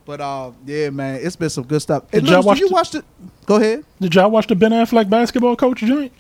But 0.06 0.20
um, 0.22 0.56
yeah, 0.66 0.90
man, 0.90 1.20
it's 1.22 1.36
been 1.36 1.50
some 1.50 1.64
good 1.66 1.82
stuff. 1.82 2.04
And 2.12 2.24
Did 2.24 2.32
y'all 2.32 2.40
Littles, 2.42 2.60
do 2.60 2.66
you 2.66 2.72
watch 2.72 2.94
watch 2.94 2.96
it? 2.96 3.06
Go 3.46 3.56
ahead. 3.58 3.86
Did 4.00 4.16
y'all 4.16 4.30
watch 4.32 4.48
the 4.48 4.56
Ben 4.56 4.72
Affleck 4.72 5.10
basketball 5.10 5.56
coach 5.56 5.80
joint? 5.80 6.12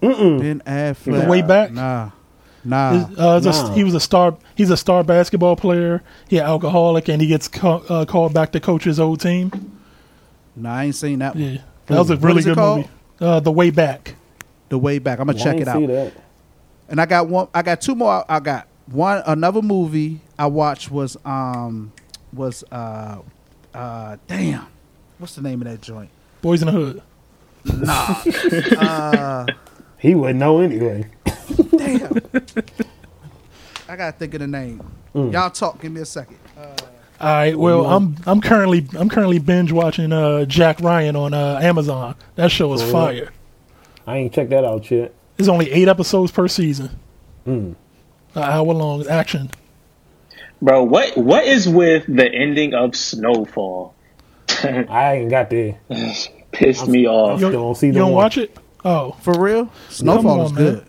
Ben 0.00 0.62
Affleck. 0.66 1.24
The 1.24 1.28
way 1.28 1.42
back? 1.42 1.72
Nah, 1.72 2.10
nah. 2.64 3.06
Uh, 3.18 3.40
it's 3.42 3.46
a- 3.46 3.72
he 3.74 3.84
was 3.84 3.94
a 3.94 4.00
star. 4.00 4.36
He's 4.54 4.70
a 4.70 4.76
star 4.76 5.02
basketball 5.04 5.56
player. 5.56 6.02
He 6.28 6.38
an 6.38 6.44
alcoholic, 6.46 7.08
and 7.08 7.20
he 7.20 7.28
gets 7.28 7.48
ca- 7.48 7.82
uh, 7.88 8.04
called 8.04 8.32
back 8.32 8.52
to 8.52 8.60
coach 8.60 8.84
his 8.84 8.98
old 8.98 9.20
team. 9.20 9.78
nah, 10.56 10.74
I 10.76 10.84
ain't 10.86 10.94
seen 10.94 11.18
that 11.18 11.34
one. 11.34 11.44
Yeah, 11.44 11.60
that 11.86 11.98
was 11.98 12.10
a 12.10 12.16
really 12.16 12.42
good 12.42 12.54
called? 12.56 12.78
movie. 12.78 12.90
Uh, 13.20 13.40
the 13.40 13.52
way 13.52 13.70
back. 13.70 14.14
The 14.70 14.78
way 14.78 14.98
back. 14.98 15.18
I'm 15.18 15.26
gonna 15.26 15.38
I 15.38 15.42
check 15.42 15.52
ain't 15.56 15.62
it 15.62 15.68
out. 15.68 15.86
That. 15.86 16.12
And 16.88 17.00
I 17.00 17.06
got 17.06 17.28
one. 17.28 17.48
I 17.54 17.60
got 17.62 17.80
two 17.82 17.94
more. 17.94 18.24
I 18.28 18.40
got 18.40 18.66
one. 18.86 19.22
Another 19.26 19.60
movie 19.62 20.20
I 20.38 20.46
watched 20.46 20.90
was 20.90 21.16
um, 21.24 21.92
was 22.32 22.64
uh 22.72 23.18
uh 23.74 24.16
damn, 24.26 24.66
what's 25.18 25.34
the 25.34 25.42
name 25.42 25.60
of 25.62 25.68
that 25.68 25.82
joint? 25.82 26.08
Boyz 26.42 26.62
n 26.62 26.66
the 26.66 26.72
Hood. 26.72 27.02
Uh, 28.78 29.46
He 29.98 30.14
wouldn't 30.14 30.38
know 30.40 30.60
anyway. 30.60 31.04
damn. 31.76 32.12
I 33.88 33.96
gotta 33.96 34.12
think 34.12 34.32
of 34.34 34.40
the 34.40 34.46
name. 34.46 34.80
Mm. 35.14 35.32
Y'all 35.32 35.50
talk. 35.50 35.80
Give 35.82 35.92
me 35.92 36.00
a 36.00 36.06
second. 36.06 36.38
All 36.56 36.66
right. 37.20 37.58
Well, 37.58 37.84
I'm 37.86 38.16
I'm 38.24 38.40
currently 38.40 38.86
I'm 38.96 39.08
currently 39.10 39.38
binge 39.40 39.72
watching 39.72 40.12
uh, 40.12 40.44
Jack 40.46 40.80
Ryan 40.80 41.16
on 41.16 41.34
uh, 41.34 41.58
Amazon. 41.62 42.14
That 42.36 42.50
show 42.50 42.72
is 42.72 42.80
Oh, 42.82 42.86
yeah. 42.86 42.92
fire. 42.92 43.32
I 44.10 44.16
ain't 44.18 44.32
checked 44.32 44.50
that 44.50 44.64
out 44.64 44.90
yet. 44.90 45.14
It's 45.38 45.48
only 45.48 45.70
eight 45.70 45.88
episodes 45.88 46.30
per 46.32 46.48
season. 46.48 46.90
Mm. 47.46 47.74
An 48.34 48.42
hour 48.42 48.64
long 48.74 49.06
action. 49.06 49.50
Bro, 50.62 50.84
what 50.84 51.16
what 51.16 51.44
is 51.44 51.68
with 51.68 52.04
the 52.06 52.30
ending 52.30 52.74
of 52.74 52.94
Snowfall? 52.94 53.94
I 54.62 55.14
ain't 55.16 55.30
got 55.30 55.48
there. 55.50 55.78
Pissed 56.52 56.88
me 56.88 57.06
off. 57.06 57.40
You 57.40 57.50
don't 57.50 57.74
see 57.76 57.86
You 57.86 57.92
don't 57.94 58.12
one. 58.12 58.24
watch 58.24 58.36
it? 58.36 58.56
Oh, 58.84 59.12
For 59.22 59.38
real, 59.38 59.72
Snowfall 59.88 60.40
on, 60.40 60.46
is 60.46 60.52
man. 60.52 60.84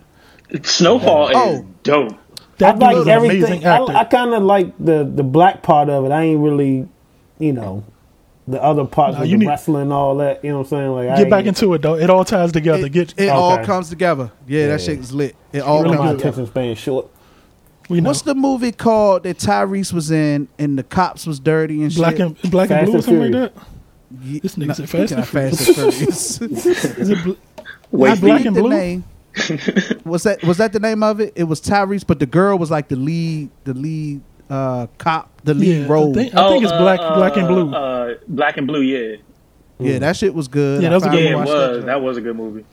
good. 0.50 0.66
Snowfall 0.66 1.30
Oh. 1.34 1.52
is 1.54 1.60
dope. 1.82 2.12
that 2.58 2.74
I 2.74 2.78
like 2.78 3.06
everything. 3.06 3.64
amazing 3.64 3.66
I. 3.66 4.00
I 4.00 4.04
kind 4.04 4.34
of 4.34 4.42
like 4.42 4.72
the 4.78 5.04
the 5.04 5.22
black 5.22 5.62
part 5.62 5.88
of 5.88 6.04
it. 6.04 6.10
I 6.12 6.22
ain't 6.24 6.40
really, 6.40 6.88
you 7.38 7.52
know, 7.52 7.84
the 8.48 8.60
other 8.62 8.84
parts 8.84 9.16
Nah, 9.16 9.22
of 9.22 9.28
you 9.28 9.34
the 9.36 9.44
need- 9.44 9.48
wrestling 9.48 9.82
and 9.82 9.92
all 9.92 10.16
that. 10.16 10.44
You 10.44 10.50
know 10.50 10.58
what 10.58 10.64
I'm 10.64 10.70
saying? 10.70 10.90
Like 10.92 11.08
I 11.10 11.16
Get 11.18 11.30
back 11.30 11.46
into 11.46 11.72
it 11.74 11.82
though. 11.82 11.94
It 11.96 12.10
all 12.10 12.24
ties 12.24 12.52
together. 12.52 12.86
It, 12.86 12.92
Get 12.92 13.14
it 13.18 13.28
all 13.28 13.58
comes 13.64 13.88
together. 13.88 14.32
Yeah, 14.48 14.66
that 14.68 14.80
Yeah. 14.80 14.86
shit 14.86 14.98
is 14.98 15.12
lit. 15.12 15.36
It 15.52 15.60
all 15.60 15.82
really 15.82 15.96
comes 15.96 16.10
together. 16.12 16.28
attention 16.30 16.46
span 16.46 16.74
short. 16.74 17.06
we 17.88 18.00
know. 18.00 18.08
What's 18.10 18.22
the 18.22 18.34
movie 18.34 18.72
called 18.72 19.22
that 19.24 19.38
Tyrese 19.38 19.92
was 19.92 20.10
in 20.10 20.48
and 20.58 20.78
the 20.78 20.82
cops 20.82 21.26
was 21.26 21.38
dirty 21.40 21.82
and 21.82 21.94
black 21.94 22.16
shit? 22.16 22.20
and 22.42 22.50
black 22.50 22.70
and 22.70 22.84
blue 22.86 22.94
or 22.94 22.96
and 22.96 23.04
something 23.04 23.32
like 23.32 23.54
that? 23.54 23.62
Ye- 24.22 24.40
This 24.40 24.56
nigga's 24.56 24.78
nah, 24.78 24.84
said 24.86 24.90
Fast 24.90 25.08
speaking 25.08 25.12
and 25.14 25.22
of 25.22 25.28
Fast 25.28 26.40
and 26.40 26.62
Furious. 26.62 26.96
Is 26.98 27.10
it 27.10 27.24
bl- 27.24 27.32
Wait, 27.92 28.08
Not 28.08 28.20
black 28.20 28.44
and 28.44 28.56
blue? 28.56 28.68
name. 28.70 29.04
was 30.04 30.24
that 30.24 30.42
was 30.44 30.58
that 30.58 30.72
the 30.72 30.80
name 30.80 31.02
of 31.02 31.20
it? 31.20 31.32
It 31.36 31.44
was 31.44 31.60
Tyrese, 31.60 32.06
but 32.06 32.18
the 32.18 32.26
girl 32.26 32.58
was 32.58 32.70
like 32.70 32.88
the 32.88 32.96
lead, 32.96 33.50
the 33.64 33.72
lead 33.74 34.20
uh, 34.52 34.86
cop, 34.98 35.30
the 35.44 35.54
lead 35.54 35.78
Yeah, 35.80 35.84
I 35.84 35.88
role. 35.88 36.14
think- 36.14 36.34
I 36.34 36.48
think 36.50 36.62
it's 36.64 36.72
black- 36.72 37.00
black 37.00 37.36
and 37.36 37.48
blue. 37.48 37.72
Uh, 37.72 38.14
black 38.28 38.56
and 38.58 38.66
blue, 38.66 38.82
yeah. 38.82 39.16
yeah, 39.78 39.98
that 40.00 40.16
shit 40.16 40.34
was 40.34 40.48
good. 40.48 40.82
Yeah, 40.82 40.90
that 40.90 40.96
was 40.96 41.06
a 41.06 41.10
good 41.10 41.24
Yeah, 41.24 41.30
it 41.30 41.36
watch 41.36 41.48
was. 41.48 41.70
joint. 41.76 41.86
That 41.86 42.02
was 42.02 42.16
a 42.16 42.20
good 42.20 42.36
movie. 42.36 42.64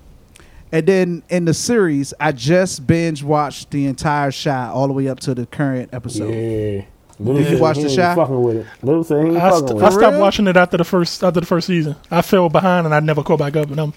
And 0.72 0.86
then 0.86 1.24
in 1.30 1.46
the 1.46 1.54
series, 1.54 2.14
I 2.20 2.32
just 2.32 2.86
binge 2.86 3.24
watched 3.24 3.72
the 3.72 3.86
entire 3.88 4.30
shot 4.32 4.74
all 4.74 4.88
the 4.88 4.94
way 4.94 5.08
up 5.08 5.20
to 5.22 5.34
the 5.34 5.46
current 5.48 5.90
episode. 5.94 6.30
Yeah. 6.32 6.82
Little 7.18 7.42
Did 7.42 7.52
you 7.54 7.58
watch 7.60 7.78
the 7.78 7.84
ain't 7.84 7.92
shot? 7.92 8.16
Fucking 8.16 8.42
with 8.44 8.58
it. 8.58 8.66
Little 8.82 9.04
said 9.04 9.24
he 9.26 9.30
ain't 9.32 9.38
I, 9.42 9.50
st- 9.58 9.72
I 9.82 9.90
stopped 9.90 10.12
real? 10.14 10.20
watching 10.22 10.48
it 10.48 10.56
after 10.56 10.78
the 10.78 10.84
first 10.86 11.22
after 11.24 11.40
the 11.40 11.46
first 11.46 11.68
season. 11.68 11.96
I 12.12 12.22
fell 12.22 12.48
behind 12.50 12.86
and 12.86 12.94
I 12.96 13.00
never 13.02 13.24
caught 13.24 13.40
back 13.40 13.56
up. 13.58 13.70
And 13.72 13.80
I'm 13.80 13.94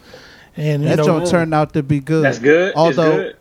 and 0.56 0.82
you 0.82 0.88
That 0.88 0.96
know 0.98 1.04
joint 1.04 1.28
turned 1.28 1.54
out 1.54 1.72
to 1.74 1.82
be 1.82 2.00
good. 2.00 2.24
That's 2.24 2.38
good. 2.40 2.68
it's 2.70 2.76
Although, 2.76 3.16
good. 3.16 3.36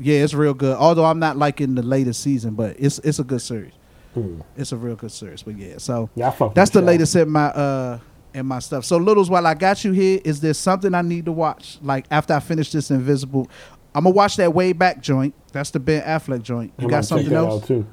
yeah, 0.00 0.18
it's 0.22 0.34
real 0.34 0.52
good. 0.52 0.76
Although 0.76 1.04
I'm 1.06 1.18
not 1.18 1.38
liking 1.38 1.76
the 1.76 1.82
latest 1.82 2.20
season, 2.22 2.54
but 2.54 2.76
it's 2.78 2.98
it's 2.98 3.20
a 3.20 3.24
good 3.24 3.40
series. 3.40 3.72
Hmm. 4.14 4.40
It's 4.56 4.72
a 4.72 4.76
real 4.76 4.94
good 4.96 5.12
series. 5.12 5.42
But 5.42 5.56
yeah, 5.58 5.78
so 5.78 6.10
Yeah, 6.14 6.28
I 6.28 6.30
fuck 6.32 6.48
with 6.50 6.54
that's 6.54 6.70
the 6.70 6.80
Shaq. 6.80 6.86
latest 6.86 7.16
in 7.16 7.30
my 7.30 7.46
uh 7.46 7.98
in 8.34 8.46
my 8.46 8.58
stuff. 8.60 8.84
So 8.84 8.96
littles, 8.96 9.28
while 9.30 9.46
I 9.46 9.54
got 9.54 9.84
you 9.84 9.92
here, 9.92 10.20
is 10.24 10.40
there 10.40 10.54
something 10.54 10.94
I 10.94 11.02
need 11.02 11.24
to 11.26 11.32
watch? 11.32 11.78
Like 11.82 12.06
after 12.10 12.34
I 12.34 12.40
finish 12.40 12.70
this 12.72 12.90
Invisible, 12.90 13.48
I'm 13.94 14.04
gonna 14.04 14.14
watch 14.14 14.36
that 14.36 14.52
way 14.54 14.72
back 14.72 15.00
joint. 15.02 15.34
That's 15.52 15.70
the 15.70 15.80
Ben 15.80 16.02
Affleck 16.02 16.42
joint. 16.42 16.72
I 16.78 16.82
You 16.82 16.88
got 16.88 17.04
something 17.04 17.32
else? 17.32 17.62
out, 17.62 17.68
too. 17.68 17.86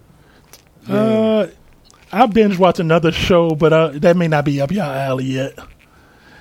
Uh, 0.88 1.47
I 2.11 2.26
binge 2.26 2.57
watch 2.57 2.80
another 2.80 3.11
show, 3.11 3.51
but 3.51 3.72
uh, 3.74 3.89
that 3.95 4.17
may 4.17 4.28
not 4.28 4.45
be 4.45 4.59
up 4.61 4.72
your 4.72 4.84
alley 4.86 5.26
yet. 5.26 5.57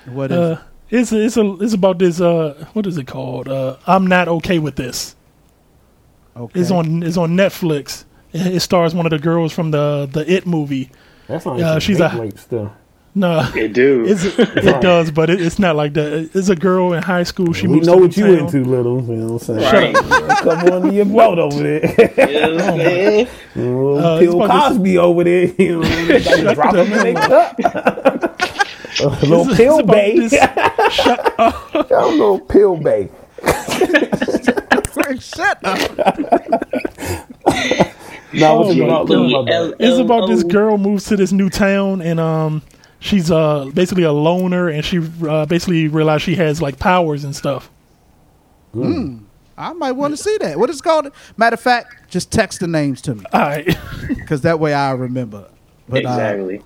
What 0.05 0.31
is? 0.31 0.37
Uh, 0.37 0.61
it's 0.89 1.11
it's 1.11 1.37
a 1.37 1.53
it's 1.61 1.73
about 1.73 1.99
this 1.99 2.19
uh 2.19 2.65
what 2.73 2.87
is 2.87 2.97
it 2.97 3.05
called? 3.05 3.47
Uh, 3.47 3.77
I'm 3.85 4.07
not 4.07 4.27
okay 4.27 4.59
with 4.59 4.75
this. 4.75 5.15
okay. 6.35 6.59
It's 6.59 6.71
on 6.71 7.03
it's 7.03 7.17
on 7.17 7.31
Netflix. 7.37 8.05
It, 8.33 8.55
it 8.55 8.59
stars 8.61 8.93
one 8.95 9.05
of 9.05 9.09
the 9.11 9.19
girls 9.19 9.51
from 9.53 9.71
the 9.71 10.09
the 10.11 10.29
It 10.31 10.45
movie. 10.45 10.89
That's 11.27 11.45
not 11.45 11.59
Yeah, 11.59 11.73
yeah, 11.73 11.79
she's 11.79 11.97
she's 11.97 11.99
a- 11.99 12.17
rape 12.19 12.37
still. 12.39 12.73
No, 13.15 13.39
It 13.55 13.73
do. 13.73 14.05
it's, 14.07 14.23
it 14.39 14.81
does, 14.81 15.09
but 15.09 15.31
it, 15.31 15.41
it's 15.41 15.57
not 15.57 15.75
like 15.75 15.93
that. 15.95 16.29
It's 16.35 16.47
a 16.49 16.55
girl 16.55 16.93
in 16.93 17.01
high 17.01 17.23
school. 17.23 17.53
She 17.53 17.65
we 17.67 17.75
moves 17.77 17.87
know 17.87 17.95
to 17.95 18.01
what 18.01 18.15
you 18.15 18.25
town. 18.37 18.45
into, 18.45 18.63
little. 18.63 19.01
You 19.03 19.15
know 19.15 19.33
what 19.33 19.49
I'm 19.49 19.59
saying? 19.59 19.93
Right. 19.93 19.95
Come 20.37 20.59
on 20.71 20.81
to 20.83 20.93
your 20.93 21.05
boat 21.05 21.39
over 21.39 21.61
there. 21.63 21.79
You 22.29 22.39
know 22.39 22.55
what 22.55 22.61
I'm 22.61 22.77
saying? 22.79 23.27
Little 23.55 23.97
Uh, 24.05 24.19
it's 24.19 24.25
Bill 24.31 24.43
about 24.43 24.69
this- 24.69 24.77
Cosby 24.77 24.97
over 24.99 25.23
there. 25.23 25.45
You 25.57 25.81
know, 25.81 26.05
they 26.05 26.23
gotta 26.23 26.53
drop 26.55 26.75
him 26.75 26.93
in 26.93 27.03
their 27.03 27.13
cup. 27.15 27.59
A 27.59 29.25
little 29.25 29.41
It's- 29.41 29.57
pill 29.57 29.79
it's 29.79 29.87
bay. 29.89 30.19
this- 30.19 30.31
shut 30.93 31.39
up. 31.39 31.73
A 31.91 32.05
little 32.05 32.39
pill 32.39 32.77
bay. 32.77 33.09
Shut 35.19 35.57
up. 35.65 35.79
Now, 38.33 38.53
Oh 38.53 38.67
what 38.67 38.75
you 38.75 38.85
about? 38.85 39.05
Little 39.09 39.41
about 39.41 39.45
that? 39.47 39.75
It's 39.79 39.97
about 39.97 40.27
this 40.27 40.43
girl 40.43 40.77
moves 40.77 41.05
to 41.05 41.15
this 41.15 41.31
new 41.31 41.49
town 41.49 42.01
and 42.01 42.19
um 42.19 42.61
she's 42.99 43.31
uh 43.31 43.65
basically 43.73 44.03
a 44.03 44.11
loner 44.11 44.69
and 44.69 44.83
she 44.85 44.99
uh, 45.27 45.45
basically 45.45 45.87
realized 45.87 46.23
she 46.23 46.35
has 46.35 46.61
like 46.61 46.79
powers 46.79 47.23
and 47.23 47.35
stuff. 47.35 47.71
I 49.57 49.73
might 49.73 49.91
want 49.91 50.15
to 50.15 50.23
see 50.23 50.37
that. 50.39 50.57
What 50.57 50.69
is 50.69 50.79
it 50.79 50.83
called? 50.83 51.11
Matter 51.35 51.55
of 51.55 51.59
fact, 51.59 52.09
just 52.09 52.31
text 52.31 52.61
the 52.61 52.67
names 52.67 53.01
to 53.01 53.15
me 53.15 53.25
All 53.33 53.41
right. 53.41 53.77
because 54.07 54.41
that 54.41 54.59
way 54.59 54.73
I 54.73 54.91
remember. 54.91 55.49
But, 55.89 56.05
uh, 56.05 56.09
exactly. 56.09 56.61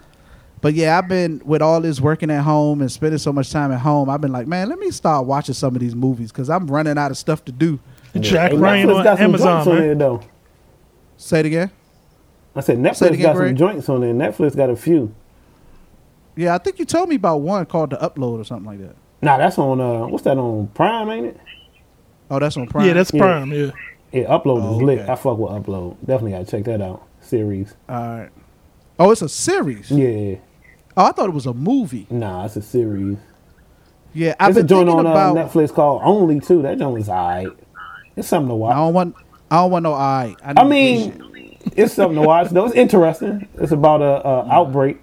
But 0.61 0.75
yeah, 0.75 0.97
I've 0.97 1.07
been 1.09 1.41
with 1.43 1.61
all 1.61 1.81
this 1.81 1.99
working 1.99 2.29
at 2.29 2.43
home 2.43 2.81
and 2.81 2.91
spending 2.91 3.17
so 3.17 3.33
much 3.33 3.51
time 3.51 3.71
at 3.71 3.79
home. 3.79 4.09
I've 4.09 4.21
been 4.21 4.31
like, 4.31 4.47
man, 4.47 4.69
let 4.69 4.79
me 4.79 4.91
start 4.91 5.25
watching 5.25 5.55
some 5.55 5.75
of 5.75 5.81
these 5.81 5.95
movies 5.95 6.31
because 6.31 6.49
I'm 6.49 6.67
running 6.67 6.97
out 6.97 7.11
of 7.11 7.17
stuff 7.17 7.43
to 7.45 7.51
do. 7.51 7.79
Jack 8.19 8.51
Hey, 8.51 8.57
Ryan 8.57 8.89
on 8.91 9.07
Amazon, 9.07 9.67
on 9.67 9.67
man. 9.67 9.77
there, 9.79 9.95
though. 9.95 10.23
Say 11.23 11.39
it 11.39 11.45
again. 11.45 11.71
I 12.53 12.59
said 12.59 12.77
Netflix 12.79 13.11
again, 13.11 13.21
got 13.21 13.35
Greg. 13.37 13.49
some 13.51 13.55
joints 13.57 13.87
on 13.89 14.01
there. 14.01 14.13
Netflix 14.13 14.55
got 14.57 14.69
a 14.69 14.75
few. 14.75 15.15
Yeah, 16.35 16.53
I 16.53 16.57
think 16.57 16.79
you 16.79 16.85
told 16.85 17.07
me 17.07 17.15
about 17.15 17.37
one 17.41 17.65
called 17.65 17.91
The 17.91 17.97
Upload 17.97 18.39
or 18.41 18.43
something 18.43 18.65
like 18.65 18.79
that. 18.79 18.95
Nah, 19.21 19.37
that's 19.37 19.57
on 19.57 19.79
uh, 19.79 20.05
what's 20.07 20.25
that 20.25 20.37
on 20.37 20.67
Prime, 20.67 21.09
ain't 21.09 21.27
it? 21.27 21.39
Oh, 22.29 22.39
that's 22.39 22.57
on 22.57 22.67
Prime. 22.67 22.85
Yeah, 22.87 22.93
that's 22.93 23.13
Yeah. 23.13 23.21
Prime. 23.21 23.51
Yeah. 23.53 23.71
Yeah, 24.11 24.23
Upload 24.25 24.61
Oh, 24.63 24.75
is 24.75 24.81
lit. 24.81 24.99
okay. 24.99 25.11
I 25.11 25.15
fuck 25.15 25.37
with 25.37 25.51
Upload. 25.51 25.95
Definitely 26.01 26.31
gotta 26.31 26.45
check 26.45 26.65
that 26.65 26.81
out. 26.81 27.07
Series. 27.21 27.73
all 27.87 27.95
right. 28.17 28.29
Oh, 28.99 29.11
it's 29.11 29.21
a 29.21 29.29
series. 29.29 29.89
Yeah, 29.89 30.35
Oh, 30.97 31.05
I 31.05 31.11
thought 31.13 31.29
it 31.29 31.33
was 31.33 31.45
a 31.47 31.53
movie. 31.53 32.05
nah, 32.09 32.45
it's 32.45 32.57
a 32.57 32.61
series. 32.61 33.17
Yeah, 34.13 34.35
I've 34.39 34.53
There's 34.53 34.65
a 34.65 34.67
been 34.67 34.67
joint 34.67 34.87
thinking 34.89 35.05
on 35.07 35.11
about. 35.11 35.37
uh, 35.37 35.47
Netflix 35.47 35.73
called 35.73 36.01
Only 36.03 36.39
too. 36.41 36.61
That 36.63 36.77
joint 36.77 36.93
was 36.93 37.07
alright. 37.09 37.47
It's 38.17 38.27
something 38.27 38.49
to 38.49 38.55
watch. 38.55 38.73
I 38.75 38.79
don't 38.79 38.93
want. 38.93 39.15
I 39.53 39.57
don't 39.57 39.69
want 39.69 39.83
no 39.83 39.93
eye. 39.93 40.35
I 40.43 40.63
mean, 40.63 41.59
it's 41.75 41.93
something 41.93 42.19
to 42.19 42.27
watch. 42.27 42.49
though. 42.49 42.65
It's 42.65 42.73
interesting. 42.73 43.47
It's 43.59 43.71
about 43.71 44.01
a, 44.01 44.27
a 44.27 44.49
outbreak 44.51 44.97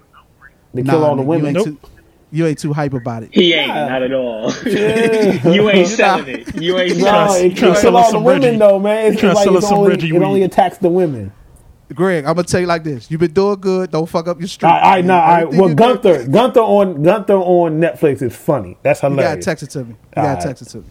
to 0.75 0.83
kill 0.83 1.05
all 1.05 1.15
the 1.15 1.21
You 1.21 1.27
women. 1.29 1.55
ain't, 1.55 1.65
Nope. 1.65 1.81
too, 1.81 1.89
you 2.33 2.45
ain't 2.45 2.59
too 2.59 2.73
hype 2.73 2.93
about 2.93 3.23
it. 3.23 3.29
He 3.31 3.53
ain't, 3.53 3.67
Yeah. 3.67 3.87
not 3.87 4.03
at 4.03 4.11
all. 4.13 4.51
Yeah. 4.65 5.47
you 5.53 5.69
ain't 5.69 5.87
selling 5.87 6.27
it. 6.27 6.61
You 6.61 6.77
ain't 6.77 6.97
No, 6.97 7.03
selling 7.05 7.45
it 7.45 7.51
it. 7.53 7.57
trying 7.57 7.73
kills 7.75 7.85
all 7.95 8.11
the 8.11 8.19
women 8.19 8.41
Reggie. 8.41 8.57
though, 8.57 8.77
man. 8.79 9.11
It's 9.13 9.21
trying 9.21 9.35
like 9.35 9.43
sell 9.45 9.55
it's 9.55 9.63
us 9.65 9.69
some 9.69 9.79
only, 9.79 9.89
Reggie 9.91 10.13
it 10.15 10.21
only 10.21 10.43
attacks 10.43 10.77
the 10.79 10.89
women. 10.89 11.31
Greg, 11.93 12.25
I'm 12.25 12.35
gonna 12.35 12.43
tell 12.43 12.59
you 12.59 12.67
like 12.67 12.83
this: 12.83 13.09
You've 13.09 13.19
been 13.21 13.31
doing 13.33 13.59
good. 13.61 13.89
Don't 13.91 14.05
fuck 14.07 14.27
up 14.27 14.39
your 14.39 14.47
street. 14.49 14.67
All 14.67 14.73
right, 14.75 14.83
all 14.83 14.91
right, 14.91 15.05
nah, 15.05 15.19
all 15.21 15.27
right. 15.45 15.49
Well, 15.53 15.73
Gunther, 15.75 16.27
Gunther 16.27 16.59
on 16.59 17.03
Gunther 17.03 17.33
on 17.35 17.79
Netflix 17.81 18.21
is 18.21 18.35
funny. 18.35 18.77
That's 18.83 18.99
hilarious. 18.99 19.23
You 19.23 19.29
gotta 19.29 19.41
text 19.41 19.63
it 19.63 19.69
to 19.71 19.83
me. 19.85 19.89
You 19.91 19.95
gotta 20.15 20.27
right. 20.35 20.41
text 20.41 20.61
it 20.61 20.65
to 20.69 20.77
me. 20.79 20.83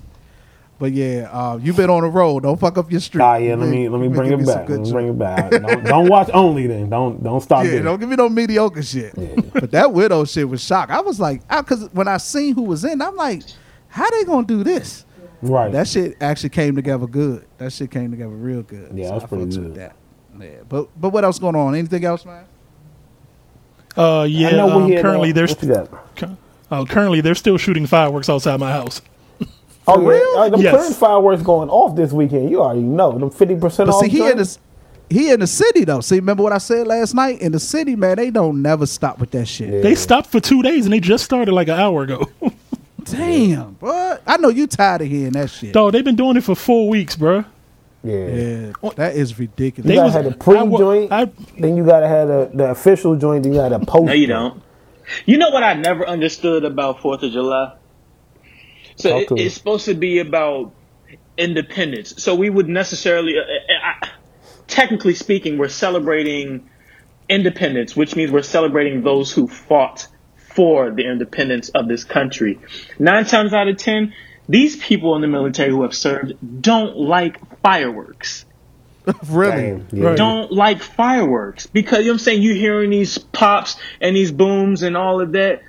But 0.81 0.93
yeah, 0.93 1.29
uh, 1.31 1.59
you've 1.59 1.77
been 1.77 1.91
on 1.91 2.03
the 2.03 2.09
road. 2.09 2.43
Don't 2.45 2.59
fuck 2.59 2.79
up 2.79 2.91
your 2.91 3.01
street. 3.01 3.21
Ah, 3.21 3.37
yeah. 3.37 3.55
Let 3.55 3.69
me 3.69 3.89
let 3.91 4.01
me 4.01 4.09
bring 4.09 4.31
give 4.31 4.41
it 4.41 4.47
back. 4.47 4.67
Let 4.69 4.81
me 4.81 4.91
bring 4.91 5.09
it 5.09 5.19
back. 5.19 5.51
Don't, 5.51 5.85
don't 5.85 6.09
watch 6.15 6.31
only 6.33 6.67
then. 6.67 6.89
Don't 6.89 7.23
don't 7.23 7.43
stop 7.43 7.67
Yeah, 7.67 7.81
don't 7.83 8.01
give 8.01 8.09
me 8.09 8.17
no 8.17 8.29
mediocre 8.31 8.83
shit. 8.83 9.15
But 9.53 9.71
that 9.73 9.93
widow 9.93 10.25
shit 10.25 10.49
was 10.49 10.65
shock. 10.65 10.89
I 10.91 11.03
was 11.03 11.21
like, 11.21 11.47
because 11.49 11.89
when 11.93 12.09
I 12.09 12.17
seen 12.17 12.55
who 12.55 12.63
was 12.63 12.83
in, 12.85 13.03
I'm 13.03 13.15
like, 13.15 13.43
how 13.89 14.09
they 14.11 14.25
gonna 14.25 14.47
do 14.47 14.65
this? 14.65 15.05
Right. 15.43 15.71
That 15.71 15.87
shit 15.87 16.17
actually 16.23 16.49
came 16.51 16.75
together 16.77 17.07
good. 17.07 17.45
That 17.59 17.73
shit 17.75 17.91
came 17.91 18.11
together 18.11 18.31
real 18.31 18.63
good. 18.63 18.91
Yeah, 18.95 19.09
So 19.09 19.13
that's 19.13 19.25
I 19.25 19.29
pretty 19.29 19.45
fucks 19.45 19.55
good. 19.57 19.65
With 19.65 19.75
that. 19.77 19.97
Yeah, 20.41 20.49
but 20.67 20.89
but 20.99 21.11
what 21.11 21.25
else 21.25 21.39
going 21.39 21.57
on? 21.57 21.75
Anything 21.75 22.05
else, 22.07 22.25
man? 22.25 22.45
Uh, 23.99 24.21
I 24.23 24.25
yeah. 24.27 24.51
know 24.53 24.71
Um, 24.81 24.91
currently, 24.97 25.31
uh, 25.31 25.35
they're 25.35 25.47
what 25.47 25.63
you 25.63 25.75
got? 25.75 25.89
st- 26.19 26.39
uh, 26.71 26.85
currently 26.87 27.21
they're 27.21 27.35
still 27.35 27.59
shooting 27.59 27.87
fireworks 27.87 28.31
outside 28.31 28.59
my 28.61 28.71
house. 28.73 29.03
Oh, 29.89 29.95
For 29.95 30.03
yeah. 30.03 30.09
real? 30.19 30.39
Uh, 30.39 30.49
them 30.51 30.61
Yes. 30.61 30.75
clearance 30.75 30.97
fireworks 30.97 31.43
going 31.43 31.69
off 31.71 31.97
this 31.97 32.13
weekend. 32.13 32.51
You 32.51 32.63
already 32.63 32.83
know 32.83 33.19
them 33.19 33.31
fifty 33.31 33.57
percent 33.57 33.89
But 33.89 33.97
off. 33.97 34.03
see, 34.05 34.09
he 34.11 34.21
in 34.27 34.37
joints? 34.37 34.57
the 34.57 35.15
he 35.15 35.31
in 35.31 35.41
the 35.41 35.47
city 35.47 35.85
though. 35.85 36.01
See, 36.01 36.17
remember 36.17 36.43
what 36.43 36.53
I 36.53 36.59
said 36.59 36.87
last 36.87 37.15
night? 37.15 37.41
In 37.41 37.51
the 37.53 37.59
city, 37.61 37.97
man, 37.97 38.17
they 38.17 38.31
don't 38.31 38.63
never 38.63 38.87
stop 38.87 39.19
with 39.19 39.31
that 39.33 39.47
shit. 39.47 39.73
Yeah. 39.73 39.81
They 39.81 39.95
stopped 39.97 40.29
for 40.31 40.39
two 40.39 40.63
days 40.63 40.85
and 40.87 40.93
they 40.93 41.01
just 41.01 41.25
started 41.25 41.53
like 41.53 41.67
an 41.69 41.81
hour 41.81 42.03
ago. 42.05 42.29
Damn, 43.05 43.73
bro. 43.75 44.19
I 44.27 44.37
know 44.37 44.49
you 44.51 44.67
tired 44.67 45.01
of 45.03 45.09
hearing 45.09 45.33
that 45.33 45.51
shit. 45.51 45.73
Dog, 45.73 45.93
they've 45.93 46.05
been 46.05 46.17
doing 46.17 46.37
it 46.37 46.45
for 46.45 46.55
four 46.55 46.89
weeks, 46.89 47.17
bro. 47.17 47.45
Yeah. 48.05 48.27
Yeah, 48.27 48.73
that 48.97 49.17
is 49.17 49.39
ridiculous. 49.39 49.87
You 49.87 49.89
They 49.91 49.95
gotta 49.97 50.07
was- 50.07 50.15
have 50.15 50.25
the 50.25 50.33
pre 50.33 50.55
joint, 50.79 51.13
I- 51.13 51.31
then 51.59 51.77
you 51.77 51.85
gotta 51.85 52.07
have 52.09 52.29
the, 52.29 52.51
the 52.55 52.71
official 52.71 53.17
joint, 53.17 53.43
then 53.43 53.53
you 53.53 53.59
gotta 53.59 53.79
post. 53.85 54.05
No, 54.07 54.13
you 54.13 54.27
don't. 54.27 54.63
You 55.27 55.39
know 55.39 55.51
what 55.51 55.63
I 55.65 55.75
never 55.75 56.07
understood 56.07 56.65
about 56.65 57.01
Fourth 57.01 57.23
of 57.23 57.33
July? 57.33 57.73
So 59.01 59.19
it, 59.19 59.29
to 59.29 59.35
it's 59.37 59.55
supposed 59.55 59.87
to 59.87 59.95
be 59.95 60.19
about 60.19 60.73
independence. 61.37 62.15
So 62.23 62.35
we 62.35 62.51
would 62.51 62.69
necessarily, 62.69 63.35
uh, 63.39 63.43
uh, 63.43 64.07
uh, 64.07 64.09
technically 64.67 65.15
speaking, 65.15 65.59
we're 65.59 65.69
celebrating 65.69 66.69
independence, 67.29 67.97
which 67.97 68.17
means 68.17 68.31
we're 68.31 68.43
celebrating 68.43 69.03
those 69.03 69.33
who 69.33 69.47
fought 69.47 70.09
for 70.55 70.91
the 70.91 71.07
independence 71.11 71.69
of 71.71 71.89
this 71.89 72.05
country. 72.05 72.59
Nine 72.99 73.25
times 73.25 73.53
out 73.53 73.69
of 73.69 73.77
ten, 73.77 74.13
these 74.49 74.77
people 74.77 75.15
in 75.15 75.23
the 75.23 75.29
military 75.29 75.71
who 75.71 75.83
have 75.83 75.95
served 75.95 76.35
don't 76.63 76.97
like 76.97 77.61
fireworks 77.63 78.45
really? 79.29 79.57
Damn, 79.57 79.87
yeah. 79.93 80.15
Don't 80.15 80.53
like 80.53 80.83
fireworks 80.83 81.67
because 81.67 82.01
you 82.01 82.07
know 82.07 82.13
what 82.13 82.15
I'm 82.15 82.25
saying 82.25 82.43
you're 82.43 82.55
hearing 82.55 82.91
these 82.91 83.19
pops 83.19 83.77
and 84.01 84.15
these 84.15 84.33
booms 84.33 84.83
and 84.83 84.97
all 84.97 85.21
of 85.21 85.33
that. 85.33 85.63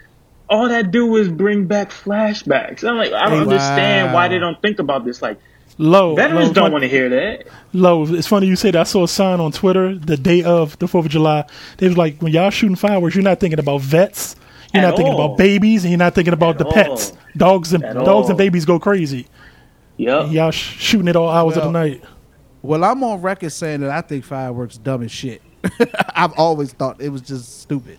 All 0.51 0.67
that 0.69 0.91
do 0.91 1.15
is 1.15 1.29
bring 1.29 1.65
back 1.65 1.89
flashbacks. 1.89 2.83
I'm 2.83 2.97
like, 2.97 3.11
I 3.13 3.29
don't 3.29 3.47
Wow. 3.47 3.53
understand 3.53 4.13
why 4.13 4.27
they 4.27 4.37
don't 4.37 4.61
think 4.61 4.77
about 4.79 5.05
this. 5.05 5.21
Like, 5.21 5.39
Low. 5.77 6.13
veterans 6.15 6.49
low, 6.49 6.53
don't 6.53 6.71
want 6.73 6.83
to 6.83 6.89
hear 6.89 7.09
that. 7.09 7.47
Low. 7.73 8.05
It's 8.05 8.27
funny 8.27 8.45
you 8.47 8.55
say 8.55 8.69
that. 8.71 8.79
I 8.81 8.83
saw 8.83 9.05
a 9.05 9.07
sign 9.07 9.39
on 9.39 9.51
Twitter 9.53 9.95
the 9.95 10.17
day 10.17 10.43
of 10.43 10.77
the 10.79 10.87
Fourth 10.87 11.05
of 11.05 11.11
July. 11.11 11.45
They 11.77 11.87
was 11.87 11.97
like, 11.97 12.21
when 12.21 12.33
y'all 12.33 12.49
shooting 12.51 12.75
fireworks, 12.75 13.15
you're 13.15 13.23
not 13.23 13.39
thinking 13.39 13.59
about 13.59 13.81
vets. 13.81 14.35
You're 14.73 14.83
At 14.83 14.89
not 14.89 14.97
thinking 14.97 15.13
about 15.15 15.37
babies, 15.37 15.83
and 15.83 15.91
you're 15.91 15.97
not 15.97 16.13
thinking 16.15 16.33
about 16.33 16.51
At 16.51 16.57
the 16.59 16.65
pets. 16.65 17.13
Dogs 17.35 17.73
and 17.73 17.83
At 17.83 17.95
dogs 17.95 18.07
all. 18.07 18.29
and 18.29 18.37
babies 18.37 18.65
go 18.65 18.77
crazy. 18.79 19.27
Yep. 19.97 20.31
Y'all 20.31 20.51
sh- 20.51 20.77
shooting 20.79 21.07
it 21.07 21.15
all 21.15 21.29
hours 21.29 21.55
of 21.57 21.63
the 21.63 21.71
night. 21.71 22.03
Well, 22.61 22.83
I'm 22.83 23.03
on 23.03 23.21
record 23.21 23.51
saying 23.51 23.81
that 23.81 23.89
I 23.89 24.01
think 24.01 24.23
fireworks 24.25 24.77
dumb 24.77 25.01
as 25.03 25.11
shit. 25.11 25.41
I've 26.15 26.33
always 26.33 26.73
thought 26.73 27.01
it 27.01 27.09
was 27.09 27.21
just 27.21 27.61
stupid. 27.61 27.97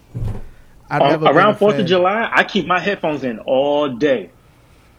I've 0.93 1.21
never 1.23 1.27
around 1.27 1.57
Fourth 1.57 1.79
of 1.79 1.87
July, 1.87 2.29
I 2.33 2.45
keep 2.45 2.67
my 2.67 2.81
headphones 2.81 3.25
in 3.25 3.39
all 3.41 3.89
day. 3.89 4.31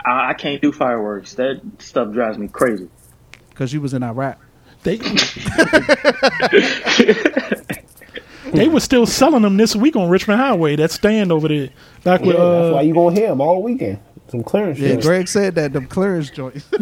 I, 0.05 0.31
I 0.31 0.33
can't 0.33 0.61
do 0.61 0.71
fireworks. 0.71 1.33
That 1.35 1.61
stuff 1.79 2.13
drives 2.13 2.37
me 2.37 2.47
crazy. 2.47 2.89
because 3.49 3.73
you 3.73 3.81
was 3.81 3.93
in 3.93 4.03
Iraq. 4.03 4.39
They 4.83 4.97
they 8.51 8.67
were 8.67 8.79
still 8.81 9.05
selling 9.05 9.43
them 9.43 9.57
this 9.57 9.75
week 9.75 9.95
on 9.95 10.09
Richmond 10.09 10.39
Highway. 10.41 10.75
That 10.75 10.91
stand 10.91 11.31
over 11.31 11.47
there, 11.47 11.69
back 12.03 12.21
Yeah, 12.21 12.27
with 12.27 12.35
that's 12.37 12.73
why 12.73 12.79
uh, 12.79 12.81
you 12.81 12.93
gonna 12.93 13.15
hear 13.15 13.29
them 13.29 13.41
all 13.41 13.63
weekend. 13.63 13.99
Some 14.29 14.43
clearance 14.43 14.79
Yeah, 14.79 14.89
shit. 14.89 15.01
Greg 15.01 15.27
said 15.27 15.55
that 15.55 15.73
them 15.73 15.87
clearance 15.87 16.29
joints. 16.31 16.67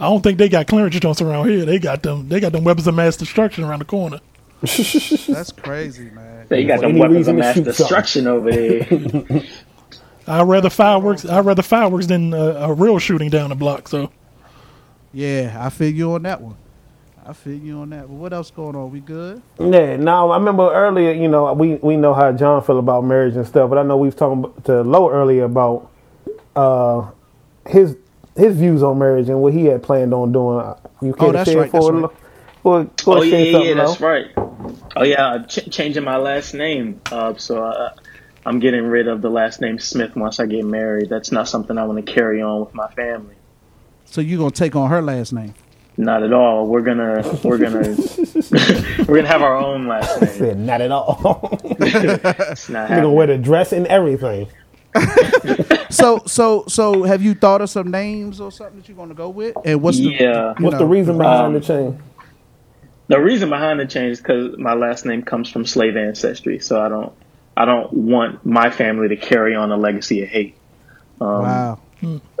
I 0.00 0.08
don't 0.08 0.22
think 0.22 0.38
they 0.38 0.48
got 0.48 0.68
clearance 0.68 0.98
joints 0.98 1.20
around 1.20 1.48
here. 1.48 1.64
They 1.64 1.78
got 1.78 2.02
them. 2.02 2.28
They 2.28 2.40
got 2.40 2.52
them 2.52 2.64
weapons 2.64 2.86
of 2.86 2.94
mass 2.94 3.16
destruction 3.16 3.64
around 3.64 3.80
the 3.80 3.84
corner. 3.84 4.20
That's 4.60 5.52
crazy, 5.52 6.10
man. 6.10 6.27
They 6.48 6.64
got 6.64 6.80
For 6.80 6.86
them 6.86 6.96
any 6.96 7.00
weapons 7.00 7.28
reason 7.28 7.36
of 7.36 7.36
mass 7.36 7.54
shoot 7.54 7.66
something. 7.72 7.72
destruction 7.72 8.26
over 8.26 8.50
there. 8.52 8.86
I'd 10.26 10.42
rather 10.48 10.70
fireworks. 10.70 11.24
I'd 11.24 11.44
rather 11.44 11.62
fireworks 11.62 12.06
than 12.06 12.34
uh, 12.34 12.56
a 12.68 12.74
real 12.74 12.98
shooting 12.98 13.30
down 13.30 13.50
the 13.50 13.56
block. 13.56 13.88
So 13.88 14.12
Yeah, 15.12 15.56
I 15.60 15.70
feel 15.70 15.92
you 15.92 16.12
on 16.12 16.22
that 16.24 16.40
one. 16.40 16.56
I 17.26 17.32
feel 17.34 17.54
you 17.58 17.78
on 17.80 17.90
that. 17.90 18.02
But 18.08 18.14
what 18.14 18.32
else 18.32 18.50
going 18.50 18.76
on? 18.76 18.90
We 18.90 19.00
good? 19.00 19.42
Yeah, 19.58 19.96
now 19.96 20.30
I 20.30 20.38
remember 20.38 20.72
earlier, 20.72 21.12
you 21.12 21.28
know, 21.28 21.52
we, 21.52 21.74
we 21.76 21.96
know 21.96 22.14
how 22.14 22.32
John 22.32 22.62
feel 22.62 22.78
about 22.78 23.04
marriage 23.04 23.36
and 23.36 23.46
stuff, 23.46 23.68
but 23.70 23.78
I 23.78 23.82
know 23.82 23.96
we 23.98 24.08
was 24.08 24.14
talking 24.14 24.50
to 24.64 24.82
Lo 24.82 25.10
earlier 25.10 25.44
about 25.44 25.90
uh 26.56 27.10
his 27.66 27.96
his 28.36 28.56
views 28.56 28.82
on 28.82 28.98
marriage 28.98 29.28
and 29.28 29.40
what 29.42 29.52
he 29.52 29.66
had 29.66 29.82
planned 29.82 30.14
on 30.14 30.32
doing. 30.32 30.74
You 31.02 31.14
Oh, 31.20 31.32
can't 31.32 31.32
that's 31.32 31.54
right, 31.54 31.70
for 31.70 31.70
that's 31.70 31.90
right. 31.90 32.10
For, 32.68 32.84
for 33.02 33.18
Oh 33.18 33.22
yeah, 33.22 33.38
yeah, 33.38 33.52
something, 33.52 33.68
yeah, 33.70 33.82
Lo? 33.82 33.86
that's 33.88 34.00
right. 34.02 34.26
Oh 34.94 35.02
yeah, 35.02 35.38
ch- 35.48 35.70
changing 35.70 36.04
my 36.04 36.18
last 36.18 36.52
name. 36.52 37.00
Uh, 37.10 37.32
so 37.38 37.64
uh, 37.64 37.94
I'm 38.44 38.58
getting 38.58 38.84
rid 38.84 39.08
of 39.08 39.22
the 39.22 39.30
last 39.30 39.62
name 39.62 39.78
Smith 39.78 40.14
once 40.14 40.38
I 40.38 40.44
get 40.44 40.66
married. 40.66 41.08
That's 41.08 41.32
not 41.32 41.48
something 41.48 41.78
I 41.78 41.84
want 41.84 42.04
to 42.04 42.12
carry 42.12 42.42
on 42.42 42.60
with 42.60 42.74
my 42.74 42.88
family. 42.88 43.36
So 44.04 44.20
you 44.20 44.36
gonna 44.36 44.50
take 44.50 44.76
on 44.76 44.90
her 44.90 45.00
last 45.00 45.32
name? 45.32 45.54
Not 45.96 46.22
at 46.22 46.34
all. 46.34 46.66
We're 46.66 46.82
gonna 46.82 47.38
we're 47.42 47.56
gonna 47.56 47.80
we're 49.08 49.16
gonna 49.16 49.28
have 49.28 49.40
our 49.40 49.56
own 49.56 49.86
last 49.86 50.20
name. 50.20 50.30
Said 50.32 50.58
not 50.58 50.82
at 50.82 50.90
all. 50.92 51.58
It's 51.62 52.68
not 52.68 52.90
you 52.90 52.96
gonna 52.96 53.10
wear 53.10 53.28
the 53.28 53.38
dress 53.38 53.72
and 53.72 53.86
everything. 53.86 54.46
So 55.90 56.20
so 56.26 56.64
so 56.68 57.04
have 57.04 57.22
you 57.22 57.34
thought 57.34 57.62
of 57.62 57.70
some 57.70 57.90
names 57.90 58.40
or 58.42 58.52
something 58.52 58.76
that 58.80 58.88
you're 58.88 58.96
gonna 58.96 59.14
go 59.14 59.30
with? 59.30 59.56
And 59.64 59.80
what's 59.80 59.96
the 59.96 60.04
Yeah. 60.04 60.54
you 60.58 60.66
What's 60.66 60.76
the 60.78 60.86
reason 60.86 61.16
behind 61.16 61.46
um, 61.46 61.52
the 61.54 61.60
change? 61.60 61.98
The 63.08 63.18
reason 63.18 63.48
behind 63.48 63.80
the 63.80 63.86
change 63.86 64.12
is 64.12 64.18
because 64.20 64.58
my 64.58 64.74
last 64.74 65.06
name 65.06 65.22
comes 65.22 65.50
from 65.50 65.64
slave 65.64 65.96
ancestry, 65.96 66.58
so 66.60 66.80
I 66.80 66.88
don't 66.88 67.12
I 67.56 67.64
don't 67.64 67.92
want 67.92 68.44
my 68.44 68.70
family 68.70 69.08
to 69.08 69.16
carry 69.16 69.54
on 69.56 69.72
a 69.72 69.76
legacy 69.76 70.22
of 70.22 70.28
hate. 70.28 70.56
Um, 71.20 71.42
Wow. 71.42 71.80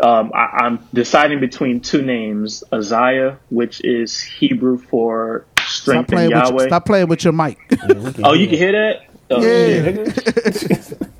um, 0.02 0.32
I, 0.34 0.64
I'm 0.64 0.88
deciding 0.92 1.40
between 1.40 1.80
two 1.80 2.02
names: 2.02 2.62
Isaiah, 2.72 3.38
which 3.48 3.82
is 3.82 4.20
Hebrew 4.20 4.78
for 4.78 5.46
strength 5.66 6.12
in 6.12 6.16
playing 6.16 6.30
with 6.34 6.44
Yahweh. 6.44 6.66
stop 6.66 6.84
playing 6.84 7.08
with 7.08 7.24
your 7.24 7.32
mic. 7.32 7.58
Oh, 8.22 8.34
you 8.34 8.46
can 8.48 8.58
hear 8.58 8.72
that? 8.72 8.96
Oh, 9.30 9.42
Yeah. 9.42 10.12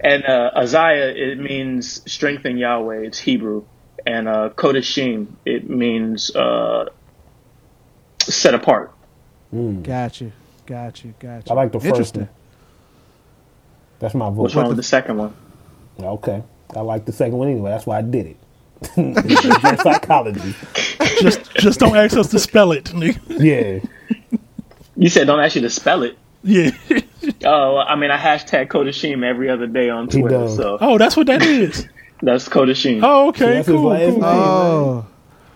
And 0.00 0.24
uh, 0.24 0.50
Isaiah, 0.56 1.08
it 1.10 1.38
means 1.38 2.00
strength 2.10 2.46
in 2.46 2.56
Yahweh. 2.56 3.00
It's 3.06 3.18
Hebrew. 3.18 3.66
And 4.06 4.28
uh, 4.28 4.50
Kodashim, 4.56 5.34
it 5.44 5.68
means 5.68 6.34
uh, 6.34 6.86
set 8.20 8.54
apart. 8.54 8.94
Got 9.52 10.20
you. 10.20 10.32
Got 10.66 11.04
you. 11.04 11.14
Got 11.18 11.46
you. 11.48 11.52
I 11.52 11.54
like 11.54 11.72
the 11.72 11.80
first 11.80 12.16
one. 12.16 12.28
That's 13.98 14.14
my 14.14 14.26
vote. 14.28 14.34
What's 14.36 14.54
wrong 14.54 14.68
with 14.68 14.76
the 14.76 14.82
second 14.82 15.16
one? 15.18 15.34
Okay. 16.00 16.42
I 16.76 16.80
like 16.80 17.04
the 17.06 17.12
second 17.12 17.36
one 17.38 17.48
anyway. 17.48 17.70
That's 17.70 17.86
why 17.86 17.98
I 17.98 18.02
did 18.02 18.26
it. 18.26 18.36
Just 19.26 19.82
psychology. 19.82 20.54
just 21.20 21.52
just 21.56 21.80
don't 21.80 21.96
ask 21.96 22.16
us 22.16 22.28
to 22.30 22.38
spell 22.38 22.70
it. 22.70 22.84
nigga. 22.84 23.18
Yeah. 23.28 24.38
You 24.96 25.08
said 25.08 25.26
don't 25.26 25.40
ask 25.40 25.56
you 25.56 25.62
to 25.62 25.70
spell 25.70 26.04
it. 26.04 26.16
yeah. 26.44 26.70
Oh, 27.44 27.76
I 27.78 27.96
mean, 27.96 28.12
I 28.12 28.16
hashtag 28.16 28.68
Kodashim 28.68 29.24
every 29.24 29.50
other 29.50 29.66
day 29.66 29.88
on 29.90 30.08
He 30.08 30.20
Twitter, 30.20 30.38
does. 30.38 30.54
so 30.56 30.78
Oh, 30.80 30.96
that's 30.96 31.16
what 31.16 31.26
that 31.26 31.42
is. 31.42 31.88
that's 32.22 32.48
Kodashim. 32.48 33.00
Oh, 33.02 33.28
okay, 33.30 33.54
That's 33.54 33.66
cool. 33.68 33.82
cool. 33.82 33.94
name. 33.94 34.20
Oh. 34.22 35.06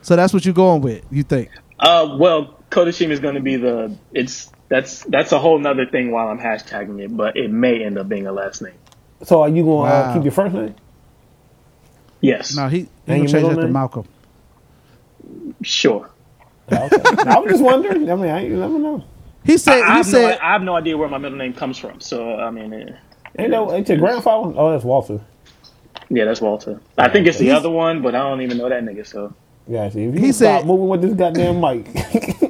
So 0.01 0.17
that's 0.17 0.33
what 0.33 0.45
you're 0.45 0.53
going 0.55 0.81
with, 0.83 1.05
you 1.13 1.23
think? 1.23 1.49
Uh, 1.79 2.17
well, 2.19 2.59
Kodashim 2.73 3.11
is 3.11 3.21
going 3.21 3.35
to 3.37 3.41
be 3.41 3.57
the. 3.57 3.95
It's 4.13 4.51
that's 4.69 5.05
that's 5.05 5.31
a 5.33 5.39
whole 5.39 5.59
nother 5.59 5.87
thing 5.87 6.11
while 6.11 6.29
I'm 6.29 6.39
hashtagging 6.39 7.01
it, 7.05 7.17
but 7.17 7.37
it 7.37 7.51
may 7.51 7.85
end 7.85 7.99
up 7.99 8.09
being 8.09 8.27
a 8.27 8.33
last 8.33 8.63
name. 8.63 8.75
So 9.23 9.43
are 9.43 9.49
you 9.49 9.63
gonna 9.63 9.91
uh, 9.93 10.15
keep 10.15 10.25
your 10.25 10.33
first 10.33 10.55
name? 10.55 10.75
Yes, 12.21 12.55
No, 12.57 12.69
he, 12.69 12.79
he 12.79 12.89
And 13.09 13.19
gonna 13.19 13.29
change 13.29 13.33
middle 13.33 13.51
that 13.57 13.67
to? 13.67 13.69
Malcolm. 13.73 14.05
sure. 15.63 16.09
Okay. 16.71 16.97
I 17.27 17.39
was 17.39 17.51
just 17.51 17.63
wondering. 17.63 18.11
I 18.11 18.15
mean, 18.15 18.31
I, 18.31 18.45
you 18.47 18.57
never 18.57 18.79
know. 18.79 19.05
He 19.45 19.59
said 19.59 19.83
I 19.83 19.87
he 19.87 19.93
have, 19.99 20.07
said 20.07 20.39
no, 20.39 20.45
I 20.47 20.53
have 20.53 20.63
no 20.63 20.75
idea 20.77 20.97
where 20.97 21.09
my 21.09 21.19
middle 21.19 21.37
name 21.39 21.53
comes 21.53 21.79
from. 21.79 22.01
So 22.01 22.37
I 22.39 22.51
mean, 22.51 22.73
eh, 22.73 22.95
Ain't 23.39 23.51
that 23.51 23.71
ain't 23.73 23.89
your 23.89 23.99
grandfather? 23.99 24.55
Oh, 24.57 24.71
that's 24.73 24.85
Walter. 24.85 25.21
yeah, 26.09 26.25
that's 26.25 26.41
Walter. 26.41 26.81
I 26.97 27.09
think 27.09 27.27
it's 27.27 27.39
the 27.39 27.47
He's- 27.47 27.57
other 27.57 27.71
one, 27.71 28.03
but 28.03 28.15
I 28.15 28.19
don't 28.21 28.41
even 28.41 28.57
know 28.59 28.69
that 28.69 28.83
nigga. 28.85 29.07
So 29.07 29.35
Yeah, 29.67 29.89
see, 29.91 30.05
if 30.05 30.15
you 30.15 30.21
He 30.21 30.27
he 30.27 30.33
stop 30.33 30.61
said- 30.61 30.67
moving 30.67 30.89
with 30.89 31.03
this 31.03 31.15
goddamn 31.15 31.61
mic, 31.61 31.87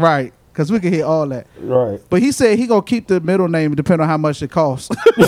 right, 0.00 0.32
because 0.52 0.70
we 0.72 0.80
can 0.80 0.92
hear 0.92 1.04
all 1.06 1.26
that. 1.28 1.46
right? 1.60 2.00
But 2.10 2.20
he 2.22 2.32
said 2.32 2.58
he 2.58 2.66
gonna 2.66 2.82
keep 2.82 3.06
the 3.08 3.20
middle 3.20 3.48
name 3.48 3.74
depending 3.74 4.02
on 4.02 4.08
how 4.08 4.16
much 4.18 4.42
it 4.42 4.50
costs. 4.50 4.90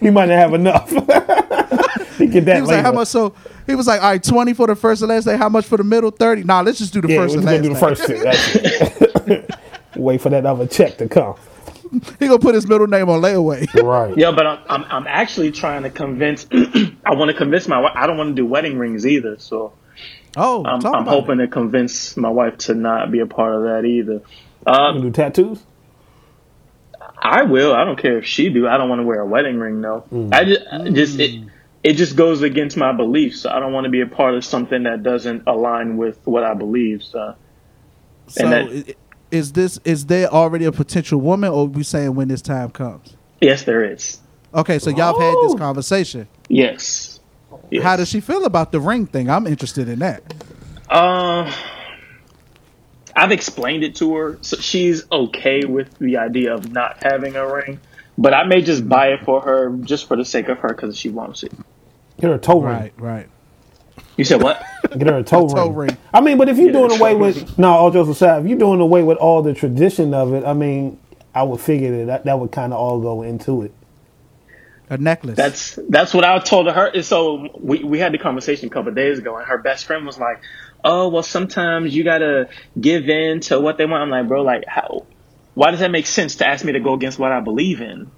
He 0.00 0.10
might 0.10 0.26
not 0.28 0.38
have 0.38 0.52
enough. 0.54 0.90
he 2.18 2.26
get 2.26 2.44
that 2.44 2.56
he 2.56 2.60
was 2.60 2.68
later. 2.70 2.76
like, 2.76 2.82
how 2.84 2.92
much? 2.92 3.08
So 3.08 3.34
he 3.66 3.74
was 3.74 3.86
like, 3.86 4.02
all 4.02 4.10
right, 4.10 4.22
twenty 4.22 4.52
for 4.52 4.66
the 4.66 4.76
first 4.76 5.00
and 5.02 5.08
last 5.08 5.24
day. 5.24 5.36
How 5.36 5.48
much 5.48 5.64
for 5.66 5.78
the 5.78 5.84
middle? 5.84 6.10
Thirty. 6.10 6.44
Nah, 6.44 6.60
let's 6.60 6.78
just 6.78 6.92
do 6.92 7.00
the 7.00 7.08
Yeah, 7.08 7.16
first 7.18 7.34
we're 7.36 7.40
and 7.40 7.46
last 7.46 7.62
gonna 7.62 7.68
do 7.68 7.74
the 7.74 7.80
first 7.80 8.06
shit. 8.06 8.22
That's 8.22 9.28
it. 9.28 9.50
Wait 9.96 10.20
for 10.20 10.28
that 10.30 10.44
other 10.44 10.66
check 10.66 10.98
to 10.98 11.08
come. 11.08 11.34
He 12.18 12.26
gonna 12.26 12.38
put 12.38 12.54
his 12.54 12.66
middle 12.68 12.86
name 12.86 13.08
on 13.08 13.22
layaway. 13.22 13.72
Right. 13.82 14.16
yeah, 14.18 14.30
but 14.32 14.46
I'm 14.46 14.58
I'm, 14.68 14.84
I'm 14.90 15.06
actually 15.06 15.50
trying 15.52 15.82
to 15.84 15.90
convince. 15.90 16.46
I 16.52 17.14
want 17.14 17.30
to 17.30 17.34
convince 17.36 17.66
my. 17.68 17.80
I 17.94 18.06
don't 18.06 18.18
want 18.18 18.30
to 18.30 18.34
do 18.34 18.44
wedding 18.44 18.78
rings 18.78 19.06
either. 19.06 19.38
So 19.38 19.72
Oh, 20.36 20.64
I'm, 20.64 20.80
talk 20.80 20.94
I'm 20.94 21.02
about 21.02 21.14
hoping 21.14 21.38
to 21.38 21.48
convince 21.48 22.16
my 22.16 22.28
wife 22.28 22.58
to 22.58 22.74
not 22.74 23.10
be 23.10 23.20
a 23.20 23.26
part 23.26 23.54
of 23.54 23.62
that 23.62 23.84
either. 23.86 24.20
Uh, 24.66 24.92
You 24.94 25.02
do 25.02 25.10
tattoos? 25.10 25.62
I 27.18 27.42
will. 27.44 27.74
I 27.74 27.84
don't 27.84 27.98
care 27.98 28.18
if 28.18 28.26
she 28.26 28.50
do. 28.50 28.68
I 28.68 28.76
don't 28.76 28.88
want 28.88 29.00
to 29.00 29.04
wear 29.06 29.20
a 29.20 29.26
wedding 29.26 29.58
ring 29.58 29.80
though. 29.80 30.04
Mm. 30.12 30.32
I 30.34 30.44
just, 30.44 30.60
I 30.70 30.90
just 30.90 31.18
it, 31.18 31.44
it 31.82 31.92
just 31.94 32.16
goes 32.16 32.42
against 32.42 32.76
my 32.76 32.92
beliefs. 32.92 33.46
I 33.46 33.58
don't 33.58 33.72
want 33.72 33.84
to 33.84 33.90
be 33.90 34.00
a 34.02 34.06
part 34.06 34.34
of 34.34 34.44
something 34.44 34.82
that 34.84 35.02
doesn't 35.02 35.44
align 35.46 35.96
with 35.96 36.18
what 36.24 36.44
I 36.44 36.54
believe. 36.54 37.02
So 37.02 37.30
it. 37.30 38.32
So 38.32 38.44
and 38.44 38.52
that- 38.52 38.88
i- 38.90 38.94
is 39.32 39.52
this 39.52 39.78
is 39.84 40.06
there 40.06 40.28
already 40.28 40.66
a 40.66 40.72
potential 40.72 41.20
woman, 41.20 41.50
or 41.50 41.66
we 41.66 41.82
saying 41.82 42.14
when 42.14 42.28
this 42.28 42.42
time 42.42 42.70
comes? 42.70 43.16
yes, 43.40 43.64
there 43.64 43.82
is. 43.92 44.20
Okay, 44.54 44.78
so 44.78 44.88
y'all 44.90 45.18
have 45.18 45.34
had 45.34 45.34
this 45.44 45.54
conversation. 45.58 46.28
Yes. 46.48 47.15
Yes. 47.70 47.82
How 47.84 47.96
does 47.96 48.08
she 48.08 48.20
feel 48.20 48.44
about 48.44 48.72
the 48.72 48.80
ring 48.80 49.06
thing? 49.06 49.28
I'm 49.30 49.46
interested 49.46 49.88
in 49.88 49.98
that. 50.00 50.22
Uh, 50.88 51.52
I've 53.14 53.32
explained 53.32 53.82
it 53.84 53.96
to 53.96 54.14
her, 54.16 54.38
so 54.42 54.56
she's 54.58 55.10
okay 55.10 55.64
with 55.64 55.96
the 55.98 56.18
idea 56.18 56.54
of 56.54 56.70
not 56.72 57.02
having 57.02 57.36
a 57.36 57.46
ring. 57.52 57.80
But 58.18 58.34
I 58.34 58.44
may 58.44 58.62
just 58.62 58.88
buy 58.88 59.08
it 59.08 59.24
for 59.24 59.40
her 59.42 59.70
just 59.82 60.08
for 60.08 60.16
the 60.16 60.24
sake 60.24 60.48
of 60.48 60.58
her 60.58 60.68
because 60.68 60.96
she 60.96 61.08
wants 61.10 61.42
it. 61.42 61.52
Get 62.20 62.28
her 62.30 62.34
a 62.36 62.38
toe 62.38 62.60
Right, 62.60 62.92
ring. 62.92 62.92
right. 62.96 63.28
You 64.16 64.24
said 64.24 64.42
what? 64.42 64.62
Get 64.98 65.08
her 65.08 65.18
a 65.18 65.22
toe, 65.22 65.48
toe 65.48 65.68
ring. 65.70 65.88
ring. 65.90 65.96
I 66.14 66.20
mean, 66.22 66.38
but 66.38 66.48
if 66.48 66.56
you're 66.58 66.70
Yeah, 66.72 66.72
doing 66.72 66.90
toe 66.90 66.96
away 66.96 67.12
ring. 67.14 67.20
with 67.20 67.58
no, 67.58 67.70
all 67.72 67.90
jokes 67.90 68.10
aside, 68.10 68.42
if 68.42 68.48
you're 68.48 68.58
doing 68.58 68.80
away 68.80 69.02
with 69.02 69.18
all 69.18 69.42
the 69.42 69.54
tradition 69.54 70.14
of 70.14 70.32
it, 70.34 70.44
I 70.44 70.54
mean, 70.54 70.98
I 71.34 71.42
would 71.42 71.60
figure 71.60 71.98
that 71.98 72.06
that, 72.06 72.24
that 72.24 72.40
would 72.40 72.52
kind 72.52 72.72
of 72.72 72.78
all 72.80 73.00
go 73.00 73.22
into 73.22 73.62
it. 73.62 73.72
A 74.88 74.96
necklace. 74.96 75.36
That's 75.36 75.78
that's 75.88 76.14
what 76.14 76.24
I 76.24 76.38
told 76.38 76.70
her. 76.70 76.86
And 76.86 77.04
So 77.04 77.48
we 77.58 77.82
we 77.82 77.98
had 77.98 78.12
the 78.12 78.18
conversation 78.18 78.68
a 78.68 78.70
couple 78.70 78.90
of 78.90 78.94
days 78.94 79.18
ago, 79.18 79.36
and 79.36 79.46
her 79.46 79.58
best 79.58 79.84
friend 79.84 80.06
was 80.06 80.18
like, 80.18 80.40
"Oh, 80.84 81.08
well, 81.08 81.24
sometimes 81.24 81.94
you 81.94 82.04
gotta 82.04 82.48
give 82.80 83.08
in 83.08 83.40
to 83.40 83.58
what 83.58 83.78
they 83.78 83.86
want." 83.86 84.02
I'm 84.02 84.10
like, 84.10 84.28
bro, 84.28 84.42
like 84.42 84.64
how? 84.66 85.06
Why 85.54 85.72
does 85.72 85.80
that 85.80 85.90
make 85.90 86.06
sense 86.06 86.36
to 86.36 86.46
ask 86.46 86.64
me 86.64 86.72
to 86.72 86.80
go 86.80 86.94
against 86.94 87.18
what 87.18 87.32
I 87.32 87.40
believe 87.40 87.80
in? 87.80 88.12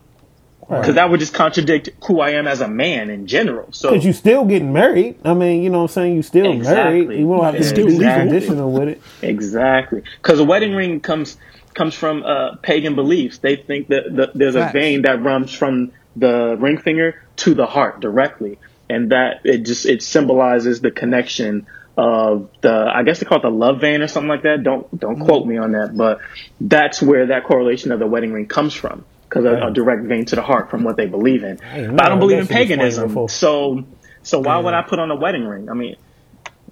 Because 0.69 0.97
that 0.97 1.09
would 1.09 1.21
just 1.21 1.33
contradict 1.33 1.89
who 2.05 2.21
I 2.21 2.31
am 2.31 2.47
as 2.47 2.61
a 2.61 2.69
man 2.69 3.09
in 3.09 3.27
general. 3.27 3.73
So 3.73 3.91
Because 3.91 4.05
you 4.05 4.13
still 4.13 4.45
getting 4.45 4.73
married. 4.73 5.19
I 5.25 5.33
mean, 5.33 5.63
you 5.63 5.71
know 5.71 5.79
what 5.79 5.85
I'm 5.85 5.89
saying? 5.95 6.17
You 6.17 6.23
still 6.23 6.53
Exactly. 6.53 7.07
married. 7.07 7.21
You 7.21 7.27
won't 7.27 7.45
have 7.45 7.55
to 7.55 7.61
It's 7.61 7.73
be 7.73 7.99
traditional 7.99 8.73
with 8.73 8.89
it. 8.89 9.03
Exactly, 9.23 10.03
because 10.23 10.39
a 10.39 10.45
wedding 10.45 10.75
ring 10.75 11.01
comes 11.01 11.39
comes 11.75 11.95
from 11.95 12.23
uh, 12.25 12.57
pagan 12.63 12.95
beliefs. 12.95 13.39
They 13.39 13.57
think 13.57 13.89
that 13.89 14.05
the, 14.15 14.31
there's 14.35 14.55
a 14.55 14.71
vein 14.73 15.03
that 15.03 15.23
runs 15.23 15.53
from 15.53 15.93
the 16.17 16.57
ring 16.59 16.79
finger 16.79 17.23
to 17.37 17.55
the 17.55 17.67
heart 17.67 18.01
directly, 18.01 18.59
and 18.89 19.13
that 19.13 19.41
it 19.45 19.59
just 19.59 19.87
it 19.87 20.03
symbolizes 20.03 20.81
the 20.81 20.91
connection 20.91 21.67
of 21.97 22.49
the 22.61 22.73
I 22.73 23.03
guess 23.03 23.19
they 23.19 23.27
call 23.27 23.39
it 23.39 23.43
the 23.43 23.51
love 23.51 23.81
vein 23.81 24.03
or 24.03 24.09
something 24.09 24.29
like 24.29 24.43
that. 24.43 24.63
Don't 24.63 24.99
don't 24.99 25.21
quote 25.21 25.47
me 25.47 25.59
on 25.59 25.73
that, 25.73 25.97
but 25.97 26.21
that's 26.61 27.03
where 27.03 27.27
that 27.27 27.45
correlation 27.45 27.93
of 27.93 27.99
the 27.99 28.07
wedding 28.07 28.33
ring 28.33 28.47
comes 28.47 28.75
from. 28.75 29.05
Because 29.29 29.45
a, 29.45 29.67
a 29.67 29.71
direct 29.71 30.05
vein 30.05 30.25
to 30.27 30.37
the 30.37 30.43
heart 30.43 30.71
from 30.71 30.85
what 30.85 30.97
they 30.97 31.05
believe 31.05 31.43
in. 31.43 31.63
ain't 31.63 31.95
But 31.95 32.07
I 32.07 32.09
don't 32.09 32.19
believe 32.19 32.39
in 32.39 32.47
paganism. 32.47 33.09
before. 33.09 33.29
So 33.29 33.85
so 34.23 34.41
why 34.41 34.59
would 34.59 34.75
I 34.75 34.83
put 34.83 34.99
on 34.99 35.11
a 35.11 35.17
wedding 35.17 35.45
ring? 35.45 35.69
I 35.69 35.75
mean, 35.75 35.97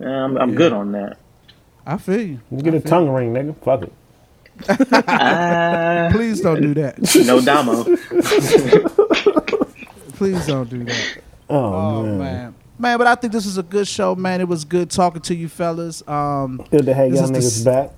I'm, 0.01 0.37
I'm 0.37 0.55
good 0.55 0.73
on 0.73 0.93
that. 0.93 1.19
I 1.87 1.99
feel 1.99 2.21
you. 2.21 2.41
You 2.51 2.63
get 2.63 2.75
a 2.75 2.81
tongue 2.81 3.09
ring, 3.11 3.33
nigga. 3.33 3.57
Fuck 3.63 3.83
it. 3.83 3.93
Uh, 4.69 6.09
Please 6.13 6.41
don't 6.41 6.61
do 6.63 6.75
that. 6.75 6.99
no 7.27 7.41
damo. 7.41 7.85
Please 10.15 10.47
don't 10.47 10.69
do 10.71 10.85
that. 10.85 11.19
Oh, 11.49 11.57
Oh 11.57 12.03
man. 12.03 12.19
man. 12.19 12.55
Man, 12.79 12.99
but 12.99 13.07
I 13.07 13.15
think 13.15 13.33
this 13.33 13.47
is 13.47 13.57
a 13.59 13.63
good 13.63 13.89
show, 13.89 14.15
man. 14.15 14.41
It 14.41 14.49
was 14.49 14.65
good 14.65 14.91
talking 14.91 15.23
to 15.23 15.35
you 15.35 15.49
fellas. 15.49 16.07
Um 16.09 16.65
Good 16.71 16.87
to 16.87 16.95
have 16.95 17.11
This 17.11 17.21
y'all 17.21 17.31
niggas 17.31 17.65
the 17.65 17.71
back. 17.71 17.91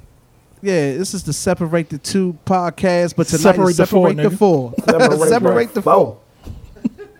yeah, 0.63 0.97
this 0.97 1.15
is 1.15 1.25
the 1.25 1.33
Separate 1.33 1.89
the 1.91 1.99
Two 1.99 2.37
podcast, 2.47 3.15
but 3.17 3.27
tonight 3.27 3.43
Separate 3.43 3.69
is 3.71 3.77
the 3.79 3.87
Four, 3.87 4.09
Separate 4.11 4.31
the. 4.31 4.37
Four. 4.37 4.75
Separate 4.85 5.29
Separate 5.29 5.69
the 5.75 5.75
the 5.75 5.83
Four. 5.83 6.19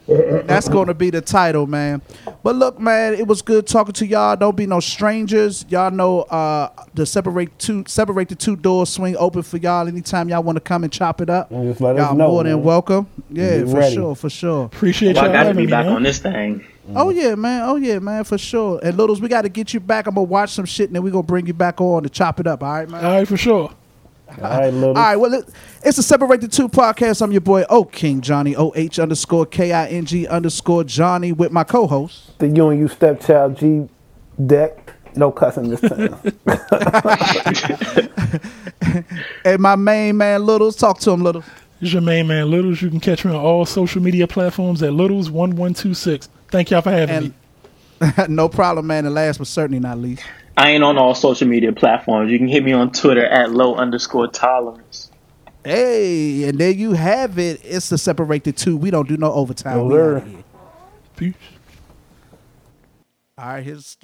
That's 0.09 0.69
going 0.71 0.87
to 0.89 0.95
be 0.95 1.11
the 1.11 1.21
title, 1.21 1.67
man. 1.67 2.01
But 2.43 2.57
look, 2.57 2.81
man, 2.81 3.15
it 3.15 3.27
was 3.27 3.43
good 3.43 3.67
talking 3.67 3.93
to 3.95 4.07
y'all. 4.07 4.37
Don't 4.37 4.57
be 4.57 4.67
no 4.67 4.81
strangers. 4.81 5.65
Y'all 5.69 5.91
know 5.91 6.23
uh 6.23 6.71
the 6.95 7.05
separate 7.05 7.59
two 7.59 7.85
separate 7.87 8.29
the 8.31 8.35
two 8.35 8.57
doors 8.57 8.89
swing 8.89 9.17
open 9.19 9.43
for 9.43 9.59
y'all 9.59 9.87
anytime 9.87 10.29
y'all 10.29 10.43
want 10.43 10.57
to 10.57 10.61
come 10.61 10.83
and 10.85 10.93
chop 10.93 11.21
it 11.21 11.29
up. 11.31 11.51
Just 11.51 11.81
let 11.81 11.97
Y'all 11.97 12.15
know, 12.15 12.29
more 12.29 12.45
than 12.45 12.55
man. 12.57 12.63
welcome. 12.65 13.07
Yeah, 13.31 13.61
for 13.61 13.67
ready. 13.67 13.95
sure, 13.95 14.15
for 14.15 14.31
sure. 14.31 14.65
Appreciate 14.67 15.15
Well, 15.17 15.25
y'all 15.27 15.33
got 15.35 15.41
to 15.43 15.49
having 15.49 15.57
be 15.63 15.67
me, 15.67 15.71
back 15.71 15.85
man. 15.87 15.97
on 15.97 16.03
this 16.03 16.19
thing. 16.19 16.65
Oh 16.97 17.11
yeah, 17.11 17.35
man. 17.35 17.63
Oh 17.69 17.77
yeah, 17.77 17.99
man, 17.99 18.25
for 18.25 18.39
sure. 18.39 18.81
And 18.83 18.97
Littles, 18.97 19.21
we 19.21 19.29
got 19.29 19.43
to 19.43 19.51
get 19.51 19.75
you 19.75 19.81
back. 19.81 20.07
I'm 20.07 20.15
gonna 20.15 20.25
watch 20.25 20.53
some 20.53 20.65
shit, 20.65 20.89
and 20.89 20.97
then 20.97 21.03
we 21.03 21.11
gonna 21.11 21.23
bring 21.23 21.47
you 21.47 21.53
back 21.53 21.83
on 21.83 22.03
to 22.05 22.09
chop 22.09 22.41
it 22.41 22.47
up. 22.47 22.63
All 22.63 22.73
right, 22.73 22.89
man. 22.89 23.05
All 23.05 23.13
right, 23.13 23.29
for 23.29 23.37
sure. 23.37 23.71
All 24.43 24.51
right, 24.51 24.73
little. 24.73 24.89
All 24.91 24.95
right, 24.95 25.17
well, 25.17 25.43
it's 25.85 25.99
a 25.99 26.03
Separate 26.03 26.41
the 26.41 26.49
Two 26.49 26.69
podcast. 26.69 27.23
I'm 27.23 27.33
your 27.33 27.41
boy, 27.41 27.65
O 27.71 27.85
King 27.85 28.21
Jonny, 28.21 28.55
O 28.57 28.73
H 28.77 28.99
underscore 28.99 29.47
K 29.47 29.73
I 29.73 29.87
N 29.89 30.05
G 30.05 30.27
underscore 30.27 30.85
Jonny, 30.85 31.33
with 31.33 31.51
my 31.51 31.65
co 31.65 31.87
host. 31.87 32.39
The 32.39 32.49
you 32.49 32.69
and 32.69 32.79
you 32.79 32.89
stepchild 32.89 33.57
G 33.57 33.89
Dek. 34.41 34.79
No 35.17 35.33
cussing 35.33 35.71
this 35.71 35.81
time. 35.81 36.15
And 39.45 39.61
my 39.61 39.77
main 39.77 40.17
man, 40.17 40.45
Littles. 40.47 40.77
Talk 40.77 40.99
to 41.01 41.11
him, 41.11 41.23
Littles. 41.23 41.45
It's 41.81 41.93
your 41.93 42.03
main 42.03 42.27
man, 42.27 42.51
Littles. 42.51 42.83
You 42.83 42.91
can 42.91 43.01
catch 43.01 43.25
me 43.25 43.31
on 43.33 43.37
all 43.37 43.65
social 43.65 44.03
media 44.03 44.27
platforms 44.27 44.83
at 44.83 44.93
Littles1126. 44.93 46.29
Thank 46.51 46.71
y'all 46.71 46.83
for 46.83 46.91
having 46.91 47.35
And 48.01 48.29
me. 48.29 48.35
no 48.35 48.49
problem, 48.49 48.87
man. 48.87 49.07
And 49.07 49.15
last 49.15 49.39
but 49.39 49.47
certainly 49.47 49.81
not 49.81 49.99
least. 49.99 50.23
I 50.59 50.71
ain't 50.71 50.83
on 50.83 50.99
all 50.99 51.15
social 51.15 51.47
media 51.47 51.73
platforms. 51.73 52.33
You 52.33 52.39
can 52.39 52.49
hit 52.49 52.65
me 52.65 52.73
on 52.73 52.91
Twitter 52.91 53.25
at 53.25 53.53
low 53.53 53.77
underscore 53.77 54.27
tolerance. 54.27 55.09
Hey, 55.63 56.49
and 56.49 56.59
there 56.59 56.73
you 56.73 56.95
have 56.95 57.39
it. 57.39 57.61
It's 57.63 57.91
the 57.91 57.97
Separate 57.97 58.43
the 58.43 58.51
Two. 58.51 58.77
We 58.77 58.91
don't 58.91 59.07
do 59.07 59.17
no 59.17 59.33
overtime. 59.33 59.79
Yes, 59.79 59.87
We 59.87 59.95
here. 59.95 60.45
Peace. 61.15 61.35
All 63.39 63.47
right, 63.47 63.65
here's. 63.65 63.97